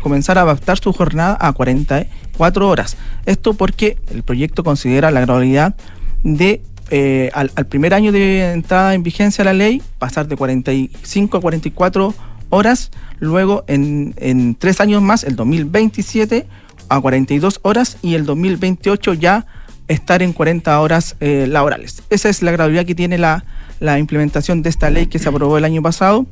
comenzar 0.00 0.38
a 0.38 0.42
adaptar 0.42 0.78
su 0.78 0.92
jornada 0.94 1.36
a 1.40 1.52
44 1.52 2.68
horas. 2.68 2.96
Esto 3.26 3.52
porque 3.52 3.98
el 4.10 4.22
proyecto 4.22 4.64
considera 4.64 5.10
la 5.10 5.20
gradualidad 5.20 5.74
de 6.22 6.62
eh, 6.90 7.30
al, 7.34 7.50
primer 7.66 7.94
año 7.94 8.12
de 8.12 8.52
entrada 8.52 8.94
en 8.94 9.02
vigencia 9.02 9.44
la 9.44 9.52
ley, 9.52 9.82
pasar 9.98 10.28
de 10.28 10.36
45 10.36 11.36
a 11.36 11.40
44 11.40 12.14
horas, 12.50 12.90
luego 13.18 13.64
en, 13.66 14.14
en 14.16 14.54
tres 14.54 14.80
años 14.80 15.02
más, 15.02 15.24
el 15.24 15.36
2027, 15.36 16.46
a 16.88 17.00
42 17.00 17.60
horas 17.62 17.98
y 18.02 18.14
el 18.14 18.24
2028 18.24 19.14
ya 19.14 19.46
estar 19.88 20.22
en 20.22 20.32
40 20.32 20.80
horas 20.80 21.16
eh, 21.20 21.46
laborales. 21.48 22.02
Esa 22.10 22.28
es 22.28 22.42
la 22.42 22.52
gradualidad 22.52 22.86
que 22.86 22.94
tiene 22.94 23.18
la, 23.18 23.44
la 23.80 23.98
implementación 23.98 24.62
de 24.62 24.70
esta 24.70 24.90
ley 24.90 25.06
que 25.06 25.18
se 25.18 25.28
aprobó 25.28 25.58
el 25.58 25.64
año 25.64 25.82
pasado 25.82 26.26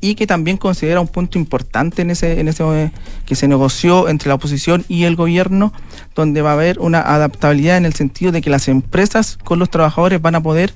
y 0.00 0.14
que 0.14 0.26
también 0.26 0.56
considera 0.56 1.00
un 1.00 1.08
punto 1.08 1.38
importante 1.38 2.02
en 2.02 2.10
ese, 2.10 2.40
en 2.40 2.48
ese 2.48 2.64
eh, 2.64 2.90
que 3.26 3.34
se 3.34 3.48
negoció 3.48 4.08
entre 4.08 4.28
la 4.28 4.34
oposición 4.34 4.84
y 4.88 5.04
el 5.04 5.16
gobierno, 5.16 5.72
donde 6.14 6.42
va 6.42 6.50
a 6.50 6.54
haber 6.54 6.78
una 6.78 7.00
adaptabilidad 7.00 7.76
en 7.76 7.86
el 7.86 7.94
sentido 7.94 8.32
de 8.32 8.42
que 8.42 8.50
las 8.50 8.68
empresas 8.68 9.38
con 9.44 9.58
los 9.58 9.70
trabajadores 9.70 10.20
van 10.20 10.34
a 10.34 10.42
poder 10.42 10.74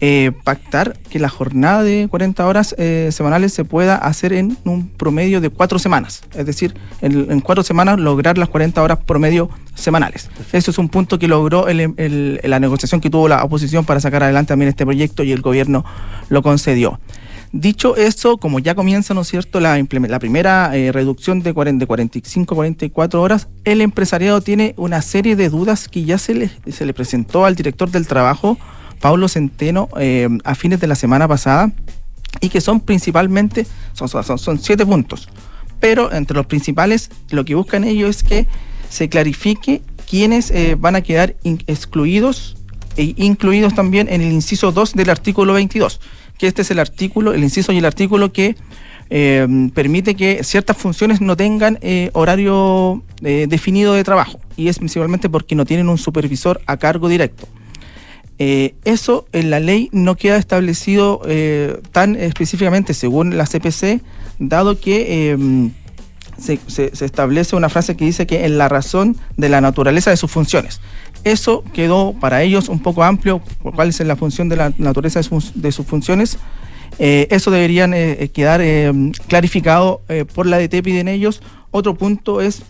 eh, 0.00 0.32
pactar 0.42 0.98
que 1.10 1.18
la 1.18 1.28
jornada 1.28 1.82
de 1.82 2.08
40 2.10 2.44
horas 2.46 2.74
eh, 2.78 3.10
semanales 3.12 3.52
se 3.52 3.64
pueda 3.64 3.94
hacer 3.94 4.32
en 4.32 4.56
un 4.64 4.88
promedio 4.88 5.40
de 5.40 5.50
cuatro 5.50 5.78
semanas. 5.78 6.22
Es 6.34 6.44
decir, 6.44 6.74
en, 7.02 7.40
cuatro 7.40 7.62
semanas 7.62 8.00
lograr 8.00 8.36
las 8.36 8.48
40 8.48 8.82
horas 8.82 8.98
promedio 9.06 9.48
semanales. 9.74 10.28
Eso 10.52 10.70
es 10.70 10.78
un 10.78 10.88
punto 10.88 11.18
que 11.18 11.28
logró 11.28 11.66
la 11.68 12.60
negociación 12.60 13.00
que 13.00 13.10
tuvo 13.10 13.28
la 13.28 13.44
oposición 13.44 13.84
para 13.84 14.00
sacar 14.00 14.24
adelante 14.24 14.48
también 14.48 14.70
este 14.70 14.84
proyecto 14.84 15.22
y 15.22 15.30
el 15.30 15.40
gobierno 15.40 15.84
lo 16.28 16.42
concedió. 16.42 16.98
Dicho 17.52 17.96
eso, 17.96 18.38
como 18.38 18.60
ya 18.60 18.74
comienza, 18.74 19.12
¿no 19.12 19.20
es 19.20 19.28
cierto?, 19.28 19.60
la, 19.60 19.78
primera 19.84 20.74
eh, 20.74 20.90
reducción 20.90 21.42
de, 21.42 21.52
40, 21.52 21.82
de 21.82 21.86
45 21.86 22.54
a 22.54 22.56
44 22.56 23.20
horas, 23.20 23.48
el 23.64 23.82
empresariado 23.82 24.40
tiene 24.40 24.72
una 24.78 25.02
serie 25.02 25.36
de 25.36 25.50
dudas 25.50 25.86
que 25.88 26.04
ya 26.04 26.16
se 26.16 26.34
le, 26.34 26.50
se 26.70 26.86
le 26.86 26.94
presentó 26.94 27.44
al 27.44 27.54
director 27.54 27.90
del 27.90 28.06
trabajo 28.06 28.56
Pablo 29.02 29.28
Centeno 29.28 29.90
eh, 29.98 30.28
a 30.44 30.54
fines 30.54 30.80
de 30.80 30.86
la 30.86 30.94
semana 30.94 31.28
pasada 31.28 31.70
y 32.40 32.48
que 32.48 32.62
son 32.62 32.80
principalmente, 32.80 33.66
son, 33.92 34.08
son, 34.08 34.58
siete 34.58 34.86
puntos, 34.86 35.28
pero 35.78 36.10
entre 36.10 36.36
los 36.36 36.46
principales 36.46 37.10
lo 37.30 37.44
que 37.44 37.54
buscan 37.54 37.84
ellos 37.84 38.16
es 38.16 38.22
que 38.22 38.46
se 38.88 39.10
clarifique 39.10 39.82
quiénes 40.08 40.50
eh, 40.52 40.76
van 40.78 40.96
a 40.96 41.02
quedar 41.02 41.36
excluidos 41.66 42.56
e 42.96 43.14
incluidos 43.16 43.74
también 43.74 44.08
en 44.08 44.20
el 44.20 44.32
inciso 44.32 44.70
2 44.70 44.94
del 44.94 45.10
artículo 45.10 45.54
22, 45.54 46.00
que 46.38 46.46
este 46.46 46.62
es 46.62 46.70
el 46.70 46.78
artículo, 46.78 47.32
el 47.32 47.42
inciso 47.42 47.72
y 47.72 47.78
el 47.78 47.84
artículo 47.84 48.32
que 48.32 48.56
eh, 49.10 49.46
permite 49.74 50.14
que 50.14 50.42
ciertas 50.42 50.76
funciones 50.76 51.20
no 51.20 51.36
tengan 51.36 51.78
horario 52.12 53.02
definido 53.20 53.94
de 53.94 54.04
trabajo 54.04 54.40
y 54.56 54.68
es 54.68 54.78
principalmente 54.78 55.28
porque 55.28 55.54
no 55.54 55.64
tienen 55.64 55.88
un 55.88 55.98
supervisor 55.98 56.60
a 56.66 56.76
cargo 56.76 57.08
directo. 57.08 57.46
Eh, 58.44 58.74
eso 58.84 59.26
en 59.32 59.50
la 59.50 59.60
ley 59.60 59.88
no 59.92 60.16
queda 60.16 60.36
establecido 60.36 61.22
eh, 61.26 61.80
tan 61.92 62.16
específicamente 62.16 62.92
según 62.92 63.36
la 63.36 63.46
CPC, 63.46 64.00
dado 64.40 64.80
que 64.80 65.30
em, 65.30 65.70
se, 66.38 66.58
establece 67.04 67.54
una 67.54 67.68
frase 67.68 67.96
que 67.96 68.04
dice 68.04 68.26
que 68.26 68.44
en 68.44 68.58
la 68.58 68.68
razón 68.68 69.16
de 69.36 69.48
la 69.48 69.60
naturaleza 69.60 70.10
de 70.10 70.16
sus 70.16 70.30
funciones. 70.30 70.80
Eso 71.24 71.62
quedó 71.72 72.14
para 72.18 72.42
ellos 72.42 72.68
un 72.68 72.80
poco 72.80 73.02
amplio, 73.02 73.40
cuál 73.62 73.88
es 73.88 74.00
la 74.00 74.16
función 74.16 74.48
de 74.48 74.56
la 74.56 74.72
naturaleza 74.78 75.20
de 75.54 75.72
sus, 75.72 75.86
funciones. 75.86 76.38
Eh, 76.98 77.26
eso 77.30 77.50
deberían 77.50 77.92
quedar 78.32 78.60
em, 78.60 79.12
clarificado 79.28 80.02
por 80.34 80.46
la 80.46 80.58
DT, 80.58 80.82
piden 80.82 81.08
ellos. 81.08 81.42
Otro 81.70 81.94
punto 81.94 82.40
es 82.40 82.62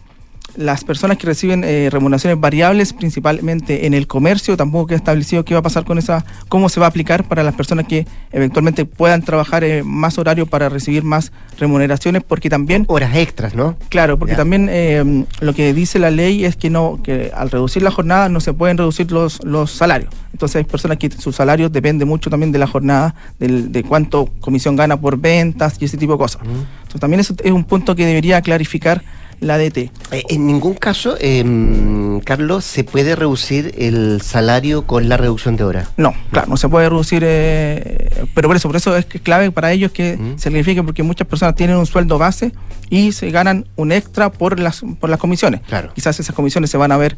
las 0.57 0.84
personas 0.84 1.16
que 1.18 1.26
reciben 1.26 1.64
eh, 1.64 1.88
remuneraciones 1.90 2.38
variables, 2.40 2.92
principalmente 2.92 3.86
en 3.86 3.94
el 3.94 4.07
comercio, 4.07 4.57
tampoco 4.57 4.88
queda 4.88 4.96
establecido 4.96 5.44
qué 5.44 5.55
va 5.55 5.61
a 5.61 5.62
pasar 5.62 5.84
con 5.84 5.98
esa, 5.98 6.24
cómo 6.48 6.68
se 6.68 6.80
va 6.80 6.86
a 6.86 6.88
aplicar 6.88 7.24
para 7.24 7.42
las 7.42 7.55
personas 7.55 7.86
que 7.86 8.07
eventualmente 8.32 8.84
puedan 8.84 9.22
trabajar 9.22 9.64
eh, 9.64 9.82
más 9.82 10.18
horario 10.18 10.46
para 10.46 10.68
recibir 10.68 11.05
más 11.05 11.32
remuneraciones, 11.59 12.22
porque 12.22 12.50
también... 12.50 12.84
Horas 12.88 13.16
extras, 13.16 13.55
¿no? 13.55 13.76
Claro, 13.88 14.18
porque 14.18 14.34
también 14.34 14.68
eh, 14.70 15.24
lo 15.40 15.55
que 15.55 15.72
dice 15.72 15.98
la 15.98 16.11
ley 16.11 16.44
es 16.44 16.57
que 16.57 16.70
no 16.70 17.00
que 17.03 17.30
al 17.34 17.50
reducir 17.50 17.82
la 17.82 17.90
jornada 17.90 18.28
no 18.28 18.40
se 18.40 18.53
pueden 18.53 18.78
reducir 18.78 19.11
los, 19.11 19.42
los 19.44 19.70
salarios. 19.70 20.12
Entonces 20.32 20.57
hay 20.57 20.64
personas 20.64 20.98
que 20.98 21.11
su 21.11 21.32
salario 21.32 21.68
depende 21.68 22.05
mucho 22.05 22.30
también 22.30 22.53
de 22.53 22.59
la 22.59 22.66
jornada, 22.66 23.14
de 23.38 23.84
cuánto 23.84 24.30
comisión 24.40 24.76
gana 24.76 24.98
por 25.00 25.18
ventas 25.18 25.76
y 25.80 25.84
ese 25.84 25.96
tipo 25.96 26.12
de 26.12 26.18
cosas. 26.18 26.42
Entonces 26.42 27.00
también 27.00 27.20
eso 27.20 27.34
es 27.42 27.53
un 27.53 27.64
punto 27.64 27.94
que 27.94 28.07
debería 28.07 28.40
clarificar 28.40 29.03
la 29.43 29.59
DT. 29.59 29.90
Eh, 30.12 30.22
en 30.28 30.47
ningún 30.47 30.74
caso, 30.74 31.16
em, 31.20 32.20
Carlos, 32.20 32.64
se 32.64 32.84
puede 32.84 33.16
reducir 33.16 33.74
el 33.76 34.22
salario 34.22 34.86
con 34.86 35.09
la 35.09 35.16
reducción 35.16 35.57
de 35.57 35.64
horas. 35.64 35.88
No, 35.97 36.14
claro, 36.30 36.49
no 36.49 36.57
se 36.57 36.68
puede 36.68 36.88
reducir, 36.88 37.22
eh, 37.26 38.24
pero 38.34 38.49
por 38.49 38.57
eso, 38.57 38.68
por 38.68 38.76
eso 38.76 38.97
es 38.97 39.05
que 39.05 39.20
clave 39.20 39.51
para 39.51 39.72
ellos 39.72 39.90
que 39.93 40.18
se 40.36 40.45
signifique 40.45 40.82
porque 40.82 41.03
muchas 41.03 41.26
personas 41.26 41.55
tienen 41.55 41.76
un 41.76 41.86
sueldo 41.86 42.18
base 42.18 42.53
y 42.88 43.12
se 43.12 43.30
ganan 43.30 43.66
un 43.76 43.90
extra 43.90 44.30
por 44.30 44.61
las 44.61 44.82
por 45.01 45.11
las 45.11 45.18
comisiones. 45.18 45.61
Claro. 45.62 45.93
Quizás 45.95 46.18
esas 46.20 46.34
comisiones 46.34 46.70
se 46.70 46.76
van 46.76 46.93
a 46.93 46.97
ver 46.97 47.16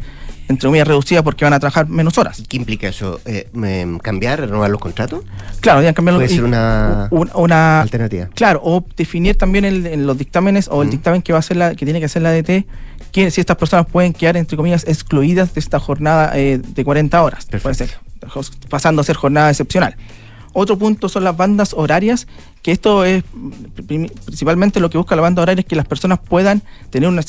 entre 0.48 0.68
comillas 0.68 0.86
reducidas 0.86 1.22
porque 1.22 1.44
van 1.44 1.54
a 1.54 1.60
trabajar 1.60 1.88
menos 1.88 2.18
horas. 2.18 2.42
¿Qué 2.48 2.56
implica 2.56 2.88
eso? 2.88 3.20
Eh, 3.24 3.48
¿Cambiar, 4.02 4.40
renovar 4.40 4.70
los 4.70 4.80
contratos? 4.80 5.24
Claro, 5.60 5.82
ya 5.82 5.92
cambiar 5.92 6.16
Puede 6.16 6.28
ser 6.28 6.44
una, 6.44 7.08
una, 7.10 7.80
alternativa. 7.80 8.28
Claro, 8.34 8.60
o 8.62 8.84
definir 8.96 9.36
también 9.36 9.64
en 9.64 10.06
los 10.06 10.18
dictámenes 10.18 10.68
o 10.68 10.82
el 10.82 10.90
dictamen 10.90 11.22
que 11.22 11.32
va 11.32 11.38
a 11.38 11.42
ser 11.42 11.56
la, 11.56 11.74
que 11.74 11.84
tiene 11.86 11.98
que 11.98 12.06
hacer 12.06 12.22
la 12.22 12.32
DT, 12.32 12.66
que 13.12 13.30
si 13.30 13.40
estas 13.40 13.56
personas 13.56 13.86
pueden 13.86 14.12
quedar 14.12 14.36
entre 14.36 14.56
comillas 14.56 14.84
excluidas 14.86 15.54
de 15.54 15.60
esta 15.60 15.78
jornada 15.78 16.32
eh, 16.34 16.58
de 16.58 16.84
40 16.84 17.22
horas, 17.22 17.46
puede 17.62 17.74
ser, 17.74 17.90
pasando 18.68 19.00
a 19.00 19.04
ser 19.04 19.16
jornada 19.16 19.50
excepcional. 19.50 19.96
Otro 20.52 20.78
punto 20.78 21.08
son 21.08 21.24
las 21.24 21.36
bandas 21.36 21.74
horarias, 21.74 22.28
que 22.62 22.70
esto 22.70 23.04
es 23.04 23.24
principalmente 23.86 24.78
lo 24.78 24.88
que 24.88 24.98
busca 24.98 25.16
la 25.16 25.22
banda 25.22 25.42
horaria 25.42 25.60
es 25.60 25.66
que 25.66 25.74
las 25.74 25.86
personas 25.86 26.20
puedan 26.20 26.62
tener 26.90 27.08
una, 27.08 27.22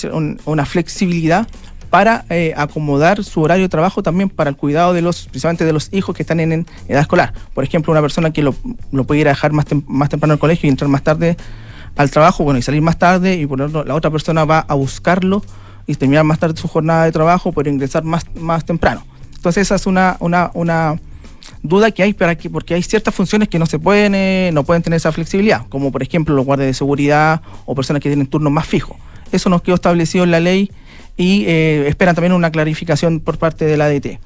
una 0.46 0.66
flexibilidad 0.66 1.48
para 1.90 2.26
eh, 2.30 2.54
acomodar 2.58 3.24
su 3.24 3.42
horario 3.42 3.66
de 3.66 3.70
trabajo 3.70 4.04
también 4.04 4.30
para 4.30 4.50
el 4.50 4.56
cuidado 4.56 4.94
de 4.94 5.02
los, 5.02 5.28
principalmente 5.28 5.66
de 5.66 5.74
los 5.74 5.90
hijos 5.94 6.16
que 6.16 6.24
están 6.24 6.40
en, 6.40 6.66
edad 6.88 7.02
escolar. 7.02 7.34
Por 7.54 7.64
ejemplo, 7.64 7.92
una 7.92 8.02
persona 8.02 8.32
que 8.32 8.44
lo, 8.44 8.54
puede 8.54 9.22
ir 9.22 9.28
a 9.28 9.32
dejar 9.32 9.52
más, 9.54 9.66
más 9.88 10.10
temprano 10.10 10.34
al 10.34 10.40
colegio 10.40 10.68
y 10.68 10.70
entrar 10.72 10.90
más 10.90 11.04
tarde 11.04 11.38
al 11.96 12.12
trabajo, 12.12 12.44
bueno, 12.44 12.60
y 12.60 12.62
salir 12.62 12.82
más 12.82 12.98
tarde, 12.98 13.36
y 13.36 13.46
por 13.46 13.60
la 13.88 13.96
otra 13.96 14.12
persona 14.12 14.44
va 14.44 14.60
a 14.60 14.74
buscarlo 14.74 15.44
y 15.88 15.96
terminar 15.96 16.24
más 16.24 16.40
tarde 16.40 16.58
su 16.58 16.68
jornada 16.68 17.06
de 17.06 17.12
trabajo, 17.12 17.52
por 17.52 17.68
ingresar 17.68 18.04
más, 18.04 18.26
más 18.36 18.66
temprano. 18.66 19.06
Entonces 19.36 19.62
esa 19.62 19.76
es 19.76 19.86
una, 19.86 20.18
una, 20.20 20.52
una 20.54 21.00
duda 21.62 21.92
que 21.92 22.04
hay 22.04 22.14
para 22.14 22.36
que, 22.36 22.50
porque 22.50 22.74
hay 22.74 22.84
ciertas 22.84 23.14
funciones 23.14 23.50
que 23.50 23.60
no 23.60 23.66
se 23.66 23.80
pueden, 23.80 24.16
eh, 24.16 24.50
no 24.54 24.64
pueden 24.64 24.84
tener 24.84 24.98
esa 24.98 25.12
flexibilidad, 25.12 25.68
como 25.70 25.92
por 25.92 26.02
ejemplo 26.02 26.36
los 26.36 26.46
guardias 26.46 26.68
de 26.68 26.74
seguridad 26.74 27.42
o 27.66 27.76
personas 27.76 28.02
que 28.02 28.10
tienen 28.10 28.28
turnos 28.28 28.52
más 28.52 28.66
fijos. 28.66 28.98
Eso 29.32 29.50
nos 29.50 29.62
quedó 29.62 29.76
establecido 29.76 30.24
en 30.24 30.32
la 30.32 30.40
ley 30.40 30.72
y 31.18 31.46
eh, 31.46 31.88
esperan 31.88 32.16
también 32.16 32.34
una 32.34 32.52
clarificación 32.52 33.20
por 33.20 33.38
parte 33.38 33.66
de 33.66 33.78
la 33.78 33.86
ADT. 33.86 34.20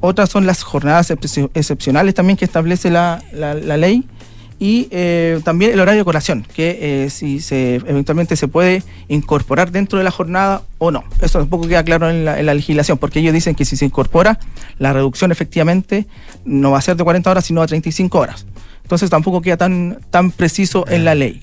Otras 0.00 0.30
son 0.30 0.46
las 0.46 0.62
jornadas 0.62 1.10
excepcionales 1.10 2.14
también 2.14 2.36
que 2.36 2.44
establece 2.44 2.90
la, 2.90 3.22
la, 3.32 3.76
ley 3.78 4.04
y 4.58 4.86
eh, 4.90 5.40
también 5.44 5.72
el 5.72 5.80
horario 5.80 6.02
de 6.02 6.04
colación, 6.04 6.46
que 6.54 7.04
eh, 7.04 7.10
si 7.10 7.40
se 7.40 7.76
eventualmente 7.76 8.36
se 8.36 8.46
puede 8.46 8.82
incorporar 9.08 9.70
dentro 9.72 9.96
de 9.96 10.04
la 10.04 10.10
jornada 10.10 10.62
o 10.76 10.90
no. 10.90 11.04
Eso 11.22 11.38
tampoco 11.38 11.66
queda 11.68 11.82
claro 11.84 12.10
en 12.10 12.26
la, 12.26 12.38
en 12.38 12.44
la, 12.44 12.52
legislación, 12.52 12.98
porque 12.98 13.20
ellos 13.20 13.32
dicen 13.32 13.54
que 13.54 13.64
si 13.64 13.76
se 13.76 13.86
incorpora, 13.86 14.38
la 14.78 14.92
reducción 14.92 15.32
efectivamente 15.32 16.06
no 16.44 16.72
va 16.72 16.78
a 16.78 16.82
ser 16.82 16.96
de 16.96 17.04
40 17.04 17.30
horas, 17.30 17.46
sino 17.46 17.62
a 17.62 17.66
35 17.66 18.18
horas. 18.18 18.46
Entonces 18.82 19.08
tampoco 19.08 19.40
queda 19.40 19.56
tan, 19.56 20.00
tan 20.10 20.30
preciso 20.30 20.84
en 20.88 21.06
la 21.06 21.14
ley. 21.14 21.40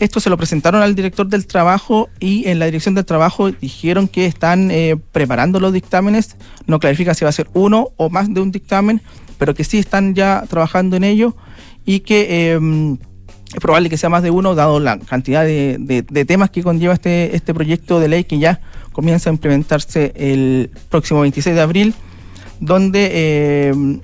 Esto 0.00 0.18
se 0.18 0.30
lo 0.30 0.38
presentaron 0.38 0.80
al 0.80 0.94
director 0.94 1.28
del 1.28 1.46
trabajo 1.46 2.08
y 2.20 2.48
en 2.48 2.58
la 2.58 2.64
dirección 2.64 2.94
del 2.94 3.04
trabajo 3.04 3.52
dijeron 3.52 4.08
que 4.08 4.24
están 4.24 4.70
eh, 4.70 4.96
preparando 5.12 5.60
los 5.60 5.74
dictámenes. 5.74 6.36
No 6.66 6.80
clarifica 6.80 7.12
si 7.12 7.26
va 7.26 7.28
a 7.28 7.32
ser 7.32 7.50
uno 7.52 7.90
o 7.98 8.08
más 8.08 8.32
de 8.32 8.40
un 8.40 8.50
dictamen, 8.50 9.02
pero 9.36 9.54
que 9.54 9.62
sí 9.62 9.78
están 9.78 10.14
ya 10.14 10.44
trabajando 10.48 10.96
en 10.96 11.04
ello 11.04 11.36
y 11.84 12.00
que 12.00 12.52
em, 12.52 12.94
es 13.52 13.60
probable 13.60 13.90
que 13.90 13.98
sea 13.98 14.08
más 14.08 14.22
de 14.22 14.30
uno, 14.30 14.54
dado 14.54 14.80
la 14.80 14.98
cantidad 14.98 15.44
de, 15.44 16.24
temas 16.26 16.48
que 16.48 16.62
conlleva 16.62 16.94
este, 16.94 17.36
este 17.36 17.52
proyecto 17.52 18.00
de 18.00 18.08
ley 18.08 18.24
que 18.24 18.38
ya 18.38 18.62
comienza 18.92 19.28
a 19.28 19.34
implementarse 19.34 20.14
el 20.16 20.70
próximo 20.88 21.20
26 21.20 21.54
de 21.54 21.60
abril, 21.60 21.94
donde 22.58 23.68
em, 23.68 24.00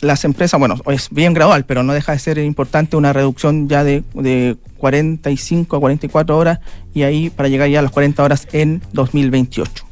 las 0.00 0.24
empresas, 0.24 0.58
bueno, 0.58 0.74
es 0.86 1.08
bien 1.10 1.34
gradual, 1.34 1.66
pero 1.66 1.84
no 1.84 1.92
deja 1.92 2.10
de 2.10 2.18
ser 2.18 2.38
importante 2.38 2.96
una 2.96 3.12
reducción 3.12 3.68
ya 3.68 3.84
de, 3.84 4.02
de 4.14 4.56
45 4.76 5.76
a 5.76 5.80
44 5.80 6.36
horas 6.36 6.58
y 6.94 7.02
ahí 7.02 7.30
para 7.30 7.48
llegar 7.48 7.68
ya 7.68 7.80
a 7.80 7.82
las 7.82 7.92
40 7.92 8.22
horas 8.22 8.48
en 8.52 8.82
2028. 8.92 9.86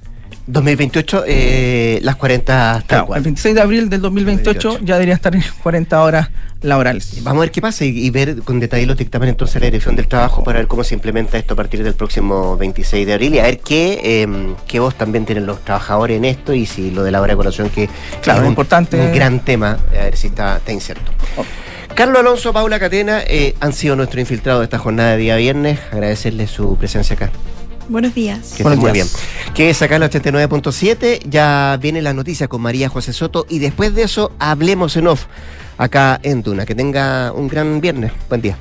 2028, 0.46 1.24
eh, 1.26 2.00
las 2.02 2.16
40 2.16 2.84
tal 2.86 3.06
El 3.16 3.22
26 3.22 3.54
de 3.54 3.60
abril 3.62 3.88
del 3.88 4.02
2028 4.02 4.80
ya 4.82 4.94
debería 4.94 5.14
estar 5.14 5.34
en 5.34 5.42
40 5.62 6.02
horas 6.02 6.28
laborales. 6.60 7.22
Vamos 7.22 7.40
a 7.40 7.42
ver 7.42 7.50
qué 7.50 7.62
pasa 7.62 7.84
y, 7.84 8.10
ver 8.10 8.42
con 8.42 8.60
detalle 8.60 8.86
los 8.86 8.96
dictámenes 8.96 9.32
entonces 9.32 9.60
la 9.60 9.66
Dirección 9.66 9.96
del 9.96 10.06
Trabajo 10.06 10.44
para 10.44 10.58
ver 10.58 10.66
cómo 10.66 10.84
se 10.84 10.94
implementa 10.94 11.38
esto 11.38 11.54
a 11.54 11.56
partir 11.56 11.82
del 11.82 11.94
próximo 11.94 12.56
26 12.58 13.06
de 13.06 13.12
abril 13.14 13.34
y 13.34 13.38
a 13.38 13.44
ver 13.44 13.60
qué, 13.60 14.22
em, 14.22 14.54
qué 14.66 14.80
voz 14.80 14.94
también 14.96 15.24
tienen 15.24 15.46
los 15.46 15.60
trabajadores 15.64 16.18
en 16.18 16.26
esto 16.26 16.52
y 16.52 16.66
si 16.66 16.90
lo 16.90 17.04
de 17.04 17.10
la 17.10 17.22
hora 17.22 17.32
de 17.32 17.36
colación 17.36 17.70
que 17.70 17.88
claro, 18.22 18.40
es 18.40 18.44
un, 18.44 18.50
importante. 18.50 19.00
un 19.00 19.12
gran 19.12 19.40
tema, 19.40 19.78
a 19.92 20.04
ver 20.04 20.16
si 20.16 20.26
está, 20.28 20.56
está 20.56 20.72
incierto. 20.72 21.10
Oh. 21.38 21.44
Carlos 21.94 22.18
Alonso, 22.18 22.52
Paula 22.52 22.80
Catena 22.80 23.22
eh, 23.24 23.54
han 23.60 23.72
sido 23.72 23.94
nuestro 23.94 24.18
infiltrado 24.18 24.58
de 24.58 24.64
esta 24.64 24.78
jornada 24.78 25.12
de 25.12 25.18
día 25.18 25.36
viernes. 25.36 25.78
Agradecerles 25.92 26.50
su 26.50 26.76
presencia 26.76 27.14
acá. 27.14 27.30
Buenos 27.88 28.14
días. 28.14 28.54
Que 28.56 28.64
muy 28.64 28.90
bien. 28.90 29.06
Que 29.54 29.70
es 29.70 29.80
acá 29.80 29.96
en 29.96 30.02
89.7. 30.02 31.20
Ya 31.28 31.78
viene 31.80 32.02
la 32.02 32.12
noticia 32.12 32.48
con 32.48 32.62
María 32.62 32.88
José 32.88 33.12
Soto 33.12 33.46
y 33.48 33.60
después 33.60 33.94
de 33.94 34.02
eso 34.02 34.32
hablemos 34.40 34.96
en 34.96 35.06
off 35.06 35.26
acá 35.78 36.18
en 36.24 36.42
Tuna. 36.42 36.66
Que 36.66 36.74
tenga 36.74 37.30
un 37.32 37.46
gran 37.46 37.80
viernes. 37.80 38.10
Buen 38.28 38.42
día. 38.42 38.58